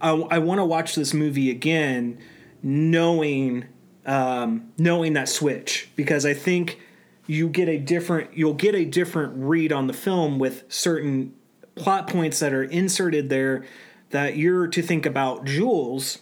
i, 0.00 0.10
I 0.10 0.38
want 0.38 0.58
to 0.58 0.64
watch 0.64 0.94
this 0.94 1.14
movie 1.14 1.50
again 1.50 2.18
knowing 2.62 3.66
um, 4.06 4.72
knowing 4.78 5.12
that 5.12 5.28
switch. 5.28 5.90
Because 5.94 6.24
i 6.24 6.32
think 6.34 6.80
you 7.30 7.48
get 7.48 7.68
a 7.68 7.78
different 7.78 8.36
you'll 8.36 8.54
get 8.54 8.74
a 8.74 8.84
different 8.84 9.32
read 9.36 9.70
on 9.72 9.86
the 9.86 9.92
film 9.92 10.40
with 10.40 10.64
certain 10.68 11.32
plot 11.76 12.08
points 12.08 12.40
that 12.40 12.52
are 12.52 12.64
inserted 12.64 13.30
there 13.30 13.64
that 14.10 14.36
you're 14.36 14.66
to 14.66 14.82
think 14.82 15.06
about 15.06 15.44
Jules, 15.44 16.18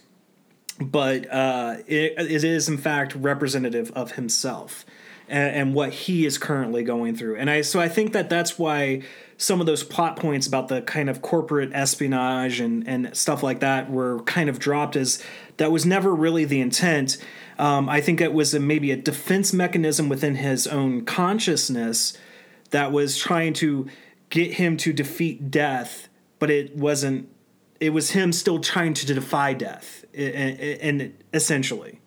but 0.79 1.27
uh, 1.33 1.77
it, 1.87 2.13
it 2.19 2.43
is 2.43 2.69
in 2.69 2.77
fact 2.77 3.15
representative 3.15 3.91
of 3.95 4.11
himself 4.11 4.85
and, 5.27 5.55
and, 5.55 5.73
what 5.73 5.91
he 5.91 6.27
is 6.27 6.37
currently 6.37 6.83
going 6.83 7.15
through. 7.15 7.37
And 7.37 7.49
I 7.49 7.61
so 7.61 7.79
I 7.79 7.89
think 7.89 8.13
that 8.13 8.29
that's 8.29 8.59
why 8.59 9.01
some 9.37 9.59
of 9.59 9.65
those 9.65 9.83
plot 9.83 10.15
points 10.15 10.45
about 10.45 10.67
the 10.67 10.83
kind 10.83 11.09
of 11.09 11.23
corporate 11.23 11.71
espionage 11.73 12.59
and 12.59 12.87
and 12.87 13.17
stuff 13.17 13.41
like 13.41 13.61
that 13.61 13.89
were 13.89 14.21
kind 14.23 14.47
of 14.47 14.59
dropped 14.59 14.95
as 14.95 15.23
that 15.57 15.71
was 15.71 15.87
never 15.87 16.13
really 16.13 16.45
the 16.45 16.61
intent. 16.61 17.17
Um, 17.59 17.89
I 17.89 17.99
think 17.99 18.21
it 18.21 18.33
was 18.33 18.53
a, 18.53 18.59
maybe 18.59 18.89
a 18.91 18.95
defense 18.95 19.51
mechanism 19.53 20.07
within 20.07 20.35
his 20.35 20.65
own 20.65 21.03
consciousness 21.03 22.17
that 22.71 22.91
was 22.91 23.17
trying 23.17 23.53
to 23.55 23.87
get 24.29 24.53
him 24.53 24.77
to 24.77 24.93
defeat 24.93 25.51
death, 25.51 26.07
but 26.39 26.49
it 26.49 26.75
wasn't 26.75 27.27
it 27.79 27.91
was 27.91 28.11
him 28.11 28.31
still 28.33 28.59
trying 28.59 28.93
to 28.93 29.05
defy 29.05 29.53
death, 29.53 30.05
and, 30.13 31.13
essentially, 31.33 31.99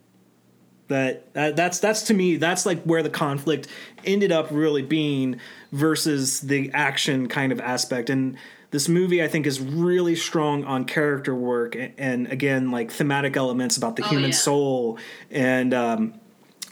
that 0.88 1.32
that's 1.34 1.78
that's 1.80 2.02
to 2.02 2.14
me 2.14 2.36
that's 2.36 2.66
like 2.66 2.82
where 2.84 3.02
the 3.02 3.10
conflict 3.10 3.68
ended 4.04 4.32
up 4.32 4.48
really 4.50 4.82
being 4.82 5.40
versus 5.70 6.40
the 6.40 6.70
action 6.72 7.28
kind 7.28 7.52
of 7.52 7.60
aspect. 7.60 8.10
And 8.10 8.36
this 8.72 8.88
movie 8.88 9.22
i 9.22 9.28
think 9.28 9.46
is 9.46 9.60
really 9.60 10.16
strong 10.16 10.64
on 10.64 10.84
character 10.84 11.34
work 11.34 11.76
and, 11.76 11.94
and 11.96 12.32
again 12.32 12.70
like 12.70 12.90
thematic 12.90 13.36
elements 13.36 13.76
about 13.76 13.94
the 13.96 14.02
oh, 14.04 14.08
human 14.08 14.30
yeah. 14.30 14.36
soul 14.36 14.98
and 15.30 15.72
um, 15.72 16.14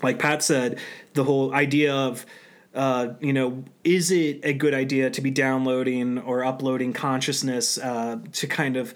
like 0.03 0.19
pat 0.19 0.43
said 0.43 0.79
the 1.15 1.23
whole 1.25 1.55
idea 1.55 1.95
of 1.95 2.27
uh, 2.75 3.15
you 3.21 3.33
know, 3.33 3.65
is 3.83 4.11
it 4.11 4.41
a 4.45 4.53
good 4.53 4.75
idea 4.75 5.11
to 5.11 5.21
be 5.21 5.31
downloading 5.31 6.19
or 6.19 6.45
uploading 6.45 6.93
consciousness 6.93 7.79
uh, 7.79 8.19
to 8.33 8.47
kind 8.47 8.77
of 8.77 8.95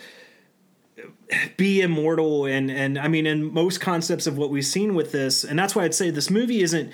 be 1.57 1.80
immortal? 1.80 2.46
And 2.46 2.70
and 2.70 2.98
I 2.98 3.09
mean, 3.09 3.26
in 3.26 3.52
most 3.52 3.80
concepts 3.80 4.26
of 4.26 4.38
what 4.38 4.50
we've 4.50 4.64
seen 4.64 4.94
with 4.94 5.11
this, 5.11 5.42
and 5.42 5.59
that's 5.59 5.74
why 5.74 5.84
I'd 5.84 5.94
say 5.94 6.11
this 6.11 6.30
movie 6.30 6.62
isn't 6.62 6.92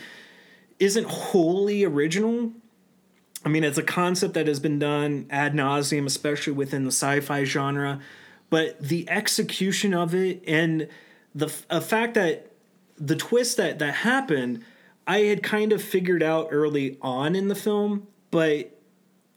isn't 0.78 1.06
wholly 1.06 1.84
original. 1.84 2.52
I 3.44 3.48
mean, 3.48 3.64
it's 3.64 3.78
a 3.78 3.82
concept 3.82 4.34
that 4.34 4.46
has 4.46 4.60
been 4.60 4.78
done 4.78 5.26
ad 5.30 5.54
nauseum, 5.54 6.06
especially 6.06 6.52
within 6.52 6.84
the 6.84 6.92
sci-fi 6.92 7.44
genre. 7.44 8.00
But 8.50 8.80
the 8.80 9.08
execution 9.08 9.94
of 9.94 10.14
it 10.14 10.42
and 10.46 10.88
the 11.34 11.48
fact 11.48 12.14
that 12.14 12.52
the 12.96 13.16
twist 13.16 13.56
that 13.56 13.78
that 13.78 13.94
happened 13.94 14.64
I 15.06 15.22
had 15.22 15.42
kind 15.42 15.72
of 15.72 15.82
figured 15.82 16.22
out 16.22 16.48
early 16.52 16.96
on 17.02 17.34
in 17.34 17.48
the 17.48 17.56
film, 17.56 18.06
but 18.30 18.78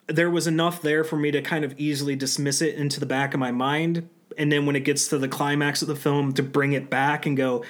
there 0.06 0.30
was 0.30 0.46
enough 0.46 0.84
there 0.84 1.04
for 1.04 1.16
me 1.16 1.32
to 1.32 1.42
kind 1.42 1.66
of 1.66 1.74
easily 1.80 2.16
dismiss 2.16 2.62
it 2.62 2.76
into 2.76 3.00
the 3.00 3.08
back 3.08 3.34
of 3.34 3.40
my 3.40 3.52
mind. 3.52 4.08
And 4.38 4.52
then 4.52 4.68
when 4.68 4.76
it 4.76 4.82
gets 4.82 5.08
to 5.08 5.18
the 5.18 5.28
climax 5.28 5.82
of 5.82 5.88
the 5.88 5.96
film, 5.96 6.34
to 6.34 6.44
bring 6.44 6.74
it 6.74 6.92
back 6.92 7.26
and 7.26 7.36
go, 7.36 7.64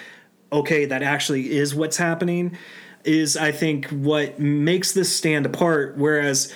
okay, 0.52 0.84
that 0.84 1.02
actually 1.02 1.56
is 1.56 1.74
what's 1.74 1.96
happening, 1.96 2.58
is 3.04 3.36
I 3.38 3.52
think 3.52 3.88
what 3.88 4.40
makes 4.40 4.92
this 4.92 5.16
stand 5.16 5.46
apart. 5.46 5.98
Whereas 5.98 6.54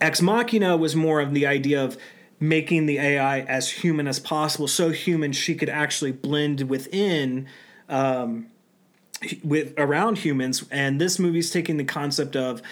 Ex 0.00 0.22
Machina 0.22 0.76
was 0.76 0.94
more 0.94 1.20
of 1.20 1.34
the 1.34 1.46
idea 1.46 1.82
of 1.82 1.96
making 2.40 2.86
the 2.86 2.98
AI 2.98 3.40
as 3.40 3.68
human 3.68 4.06
as 4.06 4.20
possible, 4.20 4.68
so 4.68 4.90
human 4.90 5.32
she 5.32 5.54
could 5.54 5.68
actually 5.68 6.12
blend 6.12 6.62
within. 6.62 7.48
Um, 7.88 8.48
with 9.42 9.74
around 9.76 10.18
humans 10.18 10.64
and 10.70 11.00
this 11.00 11.18
movie's 11.18 11.50
taking 11.50 11.76
the 11.76 11.84
concept 11.84 12.36
of 12.36 12.62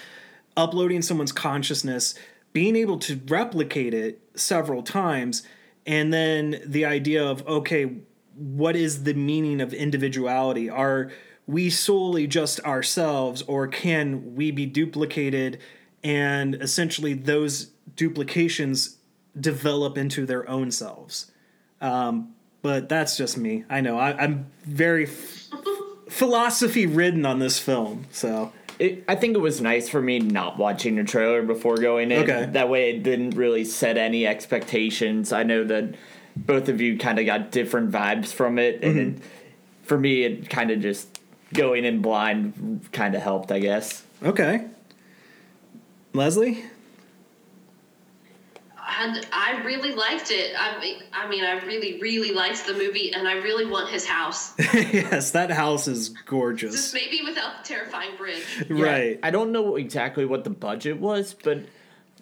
uploading 0.55 1.01
someone's 1.01 1.31
consciousness 1.31 2.15
being 2.53 2.75
able 2.75 2.97
to 2.97 3.19
replicate 3.27 3.93
it 3.93 4.21
several 4.35 4.81
times 4.81 5.43
and 5.85 6.13
then 6.13 6.61
the 6.65 6.85
idea 6.85 7.23
of 7.23 7.45
okay 7.47 7.97
what 8.35 8.75
is 8.75 9.03
the 9.03 9.13
meaning 9.13 9.59
of 9.59 9.73
individuality 9.73 10.69
are 10.69 11.11
we 11.47 11.69
solely 11.69 12.27
just 12.27 12.59
ourselves 12.61 13.41
or 13.43 13.67
can 13.67 14.35
we 14.35 14.51
be 14.51 14.65
duplicated 14.65 15.59
and 16.03 16.55
essentially 16.55 17.13
those 17.13 17.71
duplications 17.95 18.97
develop 19.39 19.97
into 19.97 20.25
their 20.25 20.47
own 20.49 20.71
selves 20.71 21.31
um, 21.81 22.33
but 22.61 22.89
that's 22.89 23.17
just 23.17 23.37
me 23.37 23.63
i 23.69 23.81
know 23.81 23.97
I, 23.97 24.23
am 24.23 24.51
very 24.63 25.07
philosophy 26.09 26.85
ridden 26.85 27.25
on 27.25 27.39
this 27.39 27.59
film. 27.59 28.05
So 28.11 28.51
it, 28.79 29.03
I 29.07 29.15
think 29.15 29.35
it 29.35 29.39
was 29.39 29.61
nice 29.61 29.89
for 29.89 30.01
me 30.01 30.19
not 30.19 30.57
watching 30.57 30.95
the 30.95 31.03
trailer 31.03 31.41
before 31.41 31.77
going 31.77 32.11
in. 32.11 32.23
Okay. 32.23 32.49
That 32.51 32.69
way, 32.69 32.91
it 32.91 33.03
didn't 33.03 33.31
really 33.31 33.65
set 33.65 33.97
any 33.97 34.25
expectations. 34.25 35.31
I 35.31 35.43
know 35.43 35.63
that 35.65 35.95
both 36.35 36.69
of 36.69 36.81
you 36.81 36.97
kind 36.97 37.19
of 37.19 37.25
got 37.25 37.51
different 37.51 37.91
vibes 37.91 38.27
from 38.27 38.59
it, 38.59 38.83
and 38.83 38.95
mm-hmm. 38.95 39.17
it, 39.17 39.23
for 39.83 39.97
me, 39.97 40.23
it 40.23 40.49
kind 40.49 40.71
of 40.71 40.81
just 40.81 41.19
going 41.53 41.85
in 41.85 42.01
blind 42.01 42.87
kind 42.91 43.15
of 43.15 43.21
helped, 43.21 43.51
I 43.51 43.59
guess. 43.59 44.03
Okay. 44.23 44.65
Leslie? 46.13 46.63
and 48.99 49.27
I 49.31 49.61
really 49.63 49.93
liked 49.93 50.31
it. 50.31 50.53
I 50.57 50.79
mean, 50.79 51.03
I 51.13 51.27
mean, 51.27 51.43
I 51.43 51.59
really, 51.65 51.99
really 52.01 52.31
liked 52.31 52.65
the 52.65 52.73
movie, 52.73 53.13
and 53.13 53.27
I 53.27 53.33
really 53.33 53.65
want 53.65 53.89
his 53.89 54.05
house. 54.05 54.53
yes, 54.73 55.31
that 55.31 55.51
house 55.51 55.87
is 55.87 56.09
gorgeous. 56.09 56.73
Just 56.73 56.93
maybe 56.93 57.21
without 57.23 57.63
the 57.63 57.67
terrifying 57.67 58.15
bridge. 58.17 58.43
right. 58.69 59.11
Yeah, 59.11 59.27
I 59.27 59.31
don't 59.31 59.51
know 59.51 59.75
exactly 59.75 60.25
what 60.25 60.43
the 60.43 60.49
budget 60.49 60.99
was, 60.99 61.33
but 61.33 61.59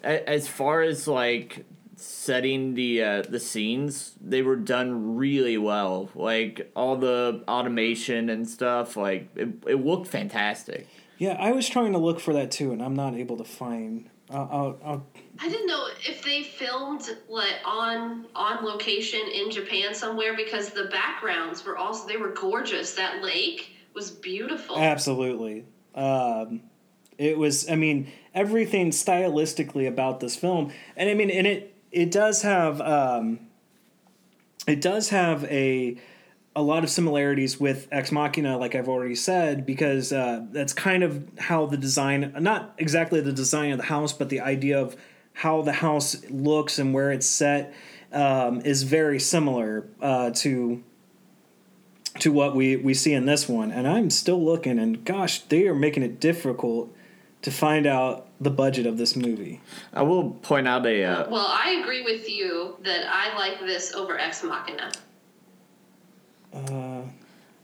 as 0.02 0.48
far 0.48 0.82
as 0.82 1.08
like 1.08 1.64
setting 1.96 2.74
the 2.74 3.02
uh, 3.02 3.22
the 3.22 3.40
scenes, 3.40 4.14
they 4.20 4.42
were 4.42 4.56
done 4.56 5.16
really 5.16 5.58
well. 5.58 6.10
Like 6.14 6.70
all 6.76 6.96
the 6.96 7.42
automation 7.48 8.28
and 8.30 8.48
stuff, 8.48 8.96
like 8.96 9.30
it, 9.34 9.48
it 9.66 9.84
looked 9.84 10.06
fantastic. 10.06 10.86
Yeah, 11.18 11.36
I 11.40 11.52
was 11.52 11.68
trying 11.68 11.92
to 11.92 11.98
look 11.98 12.20
for 12.20 12.34
that 12.34 12.50
too, 12.50 12.72
and 12.72 12.82
I'm 12.82 12.94
not 12.94 13.14
able 13.14 13.38
to 13.38 13.44
find. 13.44 14.10
I'll, 14.28 14.48
I'll, 14.50 14.80
I'll 14.84 15.06
I 15.40 15.48
didn't 15.48 15.66
know 15.66 15.88
if 16.06 16.22
they 16.22 16.42
filmed 16.42 17.08
like 17.28 17.54
on 17.64 18.26
on 18.34 18.64
location 18.64 19.20
in 19.32 19.50
Japan 19.50 19.94
somewhere 19.94 20.36
because 20.36 20.70
the 20.70 20.84
backgrounds 20.84 21.64
were 21.64 21.76
also 21.76 22.06
they 22.06 22.18
were 22.18 22.32
gorgeous. 22.32 22.94
That 22.94 23.22
lake 23.22 23.70
was 23.94 24.10
beautiful. 24.10 24.76
Absolutely. 24.78 25.64
Um, 25.94 26.62
it 27.16 27.38
was. 27.38 27.70
I 27.70 27.76
mean, 27.76 28.12
everything 28.34 28.90
stylistically 28.90 29.88
about 29.88 30.20
this 30.20 30.36
film, 30.36 30.72
and 30.96 31.08
I 31.08 31.14
mean, 31.14 31.30
and 31.30 31.46
it 31.46 31.75
it 31.96 32.10
does 32.10 32.42
have 32.42 32.80
um, 32.82 33.40
it 34.68 34.80
does 34.82 35.08
have 35.08 35.44
a 35.44 35.96
a 36.54 36.62
lot 36.62 36.84
of 36.84 36.90
similarities 36.90 37.58
with 37.58 37.88
Ex 37.90 38.12
Machina, 38.12 38.56
like 38.58 38.74
I've 38.74 38.88
already 38.88 39.14
said, 39.14 39.66
because 39.66 40.12
uh, 40.12 40.44
that's 40.52 40.72
kind 40.72 41.02
of 41.02 41.28
how 41.38 41.66
the 41.66 41.76
design, 41.76 42.34
not 42.38 42.74
exactly 42.78 43.20
the 43.20 43.32
design 43.32 43.72
of 43.72 43.78
the 43.78 43.84
house, 43.84 44.14
but 44.14 44.30
the 44.30 44.40
idea 44.40 44.80
of 44.80 44.96
how 45.34 45.60
the 45.60 45.72
house 45.72 46.24
looks 46.30 46.78
and 46.78 46.94
where 46.94 47.12
it's 47.12 47.26
set 47.26 47.74
um, 48.10 48.62
is 48.62 48.84
very 48.84 49.18
similar 49.18 49.86
uh, 50.00 50.30
to 50.30 50.82
to 52.20 52.32
what 52.32 52.56
we, 52.56 52.76
we 52.76 52.94
see 52.94 53.12
in 53.12 53.26
this 53.26 53.46
one. 53.46 53.70
And 53.70 53.86
I'm 53.86 54.08
still 54.08 54.42
looking, 54.42 54.78
and 54.78 55.04
gosh, 55.04 55.40
they 55.40 55.66
are 55.68 55.74
making 55.74 56.02
it 56.02 56.18
difficult 56.20 56.95
to 57.46 57.52
find 57.52 57.86
out 57.86 58.26
the 58.40 58.50
budget 58.50 58.86
of 58.86 58.98
this 58.98 59.14
movie. 59.14 59.60
I 59.92 60.02
will 60.02 60.30
point 60.30 60.66
out 60.66 60.84
a. 60.84 61.04
Uh, 61.04 61.30
well, 61.30 61.46
I 61.48 61.80
agree 61.80 62.02
with 62.02 62.28
you 62.28 62.76
that 62.82 63.06
I 63.08 63.38
like 63.38 63.60
this 63.60 63.94
over 63.94 64.18
Ex 64.18 64.42
Machina. 64.42 64.90
Uh, 66.52 67.02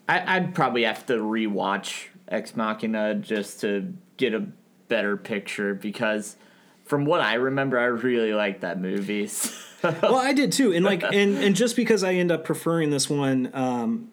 I, 0.08 0.36
I'd 0.36 0.54
probably 0.54 0.84
have 0.84 1.04
to 1.06 1.14
rewatch 1.14 2.06
Ex 2.28 2.54
Machina 2.54 3.16
just 3.16 3.60
to 3.62 3.92
get 4.18 4.34
a 4.34 4.46
better 4.86 5.16
picture 5.16 5.74
because 5.74 6.36
from 6.84 7.04
what 7.04 7.20
I 7.20 7.34
remember, 7.34 7.76
I 7.76 7.86
really 7.86 8.34
liked 8.34 8.60
that 8.60 8.80
movie. 8.80 9.28
well, 9.82 10.14
I 10.14 10.32
did 10.32 10.52
too, 10.52 10.72
and 10.72 10.84
like, 10.84 11.02
and 11.02 11.38
and 11.38 11.56
just 11.56 11.74
because 11.74 12.04
I 12.04 12.14
end 12.14 12.30
up 12.30 12.44
preferring 12.44 12.90
this 12.90 13.10
one 13.10 13.50
um, 13.52 14.11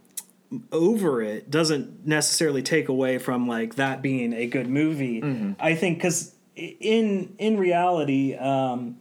over 0.71 1.21
it 1.21 1.51
doesn't 1.51 2.07
necessarily 2.07 2.63
take 2.63 2.89
away 2.89 3.17
from 3.17 3.47
like 3.47 3.75
that 3.75 4.01
being 4.01 4.33
a 4.33 4.47
good 4.47 4.67
movie. 4.67 5.21
Mm-hmm. 5.21 5.53
I 5.59 5.75
think 5.75 5.97
because 5.97 6.33
in 6.55 7.35
in 7.37 7.57
reality, 7.57 8.35
um, 8.35 8.97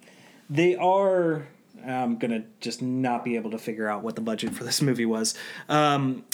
they 0.50 0.76
are. 0.76 1.46
I'm 1.86 2.18
gonna 2.18 2.44
just 2.60 2.82
not 2.82 3.24
be 3.24 3.36
able 3.36 3.52
to 3.52 3.58
figure 3.58 3.88
out 3.88 4.02
what 4.02 4.14
the 4.14 4.20
budget 4.20 4.54
for 4.54 4.64
this 4.64 4.82
movie 4.82 5.06
was. 5.06 5.34
Um, 5.68 6.24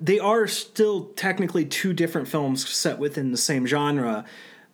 they 0.00 0.18
are 0.18 0.46
still 0.46 1.06
technically 1.16 1.64
two 1.64 1.92
different 1.92 2.28
films 2.28 2.68
set 2.68 2.98
within 2.98 3.30
the 3.30 3.36
same 3.36 3.66
genre. 3.66 4.24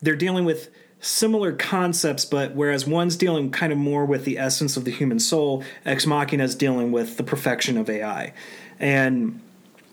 They're 0.00 0.16
dealing 0.16 0.44
with 0.44 0.70
similar 1.00 1.52
concepts, 1.52 2.24
but 2.24 2.54
whereas 2.54 2.86
one's 2.86 3.16
dealing 3.16 3.50
kind 3.50 3.72
of 3.72 3.78
more 3.78 4.04
with 4.04 4.24
the 4.24 4.38
essence 4.38 4.76
of 4.76 4.84
the 4.84 4.90
human 4.90 5.18
soul, 5.18 5.64
Ex 5.84 6.06
Machina 6.06 6.44
is 6.44 6.54
dealing 6.54 6.92
with 6.92 7.16
the 7.16 7.22
perfection 7.22 7.76
of 7.76 7.88
AI. 7.88 8.32
And 8.78 9.40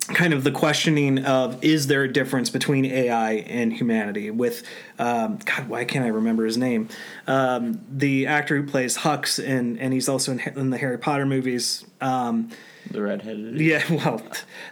kind 0.07 0.33
of 0.33 0.43
the 0.43 0.51
questioning 0.51 1.25
of 1.25 1.63
is 1.63 1.87
there 1.87 2.03
a 2.03 2.11
difference 2.11 2.49
between 2.49 2.85
AI 2.85 3.33
and 3.33 3.73
humanity 3.73 4.31
with 4.31 4.63
um, 4.99 5.37
God 5.45 5.67
why 5.67 5.85
can't 5.85 6.05
I 6.05 6.09
remember 6.09 6.45
his 6.45 6.57
name? 6.57 6.89
Um, 7.27 7.81
the 7.91 8.27
actor 8.27 8.55
who 8.57 8.67
plays 8.67 8.97
Hux 8.97 9.43
and 9.45 9.79
and 9.79 9.93
he's 9.93 10.07
also 10.07 10.31
in, 10.31 10.39
in 10.39 10.69
the 10.69 10.77
Harry 10.77 10.97
Potter 10.97 11.25
movies 11.25 11.85
um, 11.99 12.49
the 12.89 13.01
redheaded? 13.01 13.59
Yeah 13.59 13.83
well 13.89 14.21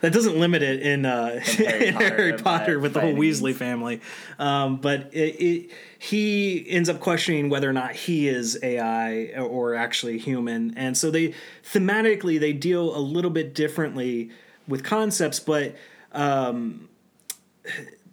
that 0.02 0.14
doesn't 0.14 0.38
limit 0.38 0.64
it 0.64 0.82
in, 0.82 1.06
uh, 1.06 1.40
Harry 1.44 1.88
in 1.88 1.94
Potter, 1.94 2.16
Harry 2.16 2.34
Potter 2.34 2.80
with 2.80 2.94
the 2.94 3.02
whole 3.02 3.14
Weasley 3.14 3.54
family. 3.54 4.02
Um, 4.40 4.78
but 4.78 5.14
it, 5.14 5.36
it 5.42 5.72
he 6.00 6.66
ends 6.70 6.88
up 6.88 7.00
questioning 7.00 7.50
whether 7.50 7.70
or 7.70 7.74
not 7.74 7.94
he 7.94 8.28
is 8.28 8.58
AI 8.62 9.34
or 9.38 9.76
actually 9.76 10.18
human. 10.18 10.74
And 10.78 10.98
so 10.98 11.12
they 11.12 11.34
thematically 11.64 12.40
they 12.40 12.54
deal 12.54 12.96
a 12.96 13.00
little 13.00 13.32
bit 13.32 13.54
differently 13.54 14.32
with 14.68 14.84
concepts, 14.84 15.40
but 15.40 15.76
um, 16.12 16.90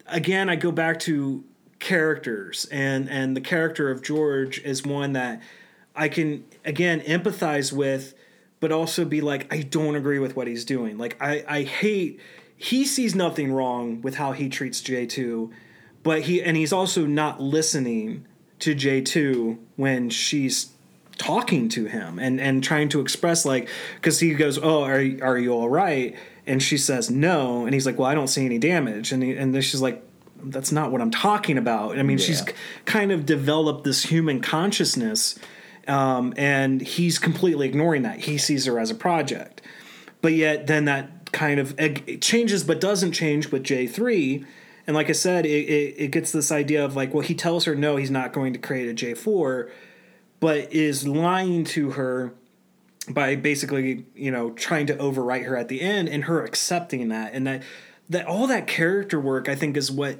again, 0.07 0.48
I 0.48 0.57
go 0.57 0.72
back 0.72 1.00
to 1.00 1.44
characters, 1.78 2.66
and 2.70 3.09
and 3.11 3.36
the 3.36 3.40
character 3.40 3.90
of 3.90 4.03
George 4.03 4.61
is 4.61 4.84
one 4.84 5.12
that 5.12 5.42
I 5.94 6.09
can 6.09 6.44
again 6.64 7.00
empathize 7.00 7.72
with, 7.72 8.14
but 8.61 8.72
also 8.72 9.05
be 9.05 9.20
like, 9.20 9.53
I 9.53 9.62
don't 9.62 9.96
agree 9.96 10.18
with 10.18 10.36
what 10.36 10.46
he's 10.46 10.64
doing. 10.64 10.98
Like 10.98 11.16
I 11.20 11.44
I 11.48 11.62
hate 11.62 12.20
he 12.57 12.84
sees 12.84 13.14
nothing 13.14 13.53
wrong 13.53 14.03
with 14.03 14.16
how 14.16 14.32
he 14.32 14.48
treats 14.48 14.80
J 14.80 15.07
two, 15.07 15.50
but 16.03 16.22
he 16.22 16.42
and 16.42 16.57
he's 16.57 16.72
also 16.72 17.07
not 17.07 17.40
listening 17.40 18.26
to 18.61 18.74
J 18.74 19.00
two 19.00 19.59
when 19.76 20.11
she's 20.11 20.70
talking 21.18 21.68
to 21.68 21.86
him 21.86 22.18
and 22.18 22.40
and 22.40 22.64
trying 22.64 22.88
to 22.88 23.00
express 23.00 23.44
like 23.44 23.68
because 23.96 24.18
he 24.20 24.32
goes 24.34 24.59
oh 24.59 24.82
are, 24.82 24.94
are 24.94 25.38
you 25.38 25.53
all 25.53 25.68
right 25.68 26.16
and 26.47 26.62
she 26.62 26.76
says 26.78 27.11
no. 27.11 27.64
And 27.64 27.74
he's 27.74 27.86
like 27.86 27.99
well 27.99 28.09
i 28.09 28.14
don't 28.14 28.28
see 28.28 28.45
any 28.45 28.59
damage. 28.59 29.12
And 29.12 29.22
he, 29.22 29.32
and 29.36 29.55
then 29.55 29.62
she's 29.62 29.80
like 29.80 30.03
that's 30.45 30.72
not 30.72 30.90
what 30.90 31.01
i'm 31.01 31.11
talking 31.11 31.57
about. 31.59 31.99
I 31.99 32.03
mean 32.03 32.18
she's 32.18 32.40
Yeah. 32.40 32.47
k- 32.47 32.55
kind 32.84 33.12
of 33.12 33.24
developed 33.26 33.84
this 33.84 34.05
human 34.05 34.40
consciousness 34.40 35.38
um, 35.88 36.32
and 36.36 36.80
he's 36.80 37.18
completely 37.18 37.66
ignoring 37.68 38.03
that. 38.03 38.20
He 38.20 38.38
sees 38.38 38.66
her 38.66 38.78
as 38.78 38.90
a 38.90 38.95
project. 38.95 39.61
But 40.20 40.32
yet 40.34 40.66
then 40.68 40.84
that 40.86 41.32
kind 41.32 41.59
of 41.59 41.76
changes 42.20 42.62
but 42.62 42.78
doesn't 42.80 43.12
change 43.12 43.51
with 43.51 43.62
j3 43.62 44.45
and 44.86 44.95
like 44.95 45.09
i 45.09 45.12
said 45.12 45.47
it, 45.47 45.49
it, 45.66 45.95
it 45.97 46.09
gets 46.11 46.30
this 46.30 46.53
idea 46.53 46.84
of 46.84 46.95
like 46.95 47.14
well 47.14 47.22
he 47.22 47.34
tells 47.34 47.64
her 47.64 47.74
no 47.74 47.97
he's 47.97 48.11
not 48.11 48.34
going 48.34 48.53
to 48.53 48.59
create 48.59 48.86
a 48.90 48.93
j4 49.07 49.70
but 50.40 50.70
is 50.74 51.09
lying 51.09 51.64
to 51.64 51.93
her 51.93 52.34
by 53.09 53.36
basically 53.36 54.07
you 54.14 54.30
know 54.30 54.50
trying 54.50 54.86
to 54.86 54.94
overwrite 54.96 55.44
her 55.46 55.57
at 55.57 55.68
the 55.68 55.80
end 55.80 56.09
and 56.09 56.24
her 56.24 56.44
accepting 56.44 57.09
that. 57.09 57.34
And 57.34 57.46
that 57.46 57.62
that 58.09 58.26
all 58.26 58.46
that 58.46 58.66
character 58.66 59.18
work 59.18 59.48
i 59.48 59.55
think 59.55 59.76
is 59.76 59.90
what 59.90 60.18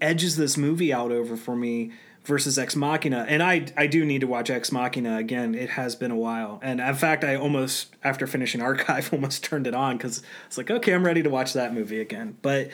edges 0.00 0.36
this 0.36 0.56
movie 0.56 0.92
out 0.92 1.12
over 1.12 1.36
for 1.36 1.54
me 1.54 1.92
versus 2.24 2.58
ex 2.58 2.76
machina. 2.76 3.24
And 3.28 3.42
i 3.42 3.66
i 3.76 3.86
do 3.86 4.04
need 4.04 4.20
to 4.20 4.26
watch 4.26 4.50
ex 4.50 4.70
machina 4.72 5.16
again. 5.16 5.54
It 5.54 5.70
has 5.70 5.96
been 5.96 6.10
a 6.10 6.16
while. 6.16 6.58
And 6.62 6.80
in 6.80 6.94
fact 6.94 7.24
i 7.24 7.36
almost 7.36 7.94
after 8.02 8.26
finishing 8.26 8.60
archive 8.70 9.12
almost 9.12 9.44
turned 9.44 9.66
it 9.66 9.74
on 9.74 9.96
because 9.96 10.22
it's 10.46 10.58
like 10.58 10.70
okay 10.70 10.92
i'm 10.92 11.04
ready 11.04 11.22
to 11.22 11.30
watch 11.30 11.54
that 11.54 11.72
movie 11.72 12.00
again. 12.00 12.36
But 12.42 12.70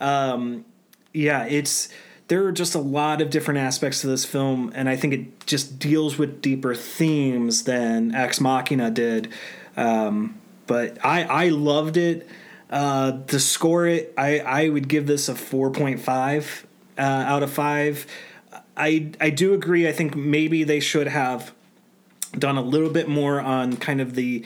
um 0.00 0.64
yeah 1.12 1.44
it's 1.44 1.88
there 2.28 2.44
are 2.44 2.52
just 2.52 2.74
a 2.74 2.80
lot 2.80 3.20
of 3.20 3.30
different 3.30 3.58
aspects 3.58 4.00
to 4.00 4.06
this 4.06 4.24
film 4.24 4.72
and 4.74 4.88
i 4.88 4.96
think 4.96 5.12
it 5.14 5.46
just 5.46 5.78
deals 5.78 6.18
with 6.18 6.40
deeper 6.42 6.74
themes 6.74 7.64
than 7.64 8.14
ex 8.14 8.40
machina 8.40 8.90
did. 8.90 9.32
Um, 9.76 10.40
but 10.66 11.04
i 11.04 11.24
i 11.24 11.48
loved 11.48 11.96
it. 11.96 12.28
Uh, 12.68 13.22
to 13.26 13.38
score 13.38 13.86
it 13.86 14.12
i 14.18 14.40
i 14.40 14.68
would 14.68 14.88
give 14.88 15.06
this 15.06 15.28
a 15.28 15.34
4.5 15.34 16.64
uh, 16.98 17.00
out 17.00 17.44
of 17.44 17.52
5 17.52 18.06
i 18.76 19.12
i 19.20 19.30
do 19.30 19.54
agree 19.54 19.86
i 19.86 19.92
think 19.92 20.16
maybe 20.16 20.64
they 20.64 20.80
should 20.80 21.06
have 21.06 21.52
done 22.36 22.56
a 22.56 22.62
little 22.62 22.90
bit 22.90 23.08
more 23.08 23.40
on 23.40 23.76
kind 23.76 24.00
of 24.00 24.16
the 24.16 24.44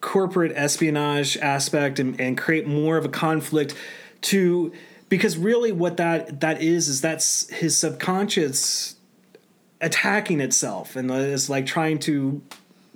corporate 0.00 0.52
espionage 0.56 1.36
aspect 1.36 1.98
and, 1.98 2.18
and 2.20 2.38
create 2.38 2.66
more 2.66 2.96
of 2.96 3.04
a 3.04 3.08
conflict 3.08 3.74
to 4.22 4.72
because 5.10 5.36
really 5.36 5.72
what 5.72 5.98
that 5.98 6.40
that 6.40 6.62
is 6.62 6.88
is 6.88 7.02
that's 7.02 7.50
his 7.50 7.76
subconscious 7.76 8.96
attacking 9.82 10.40
itself 10.40 10.96
and 10.96 11.10
is 11.10 11.50
like 11.50 11.66
trying 11.66 11.98
to 11.98 12.40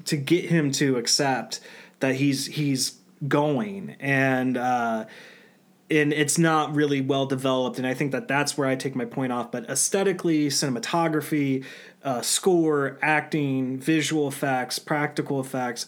to 0.06 0.16
get 0.16 0.46
him 0.46 0.70
to 0.70 0.96
accept 0.96 1.60
that 2.00 2.14
he's 2.14 2.46
he's 2.46 2.98
going. 3.28 3.96
And 4.00 4.56
uh 4.56 5.04
and 5.90 6.14
it's 6.14 6.38
not 6.38 6.74
really 6.74 7.02
well 7.02 7.26
developed. 7.26 7.78
And 7.78 7.86
i 7.86 7.92
think 7.92 8.12
that 8.12 8.28
that's 8.28 8.56
where 8.56 8.68
i 8.68 8.76
take 8.76 8.94
my 8.94 9.04
point 9.04 9.32
off. 9.32 9.50
But 9.50 9.68
aesthetically 9.68 10.46
cinematography 10.46 11.64
uh, 12.04 12.20
score 12.22 12.98
acting 13.02 13.78
visual 13.78 14.28
effects 14.28 14.78
practical 14.78 15.40
effects 15.40 15.86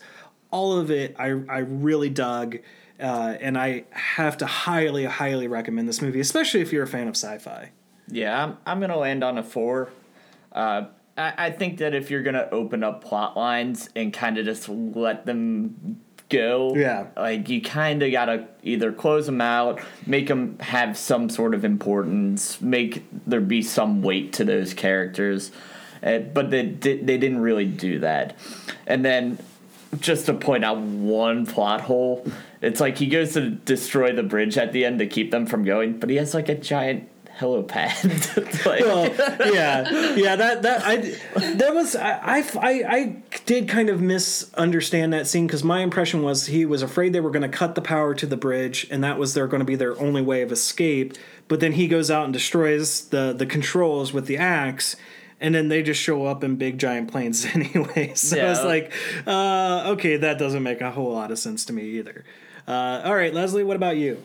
all 0.51 0.79
of 0.79 0.91
it 0.91 1.15
i, 1.19 1.27
I 1.27 1.59
really 1.59 2.09
dug 2.09 2.57
uh, 3.01 3.35
and 3.41 3.59
i 3.59 3.85
have 3.91 4.37
to 4.39 4.47
highly 4.47 5.05
highly 5.05 5.49
recommend 5.49 5.89
this 5.89 6.01
movie 6.03 6.21
especially 6.21 6.61
if 6.61 6.73
you're 6.73 6.85
a 6.85 6.89
fan 6.89 7.09
of 7.09 7.15
sci-fi 7.17 7.71
Yeah, 8.09 8.43
I'm, 8.45 8.57
I'm 8.65 8.81
gonna 8.81 8.97
land 8.99 9.25
on 9.25 9.37
a 9.39 9.43
four. 9.43 9.91
Uh, 10.53 10.87
I, 11.19 11.33
I 11.47 11.51
think 11.51 11.79
that 11.79 11.93
if 11.95 12.11
you're 12.11 12.23
gonna 12.23 12.49
open 12.53 12.85
up 12.85 13.03
plot 13.05 13.37
lines 13.37 13.91
and 13.97 14.13
kind 14.13 14.39
of 14.39 14.45
just 14.45 14.69
let 14.69 15.27
them 15.27 16.01
go, 16.29 16.73
Yeah. 16.77 17.07
like 17.17 17.49
you 17.49 17.61
kind 17.63 18.03
of 18.03 18.13
gotta 18.13 18.47
either 18.63 18.93
close 18.93 19.27
them 19.27 19.41
out, 19.41 19.81
make 20.07 20.29
them 20.29 20.59
have 20.61 20.97
some 20.97 21.29
sort 21.29 21.53
of 21.55 21.65
importance, 21.65 22.61
make 22.61 23.05
there 23.27 23.41
be 23.41 23.61
some 23.63 24.03
weight 24.03 24.33
to 24.35 24.45
those 24.45 24.73
characters, 24.73 25.51
uh, 26.03 26.19
but 26.19 26.51
they 26.51 26.67
they 26.67 27.19
didn't 27.19 27.41
really 27.41 27.67
do 27.67 27.99
that. 28.01 28.37
And 28.87 29.05
then 29.05 29.39
just 30.01 30.27
to 30.27 30.35
point 30.35 30.65
out 30.65 30.79
one 30.79 31.45
plot 31.47 31.81
hole, 31.81 32.25
it's 32.67 32.81
like 32.81 32.99
he 32.99 33.07
goes 33.07 33.33
to 33.35 33.51
destroy 33.51 34.13
the 34.13 34.23
bridge 34.23 34.59
at 34.59 34.73
the 34.73 34.85
end 34.85 34.99
to 34.99 35.07
keep 35.07 35.31
them 35.31 35.47
from 35.47 35.65
going, 35.65 35.99
but 35.99 36.11
he 36.11 36.17
has 36.17 36.35
like 36.35 36.49
a 36.49 36.55
giant 36.55 37.09
helipad. 37.39 38.65
like, 38.67 38.81
well, 38.81 39.07
yeah, 39.53 40.15
yeah. 40.17 40.37
That 40.37 40.63
that 40.63 40.83
I 40.85 40.97
that 41.55 41.75
was 41.75 41.95
I 41.95 42.39
I, 42.39 42.45
I, 42.61 42.71
I 42.97 43.23
did 43.45 43.69
kind 43.69 43.89
of 43.91 44.01
misunderstand 44.01 45.13
that 45.13 45.27
scene 45.27 45.47
because 45.47 45.63
my 45.63 45.81
impression 45.81 46.23
was 46.23 46.47
he 46.47 46.65
was 46.65 46.83
afraid 46.83 47.13
they 47.13 47.21
were 47.21 47.31
going 47.31 47.49
to 47.51 47.57
cut 47.57 47.75
the 47.75 47.83
power 47.83 48.15
to 48.15 48.27
the 48.27 48.37
bridge 48.37 48.87
and 48.91 49.05
that 49.05 49.19
was 49.19 49.35
their 49.35 49.47
going 49.47 49.61
to 49.61 49.67
be 49.67 49.77
their 49.77 49.99
only 50.01 50.23
way 50.23 50.43
of 50.43 50.51
escape. 50.53 51.15
But 51.49 51.61
then 51.61 51.73
he 51.73 51.89
goes 51.89 52.11
out 52.11 52.25
and 52.25 52.33
destroys 52.33 53.09
the 53.09 53.33
the 53.37 53.47
controls 53.47 54.13
with 54.13 54.27
the 54.27 54.39
axe. 54.39 54.97
And 55.39 55.55
then 55.55 55.69
they 55.69 55.83
just 55.83 56.01
show 56.01 56.25
up 56.25 56.43
in 56.43 56.57
big 56.57 56.79
giant 56.79 57.11
planes 57.13 57.45
anyway. 57.55 58.13
So 58.15 58.37
Yeah. 58.37 58.53
it's 58.53 58.65
like, 58.65 58.91
uh, 59.27 59.91
okay, 59.93 60.17
that 60.17 60.39
doesn't 60.39 60.63
make 60.63 60.81
a 60.81 60.91
whole 60.91 61.13
lot 61.13 61.31
of 61.31 61.39
sense 61.39 61.67
to 61.67 61.75
me 61.75 61.83
either. 61.99 62.25
Uh, 62.67 63.03
all 63.05 63.15
right, 63.15 63.33
Leslie, 63.33 63.65
what 63.65 63.77
about 63.77 63.97
you? 63.97 64.23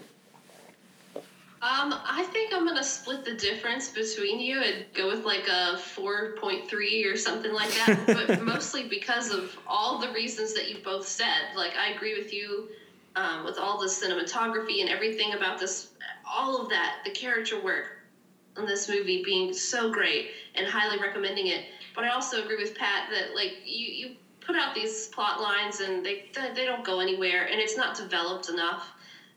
Um, 1.63 1.93
I 1.93 2.23
think 2.31 2.51
I'm 2.55 2.65
gonna 2.65 2.83
split 2.83 3.23
the 3.23 3.35
difference 3.35 3.89
between 3.89 4.39
you 4.39 4.61
and 4.63 4.85
go 4.95 5.07
with 5.07 5.25
like 5.25 5.47
a 5.47 5.77
4.3 5.77 7.05
or 7.05 7.15
something 7.15 7.53
like 7.53 7.69
that. 7.69 8.03
but 8.27 8.41
mostly 8.41 8.87
because 8.87 9.31
of 9.31 9.55
all 9.67 9.99
the 9.99 10.09
reasons 10.11 10.55
that 10.55 10.71
you 10.71 10.77
both 10.83 11.07
said. 11.07 11.55
Like 11.55 11.73
I 11.77 11.91
agree 11.91 12.17
with 12.17 12.33
you 12.33 12.69
um, 13.15 13.45
with 13.45 13.59
all 13.59 13.79
the 13.79 13.87
cinematography 13.87 14.81
and 14.81 14.89
everything 14.89 15.33
about 15.33 15.59
this, 15.59 15.91
all 16.27 16.63
of 16.63 16.69
that, 16.69 17.01
the 17.05 17.11
character 17.11 17.61
work 17.61 17.85
in 18.57 18.65
this 18.65 18.89
movie 18.89 19.23
being 19.23 19.53
so 19.53 19.91
great 19.91 20.31
and 20.55 20.65
highly 20.65 20.97
recommending 20.99 21.47
it. 21.47 21.65
But 21.93 22.05
I 22.05 22.09
also 22.09 22.43
agree 22.43 22.57
with 22.57 22.75
Pat 22.75 23.09
that 23.11 23.35
like 23.35 23.57
you 23.65 23.85
you 23.85 24.15
put 24.51 24.59
out 24.59 24.75
these 24.75 25.07
plot 25.07 25.39
lines 25.41 25.79
and 25.79 26.05
they 26.05 26.25
they 26.55 26.65
don't 26.65 26.83
go 26.83 26.99
anywhere 26.99 27.45
and 27.45 27.59
it's 27.59 27.77
not 27.77 27.95
developed 27.95 28.49
enough. 28.49 28.87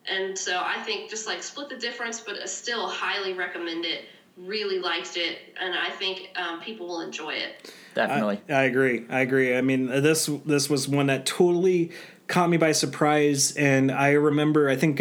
And 0.06 0.36
so 0.36 0.60
I 0.62 0.82
think 0.82 1.08
just 1.08 1.26
like 1.26 1.42
split 1.42 1.68
the 1.68 1.76
difference, 1.76 2.20
but 2.20 2.48
still 2.48 2.88
highly 2.88 3.32
recommend 3.32 3.84
it 3.84 4.06
really 4.36 4.80
liked 4.80 5.16
it, 5.16 5.38
and 5.60 5.74
I 5.74 5.90
think 5.90 6.30
um, 6.36 6.60
people 6.60 6.86
will 6.86 7.00
enjoy 7.00 7.34
it. 7.34 7.72
Definitely. 7.94 8.40
I, 8.48 8.52
I 8.52 8.62
agree. 8.64 9.04
I 9.08 9.20
agree. 9.20 9.56
I 9.56 9.60
mean, 9.60 9.86
this 9.86 10.28
this 10.44 10.68
was 10.68 10.88
one 10.88 11.06
that 11.06 11.24
totally 11.26 11.92
caught 12.26 12.50
me 12.50 12.56
by 12.56 12.72
surprise, 12.72 13.54
and 13.56 13.92
I 13.92 14.12
remember. 14.12 14.68
I 14.68 14.76
think 14.76 14.96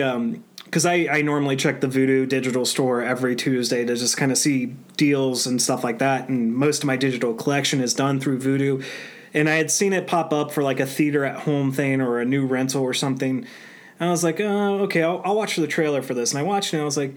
because 0.66 0.86
I 0.86 1.08
I 1.12 1.22
normally 1.22 1.56
check 1.56 1.82
the 1.82 1.88
Vudu 1.88 2.28
digital 2.28 2.66
store 2.66 3.02
every 3.02 3.36
Tuesday 3.36 3.84
to 3.84 3.96
just 3.96 4.18
kind 4.18 4.32
of 4.32 4.38
see 4.38 4.68
deals 4.98 5.48
and 5.48 5.62
stuff 5.62 5.84
like 5.84 6.00
that, 6.00 6.30
and 6.30 6.54
most 6.54 6.84
of 6.84 6.88
my 6.88 6.96
digital 6.96 7.34
collection 7.34 7.82
is 7.82 7.94
done 7.94 8.20
through 8.20 8.40
Vudu, 8.40 8.86
and 9.34 9.50
I 9.50 9.56
had 9.56 9.72
seen 9.72 9.94
it 9.94 10.08
pop 10.08 10.32
up 10.32 10.52
for 10.52 10.64
like 10.64 10.80
a 10.80 10.86
theater 10.86 11.26
at 11.26 11.42
home 11.42 11.72
thing 11.72 12.02
or 12.02 12.20
a 12.20 12.26
new 12.26 12.46
rental 12.46 12.84
or 12.84 12.94
something. 12.94 13.46
And 14.00 14.10
I 14.10 14.12
was 14.12 14.24
like, 14.24 14.40
oh, 14.40 14.80
okay, 14.82 15.04
I'll, 15.04 15.22
I'll 15.24 15.36
watch 15.36 15.56
the 15.56 15.68
trailer 15.68 16.02
for 16.02 16.14
this. 16.14 16.32
And 16.32 16.40
I 16.40 16.44
watched 16.44 16.74
it 16.74 16.78
and 16.78 16.82
I 16.82 16.86
was 16.86 16.98
like, 16.98 17.16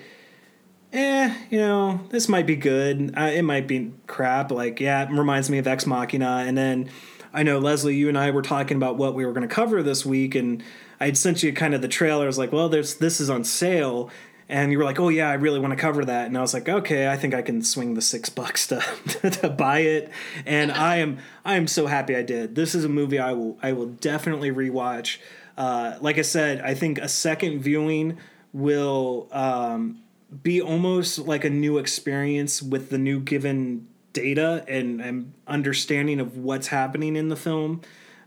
eh, 0.93 1.35
you 1.51 1.59
know, 1.59 2.01
this 2.11 2.29
might 2.29 2.47
be 2.47 2.57
good. 2.57 3.15
Uh, 3.17 3.31
it 3.35 3.43
might 3.43 3.67
be 3.67 3.93
crap. 4.07 4.51
Like, 4.51 4.81
yeah, 4.81 5.03
it 5.05 5.11
reminds 5.11 5.51
me 5.51 5.59
of 5.59 5.67
Ex 5.67 5.87
Machina. 5.87 6.45
And 6.47 6.57
then 6.57 6.91
I 7.33 7.43
know, 7.43 7.59
Leslie, 7.59 7.97
you 7.97 8.09
and 8.09 8.17
I 8.17 8.31
were 8.31 8.43
talking 8.43 8.77
about 8.77 8.97
what 8.97 9.15
we 9.15 9.27
were 9.27 9.33
going 9.33 9.47
to 9.47 9.55
cover 9.55 9.83
this 9.83 10.07
week. 10.07 10.35
And 10.35 10.63
I 11.01 11.07
had 11.07 11.19
sent 11.19 11.43
you 11.43 11.53
kind 11.53 11.75
of 11.75 11.83
the 11.83 11.89
trailer. 11.89 12.25
I 12.25 12.27
was 12.27 12.39
like, 12.39 12.53
well, 12.53 12.69
there's 12.69 12.95
this 12.95 13.21
is 13.21 13.29
on 13.29 13.45
sale. 13.45 14.11
And 14.49 14.71
you 14.71 14.79
were 14.79 14.85
like, 14.85 15.01
oh, 15.01 15.09
yeah, 15.09 15.29
I 15.29 15.35
really 15.35 15.59
want 15.59 15.73
to 15.73 15.77
cover 15.77 16.05
that. 16.05 16.27
And 16.27 16.39
I 16.39 16.41
was 16.41 16.55
like, 16.55 16.69
okay, 16.69 17.09
I 17.09 17.17
think 17.17 17.35
I 17.35 17.43
can 17.43 17.63
swing 17.63 17.95
the 17.95 18.03
six 18.03 18.29
bucks 18.29 18.69
to, 18.69 18.81
to 19.31 19.51
buy 19.51 19.81
it. 19.81 20.11
And 20.45 20.71
I 20.71 20.97
am 20.97 21.19
I 21.45 21.57
am 21.57 21.67
so 21.67 21.87
happy 21.87 22.15
I 22.15 22.23
did. 22.23 22.55
This 22.55 22.75
is 22.75 22.85
a 22.85 22.89
movie 22.89 23.19
I 23.19 23.33
will 23.33 23.59
I 23.63 23.73
will 23.73 23.87
definitely 23.87 24.51
rewatch. 24.51 25.19
Uh, 25.57 25.97
like 26.01 26.19
I 26.19 26.23
said, 26.23 26.61
I 26.61 26.75
think 26.75 26.99
a 26.99 27.09
second 27.09 27.61
viewing 27.61 28.19
will 28.53 29.29
um, 29.33 30.03
be 30.43 30.61
almost 30.61 31.19
like 31.19 31.45
a 31.45 31.51
new 31.51 31.79
experience 31.79 32.63
with 32.63 32.91
the 32.91 32.99
new 32.99 33.21
given 33.21 33.89
data 34.13 34.65
and, 34.69 35.01
and 35.01 35.33
understanding 35.47 36.21
of 36.21 36.39
what's 36.39 36.69
happening 36.69 37.17
in 37.17 37.29
the 37.29 37.37
film. 37.37 37.81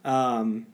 Um, 0.05 0.67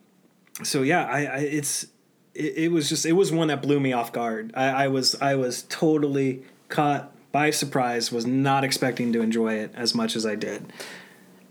so 0.63 0.81
yeah, 0.81 1.05
I, 1.05 1.25
I 1.25 1.37
it's 1.37 1.87
it, 2.35 2.57
it, 2.57 2.71
was 2.71 2.89
just 2.89 3.05
it 3.05 3.13
was 3.13 3.31
one 3.31 3.47
that 3.47 3.61
blew 3.61 3.79
me 3.79 3.93
off 3.93 4.11
guard. 4.11 4.51
I, 4.55 4.85
I 4.85 4.87
was 4.87 5.15
I 5.21 5.35
was 5.35 5.63
totally 5.63 6.43
caught 6.69 7.11
by 7.31 7.49
surprise. 7.49 8.11
Was 8.11 8.25
not 8.25 8.63
expecting 8.63 9.13
to 9.13 9.21
enjoy 9.21 9.55
it 9.55 9.71
as 9.75 9.95
much 9.95 10.15
as 10.15 10.25
I 10.25 10.35
did. 10.35 10.71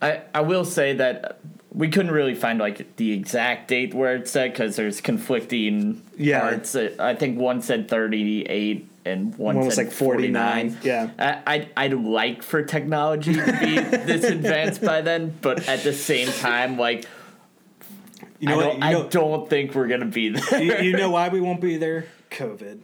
I 0.01 0.23
I 0.35 0.43
will 0.43 0.65
say 0.65 0.93
that 0.95 1.41
we 1.75 1.89
couldn't 1.89 2.13
really 2.13 2.37
find 2.37 2.61
like 2.61 2.97
the 2.97 3.13
exact 3.13 3.69
date 3.69 3.95
where 3.95 4.15
it 4.15 4.29
said 4.29 4.53
because 4.53 4.77
there's 4.77 5.01
conflicting 5.01 6.03
yeah. 6.17 6.41
parts. 6.41 6.75
Uh, 6.75 6.95
I 7.01 7.15
think 7.15 7.37
one 7.37 7.63
said 7.63 7.89
38 7.89 8.89
and 9.05 9.37
one, 9.37 9.57
one 9.57 9.67
was 9.67 9.77
like 9.77 9.91
49. 9.91 10.71
49. 10.71 10.79
Yeah. 10.83 11.11
I, 11.19 11.55
I'd, 11.55 11.69
I'd 11.77 11.95
like 11.95 12.43
for 12.43 12.63
technology 12.63 13.35
to 13.35 13.59
be 13.61 13.77
this 13.77 14.25
advanced 14.25 14.83
by 14.83 15.01
then, 15.01 15.37
but 15.43 15.69
at 15.69 15.83
the 15.83 15.93
same 15.93 16.29
time, 16.29 16.79
like, 16.79 17.07
you 18.45 18.51
know 18.51 18.61
I, 18.61 18.63
don't, 18.63 18.75
you 18.75 18.81
know, 18.81 18.87
I 18.87 19.09
don't 19.09 19.51
think 19.51 19.75
we're 19.75 19.87
going 19.87 20.01
to 20.01 20.07
be 20.07 20.29
there. 20.29 20.63
You, 20.63 20.91
you, 20.91 20.97
know 20.97 21.11
why 21.11 21.29
we 21.29 21.41
won't 21.41 21.61
be 21.61 21.77
there? 21.79 22.07
COVID. 22.31 22.81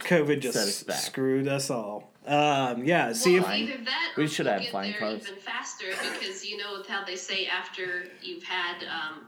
COVID 0.00 0.40
just 0.40 0.90
screwed 0.92 1.48
us 1.48 1.70
all. 1.70 2.12
Um, 2.26 2.84
yeah. 2.84 3.12
See 3.12 3.40
well, 3.40 3.50
if 3.52 3.84
that 3.84 4.12
we 4.16 4.26
should 4.26 4.46
have 4.46 4.62
get 4.62 4.70
flying 4.70 4.92
there 4.92 5.00
cars 5.00 5.22
even 5.22 5.40
faster 5.40 5.86
because 6.12 6.44
you 6.44 6.56
know 6.56 6.82
how 6.88 7.04
they 7.04 7.16
say 7.16 7.46
after 7.46 8.06
you've 8.22 8.42
had 8.42 8.84
um, 8.84 9.26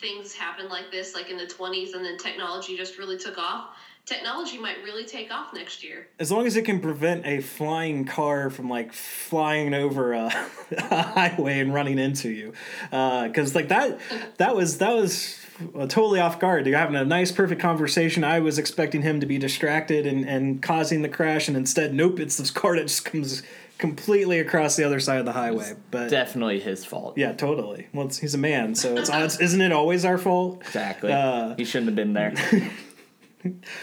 things 0.00 0.34
happen 0.34 0.68
like 0.68 0.90
this, 0.90 1.14
like 1.14 1.30
in 1.30 1.36
the 1.36 1.46
twenties, 1.46 1.94
and 1.94 2.04
then 2.04 2.18
technology 2.18 2.76
just 2.76 2.98
really 2.98 3.18
took 3.18 3.38
off. 3.38 3.76
Technology 4.08 4.56
might 4.56 4.82
really 4.82 5.04
take 5.04 5.30
off 5.30 5.52
next 5.52 5.84
year. 5.84 6.08
As 6.18 6.32
long 6.32 6.46
as 6.46 6.56
it 6.56 6.64
can 6.64 6.80
prevent 6.80 7.26
a 7.26 7.42
flying 7.42 8.06
car 8.06 8.48
from 8.48 8.70
like 8.70 8.94
flying 8.94 9.74
over 9.74 10.14
a, 10.14 10.32
a 10.78 11.02
highway 11.02 11.60
and 11.60 11.74
running 11.74 11.98
into 11.98 12.30
you, 12.30 12.54
because 12.84 13.54
uh, 13.54 13.58
like 13.58 13.68
that, 13.68 13.98
that 14.38 14.56
was 14.56 14.78
that 14.78 14.94
was 14.94 15.38
totally 15.88 16.20
off 16.20 16.40
guard. 16.40 16.66
You're 16.66 16.78
having 16.78 16.96
a 16.96 17.04
nice, 17.04 17.30
perfect 17.30 17.60
conversation. 17.60 18.24
I 18.24 18.40
was 18.40 18.58
expecting 18.58 19.02
him 19.02 19.20
to 19.20 19.26
be 19.26 19.36
distracted 19.36 20.06
and, 20.06 20.26
and 20.26 20.62
causing 20.62 21.02
the 21.02 21.10
crash, 21.10 21.46
and 21.46 21.54
instead, 21.54 21.92
nope, 21.92 22.18
it's 22.18 22.38
this 22.38 22.50
car 22.50 22.76
that 22.76 22.84
just 22.86 23.04
comes 23.04 23.42
completely 23.76 24.40
across 24.40 24.74
the 24.76 24.84
other 24.84 25.00
side 25.00 25.18
of 25.18 25.26
the 25.26 25.32
highway. 25.32 25.74
But 25.90 26.08
definitely 26.08 26.60
his 26.60 26.82
fault. 26.82 27.18
Yeah, 27.18 27.32
totally. 27.32 27.88
Well, 27.92 28.08
he's 28.08 28.34
a 28.34 28.38
man, 28.38 28.74
so 28.74 28.96
it's, 28.96 29.10
it's 29.12 29.38
isn't 29.38 29.60
it 29.60 29.70
always 29.70 30.06
our 30.06 30.16
fault? 30.16 30.62
Exactly. 30.62 31.12
Uh, 31.12 31.54
he 31.56 31.66
shouldn't 31.66 31.88
have 31.88 31.96
been 31.96 32.14
there. 32.14 32.32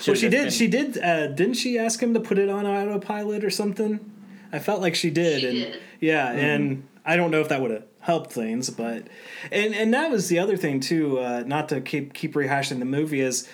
well, 0.07 0.15
she 0.15 0.29
did. 0.29 0.43
Been... 0.43 0.49
She 0.49 0.67
did. 0.67 0.97
Uh, 0.97 1.27
didn't 1.27 1.55
she 1.55 1.77
ask 1.77 2.01
him 2.01 2.13
to 2.13 2.19
put 2.19 2.37
it 2.37 2.49
on 2.49 2.65
autopilot 2.65 3.43
or 3.43 3.49
something? 3.49 4.11
I 4.51 4.59
felt 4.59 4.81
like 4.81 4.95
she 4.95 5.09
did, 5.09 5.41
she 5.41 5.47
and 5.47 5.57
did. 5.57 5.81
yeah, 5.99 6.29
mm-hmm. 6.29 6.39
and 6.39 6.87
I 7.05 7.17
don't 7.17 7.31
know 7.31 7.41
if 7.41 7.49
that 7.49 7.61
would 7.61 7.71
have 7.71 7.83
helped 7.99 8.31
things, 8.31 8.69
but 8.69 9.07
and 9.51 9.75
and 9.75 9.93
that 9.93 10.11
was 10.11 10.29
the 10.29 10.39
other 10.39 10.57
thing 10.57 10.79
too. 10.79 11.19
Uh, 11.19 11.43
not 11.45 11.69
to 11.69 11.81
keep 11.81 12.13
keep 12.13 12.33
rehashing 12.33 12.79
the 12.79 12.85
movie 12.85 13.21
is. 13.21 13.47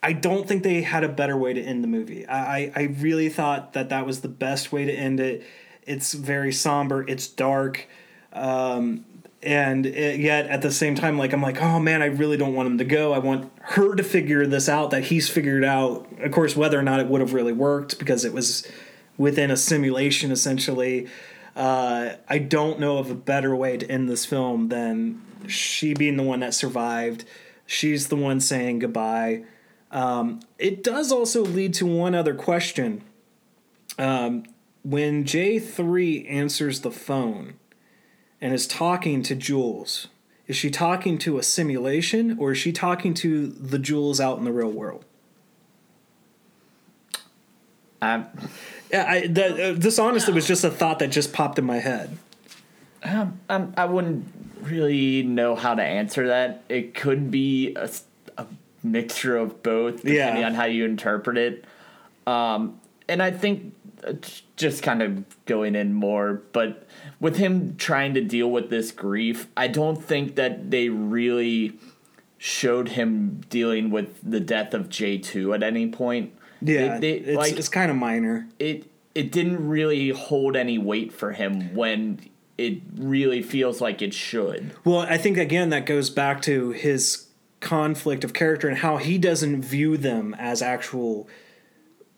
I 0.00 0.12
don't 0.12 0.46
think 0.46 0.62
they 0.62 0.82
had 0.82 1.02
a 1.02 1.08
better 1.08 1.36
way 1.36 1.52
to 1.52 1.60
end 1.60 1.82
the 1.82 1.88
movie. 1.88 2.24
I, 2.26 2.70
I 2.74 2.82
really 3.00 3.28
thought 3.28 3.72
that 3.72 3.88
that 3.88 4.06
was 4.06 4.20
the 4.20 4.28
best 4.28 4.70
way 4.70 4.84
to 4.84 4.92
end 4.92 5.18
it. 5.18 5.44
It's 5.82 6.12
very 6.12 6.52
somber. 6.52 7.04
It's 7.08 7.26
dark. 7.26 7.88
Um, 8.32 9.04
and 9.42 9.86
it, 9.86 10.18
yet 10.18 10.46
at 10.46 10.62
the 10.62 10.70
same 10.70 10.94
time 10.94 11.16
like 11.16 11.32
i'm 11.32 11.42
like 11.42 11.62
oh 11.62 11.78
man 11.78 12.02
i 12.02 12.06
really 12.06 12.36
don't 12.36 12.54
want 12.54 12.66
him 12.66 12.78
to 12.78 12.84
go 12.84 13.12
i 13.12 13.18
want 13.18 13.50
her 13.60 13.94
to 13.94 14.02
figure 14.02 14.46
this 14.46 14.68
out 14.68 14.90
that 14.90 15.04
he's 15.04 15.28
figured 15.28 15.64
out 15.64 16.06
of 16.20 16.32
course 16.32 16.56
whether 16.56 16.78
or 16.78 16.82
not 16.82 16.98
it 16.98 17.06
would 17.06 17.20
have 17.20 17.32
really 17.32 17.52
worked 17.52 17.98
because 17.98 18.24
it 18.24 18.32
was 18.32 18.66
within 19.16 19.50
a 19.50 19.56
simulation 19.56 20.32
essentially 20.32 21.06
uh, 21.58 22.14
I 22.28 22.38
don't 22.38 22.78
know 22.78 22.98
of 22.98 23.10
a 23.10 23.16
better 23.16 23.54
way 23.54 23.76
to 23.76 23.90
end 23.90 24.08
this 24.08 24.24
film 24.24 24.68
than 24.68 25.20
she 25.48 25.92
being 25.92 26.16
the 26.16 26.22
one 26.22 26.38
that 26.40 26.54
survived. 26.54 27.24
She's 27.66 28.06
the 28.06 28.16
one 28.16 28.38
saying 28.38 28.78
goodbye. 28.78 29.42
Um, 29.90 30.38
it 30.56 30.84
does 30.84 31.10
also 31.10 31.44
lead 31.44 31.74
to 31.74 31.86
one 31.86 32.14
other 32.14 32.34
question. 32.34 33.02
Um, 33.98 34.44
when 34.84 35.24
J3 35.24 36.30
answers 36.30 36.82
the 36.82 36.92
phone 36.92 37.54
and 38.40 38.54
is 38.54 38.66
talking 38.66 39.22
to 39.24 39.34
Jules, 39.34 40.08
is 40.46 40.56
she 40.56 40.70
talking 40.70 41.18
to 41.18 41.38
a 41.38 41.42
simulation 41.42 42.36
or 42.38 42.52
is 42.52 42.58
she 42.58 42.72
talking 42.72 43.14
to 43.14 43.46
the 43.48 43.78
Jules 43.78 44.20
out 44.20 44.38
in 44.38 44.44
the 44.44 44.52
real 44.52 44.70
world? 44.70 45.04
Um, 48.00 48.26
yeah, 48.92 49.04
I, 49.08 49.26
the, 49.26 49.70
uh, 49.70 49.74
this 49.76 49.98
honestly 49.98 50.32
was 50.32 50.46
just 50.46 50.64
a 50.64 50.70
thought 50.70 51.00
that 51.00 51.08
just 51.08 51.32
popped 51.32 51.58
in 51.58 51.64
my 51.64 51.78
head. 51.78 52.16
Um, 53.02 53.40
um, 53.48 53.74
I 53.76 53.84
wouldn't 53.86 54.26
really 54.62 55.22
know 55.22 55.54
how 55.56 55.74
to 55.74 55.82
answer 55.82 56.28
that. 56.28 56.62
It 56.68 56.94
could 56.94 57.30
be 57.30 57.74
a, 57.74 57.90
a 58.36 58.46
mixture 58.82 59.36
of 59.36 59.62
both, 59.62 60.02
depending 60.02 60.42
Yeah. 60.42 60.46
on 60.46 60.54
how 60.54 60.64
you 60.66 60.84
interpret 60.84 61.36
it. 61.38 61.64
Um, 62.26 62.80
and 63.08 63.22
I 63.22 63.30
think 63.30 63.74
Uh, 64.06 64.14
just 64.56 64.82
kind 64.82 65.02
of 65.02 65.24
going 65.46 65.74
in 65.74 65.92
more, 65.94 66.42
but 66.52 66.86
with 67.20 67.36
him 67.36 67.76
trying 67.76 68.14
to 68.14 68.20
deal 68.20 68.50
with 68.50 68.70
this 68.70 68.90
grief, 68.90 69.46
I 69.56 69.68
don't 69.68 70.02
think 70.02 70.34
that 70.36 70.70
they 70.70 70.88
really 70.88 71.78
showed 72.38 72.90
him 72.90 73.40
dealing 73.50 73.90
with 73.90 74.18
the 74.22 74.40
death 74.40 74.74
of 74.74 74.88
J2 74.88 75.54
at 75.54 75.62
any 75.62 75.88
point. 75.88 76.32
Yeah, 76.60 76.98
They- 76.98 77.18
they- 77.20 77.24
it's, 77.32 77.36
like- 77.36 77.56
it's 77.58 77.68
kind 77.68 77.90
of 77.90 77.96
minor. 77.96 78.46
it 78.58 78.84
it 79.14 79.32
didn't 79.32 79.66
really 79.68 80.10
hold 80.10 80.54
any 80.54 80.78
weight 80.78 81.12
for 81.12 81.32
him 81.32 81.74
when 81.74 82.20
it 82.56 82.78
really 82.96 83.42
feels 83.42 83.80
like 83.80 84.00
it 84.00 84.14
should. 84.14 84.70
Well, 84.84 85.00
I 85.00 85.16
think 85.16 85.38
again 85.38 85.70
that 85.70 85.86
goes 85.86 86.08
back 86.10 86.40
to 86.42 86.70
his 86.70 87.26
conflict 87.60 88.22
of 88.22 88.32
character 88.32 88.68
and 88.68 88.78
how 88.78 88.96
he 88.98 89.18
doesn't 89.18 89.62
view 89.62 89.96
them 89.96 90.36
as 90.38 90.62
actual 90.62 91.28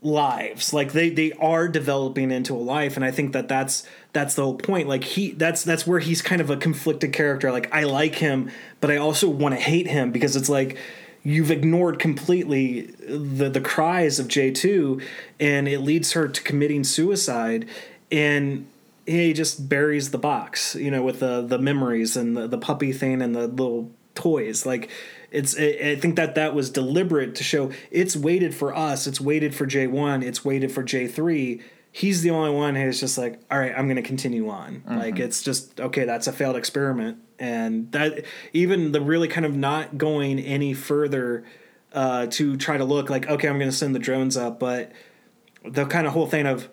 lives. 0.03 0.73
Like 0.73 0.93
they 0.93 1.11
they 1.11 1.33
are 1.33 1.69
developing 1.69 2.31
into 2.31 2.55
a 2.55 2.59
life 2.59 2.97
and 2.97 3.05
i 3.05 3.11
think 3.11 3.33
that 3.33 3.49
that's 3.49 3.87
that's 4.13 4.35
the 4.35 4.43
whole 4.43 4.57
point. 4.57 4.89
Like 4.89 5.05
he 5.05 5.33
that's 5.33 5.63
that's 5.63 5.87
where 5.87 6.01
he's 6.01 6.23
kind 6.23 6.41
of 6.41 6.51
a 6.51 6.57
conflicted 6.57 7.13
character. 7.13 7.53
Like 7.53 7.73
i 7.75 7.83
like 7.85 8.17
him 8.17 8.51
but 8.81 8.91
i 8.91 8.97
also 8.97 9.29
want 9.29 9.55
to 9.55 9.61
hate 9.61 9.87
him 9.87 10.11
because 10.11 10.37
it's 10.37 10.49
like 10.49 10.79
you've 11.23 11.51
ignored 11.51 11.99
completely 11.99 12.83
the 13.07 13.51
the 13.51 13.61
cries 13.61 14.19
of 14.19 14.29
J2 14.29 15.03
and 15.39 15.69
it 15.69 15.81
leads 15.81 16.13
her 16.13 16.29
to 16.29 16.43
committing 16.43 16.83
suicide 16.83 17.69
and 18.11 18.67
he 19.07 19.33
just 19.33 19.69
buries 19.69 20.11
the 20.11 20.19
box, 20.19 20.75
you 20.77 20.91
know, 20.91 21.03
with 21.03 21.21
the 21.21 21.43
the 21.43 21.59
memories 21.59 22.17
and 22.17 22.37
the, 22.37 22.47
the 22.47 22.59
puppy 22.59 22.93
thing 22.93 23.21
and 23.23 23.35
the 23.35 23.47
little 23.49 23.91
toys. 24.15 24.65
Like 24.65 24.91
it's 25.31 25.57
I 25.57 25.97
think 25.97 26.17
that 26.17 26.35
that 26.35 26.55
was 26.55 26.71
deliberate 26.71 27.35
to 27.37 27.45
show 27.45 27.71
it's 27.91 28.17
waited 28.17 28.55
for 28.55 28.75
us, 28.75 29.07
it's 29.07 29.21
waited 29.21 29.55
for 29.55 29.67
J1, 29.67 30.25
it's 30.25 30.45
waited 30.45 30.73
for 30.73 30.83
J3 30.83 31.63
he's 31.93 32.23
the 32.23 32.31
only 32.31 32.51
one 32.51 32.77
who's 32.77 33.01
just 33.01 33.19
like, 33.19 33.41
all 33.51 33.59
right, 33.59 33.73
I'm 33.77 33.87
going 33.87 33.97
to 33.97 34.03
continue 34.03 34.49
on. 34.49 34.83
Mm-hmm. 34.87 34.99
Like 34.99 35.19
it's 35.19 35.43
just 35.43 35.81
okay. 35.81 36.05
That's 36.05 36.27
a 36.27 36.33
failed 36.33 36.57
experiment, 36.57 37.19
and 37.39 37.91
that 37.93 38.25
even 38.53 38.93
the 38.93 39.01
really 39.01 39.29
kind 39.29 39.47
of 39.47 39.57
not 39.57 39.99
going 39.99 40.39
any 40.39 40.75
further 40.75 41.45
uh, 41.93 42.27
to 42.27 42.57
try 42.57 42.77
to 42.77 42.85
look 42.85 43.11
like 43.11 43.29
okay, 43.29 43.49
I'm 43.49 43.59
going 43.59 43.71
to 43.71 43.77
send 43.77 43.95
the 43.95 44.01
drones 44.01 44.37
up, 44.37 44.61
but 44.61 44.93
the 45.65 45.85
kind 45.87 46.07
of 46.07 46.13
whole 46.13 46.27
thing 46.27 46.47
of 46.47 46.69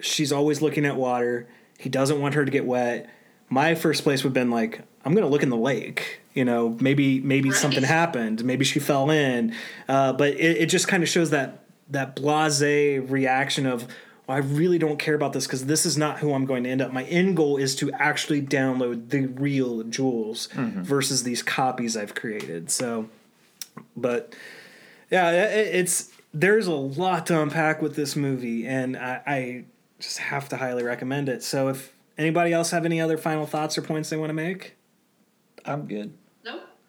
she's 0.00 0.32
always 0.32 0.62
looking 0.62 0.86
at 0.86 0.96
water. 0.96 1.48
He 1.78 1.88
doesn't 1.88 2.20
want 2.20 2.34
her 2.34 2.44
to 2.44 2.50
get 2.50 2.64
wet. 2.64 3.10
My 3.48 3.74
first 3.74 4.04
place 4.04 4.22
would 4.22 4.30
have 4.30 4.34
been 4.34 4.50
like, 4.50 4.82
I'm 5.04 5.14
gonna 5.14 5.28
look 5.28 5.42
in 5.42 5.50
the 5.50 5.56
lake. 5.56 6.20
You 6.34 6.44
know, 6.44 6.76
maybe 6.80 7.20
maybe 7.20 7.50
Right. 7.50 7.58
something 7.58 7.82
happened. 7.82 8.44
Maybe 8.44 8.64
she 8.64 8.80
fell 8.80 9.10
in. 9.10 9.54
Uh, 9.88 10.12
but 10.14 10.30
it, 10.34 10.62
it 10.62 10.66
just 10.66 10.88
kind 10.88 11.02
of 11.02 11.08
shows 11.08 11.30
that 11.30 11.64
that 11.90 12.16
blase 12.16 12.62
reaction 12.62 13.66
of. 13.66 13.86
Well, 14.26 14.36
I 14.36 14.40
really 14.40 14.78
don't 14.78 15.00
care 15.00 15.14
about 15.16 15.32
this 15.32 15.46
because 15.48 15.66
this 15.66 15.84
is 15.84 15.98
not 15.98 16.20
who 16.20 16.32
I'm 16.32 16.46
going 16.46 16.62
to 16.62 16.70
end 16.70 16.80
up. 16.80 16.92
My 16.92 17.02
end 17.04 17.36
goal 17.36 17.56
is 17.56 17.74
to 17.76 17.90
actually 17.94 18.40
download 18.40 19.08
the 19.10 19.26
real 19.26 19.82
Jules 19.82 20.48
versus 20.54 21.24
these 21.24 21.42
copies 21.42 21.96
I've 21.96 22.14
created. 22.14 22.70
So, 22.70 23.08
but 23.96 24.32
yeah, 25.10 25.30
it, 25.32 25.74
it's 25.74 26.10
there's 26.32 26.68
a 26.68 26.72
lot 26.72 27.26
to 27.26 27.42
unpack 27.42 27.82
with 27.82 27.96
this 27.96 28.14
movie, 28.14 28.64
and 28.66 28.96
I, 28.96 29.20
I 29.26 29.64
just 29.98 30.18
have 30.18 30.48
to 30.50 30.56
highly 30.56 30.84
recommend 30.84 31.28
it. 31.28 31.42
So, 31.42 31.66
if 31.68 31.92
anybody 32.16 32.52
else 32.52 32.70
have 32.70 32.84
any 32.86 33.00
other 33.00 33.18
final 33.18 33.44
thoughts 33.44 33.76
or 33.76 33.82
points 33.82 34.08
they 34.08 34.16
want 34.16 34.30
to 34.30 34.34
make, 34.34 34.76
I'm 35.66 35.86
good. 35.86 36.14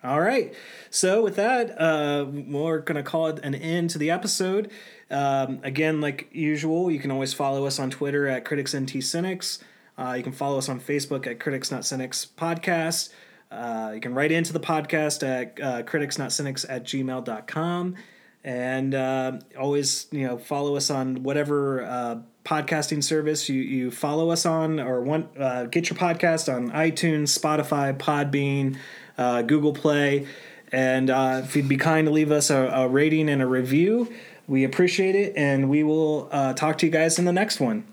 All 0.03 0.19
right. 0.19 0.53
So 0.89 1.23
with 1.23 1.37
that, 1.37 1.79
uh, 1.79 2.25
we're 2.29 2.79
gonna 2.79 3.03
call 3.03 3.27
it 3.27 3.39
an 3.43 3.55
end 3.55 3.89
to 3.91 3.97
the 3.97 4.11
episode. 4.11 4.69
Um, 5.09 5.59
again, 5.63 6.01
like 6.01 6.27
usual, 6.31 6.91
you 6.91 6.99
can 6.99 7.11
always 7.11 7.33
follow 7.33 7.65
us 7.65 7.79
on 7.79 7.89
Twitter 7.89 8.27
at 8.27 8.43
Critics 8.43 8.75
NT 8.75 9.01
Cynics. 9.01 9.63
Uh, 9.97 10.15
you 10.17 10.23
can 10.23 10.31
follow 10.31 10.57
us 10.57 10.69
on 10.69 10.79
Facebook 10.79 11.27
at 11.27 11.39
Critics 11.39 11.71
Not 11.71 11.85
Cynics 11.85 12.27
Podcast. 12.37 13.09
Uh, 13.51 13.91
you 13.93 14.01
can 14.01 14.13
write 14.15 14.31
into 14.31 14.51
the 14.51 14.59
podcast 14.59 15.21
at 15.21 15.61
uh, 15.61 15.83
criticsnotcynics 15.83 16.65
at 16.67 16.83
gmail.com. 16.85 17.95
And 18.43 18.95
uh, 18.95 19.39
always, 19.57 20.07
you 20.11 20.27
know, 20.27 20.37
follow 20.37 20.75
us 20.75 20.89
on 20.89 21.23
whatever 21.23 21.83
uh, 21.83 22.17
podcasting 22.43 23.03
service 23.03 23.47
you, 23.47 23.61
you 23.61 23.91
follow 23.91 24.31
us 24.31 24.45
on 24.45 24.79
or 24.79 25.01
want, 25.01 25.37
uh, 25.39 25.65
get 25.65 25.89
your 25.89 25.97
podcast 25.97 26.53
on 26.53 26.71
iTunes, 26.71 27.37
Spotify, 27.37 27.97
Podbean, 27.97 28.77
uh, 29.17 29.41
Google 29.41 29.73
Play. 29.73 30.27
And 30.71 31.09
uh, 31.09 31.41
if 31.43 31.55
you'd 31.55 31.69
be 31.69 31.77
kind 31.77 32.07
to 32.07 32.11
leave 32.11 32.31
us 32.31 32.49
a, 32.49 32.57
a 32.57 32.87
rating 32.87 33.29
and 33.29 33.41
a 33.41 33.47
review, 33.47 34.11
we 34.47 34.63
appreciate 34.63 35.15
it. 35.15 35.33
And 35.35 35.69
we 35.69 35.83
will 35.83 36.29
uh, 36.31 36.53
talk 36.53 36.79
to 36.79 36.85
you 36.85 36.91
guys 36.91 37.19
in 37.19 37.25
the 37.25 37.33
next 37.33 37.59
one. 37.59 37.85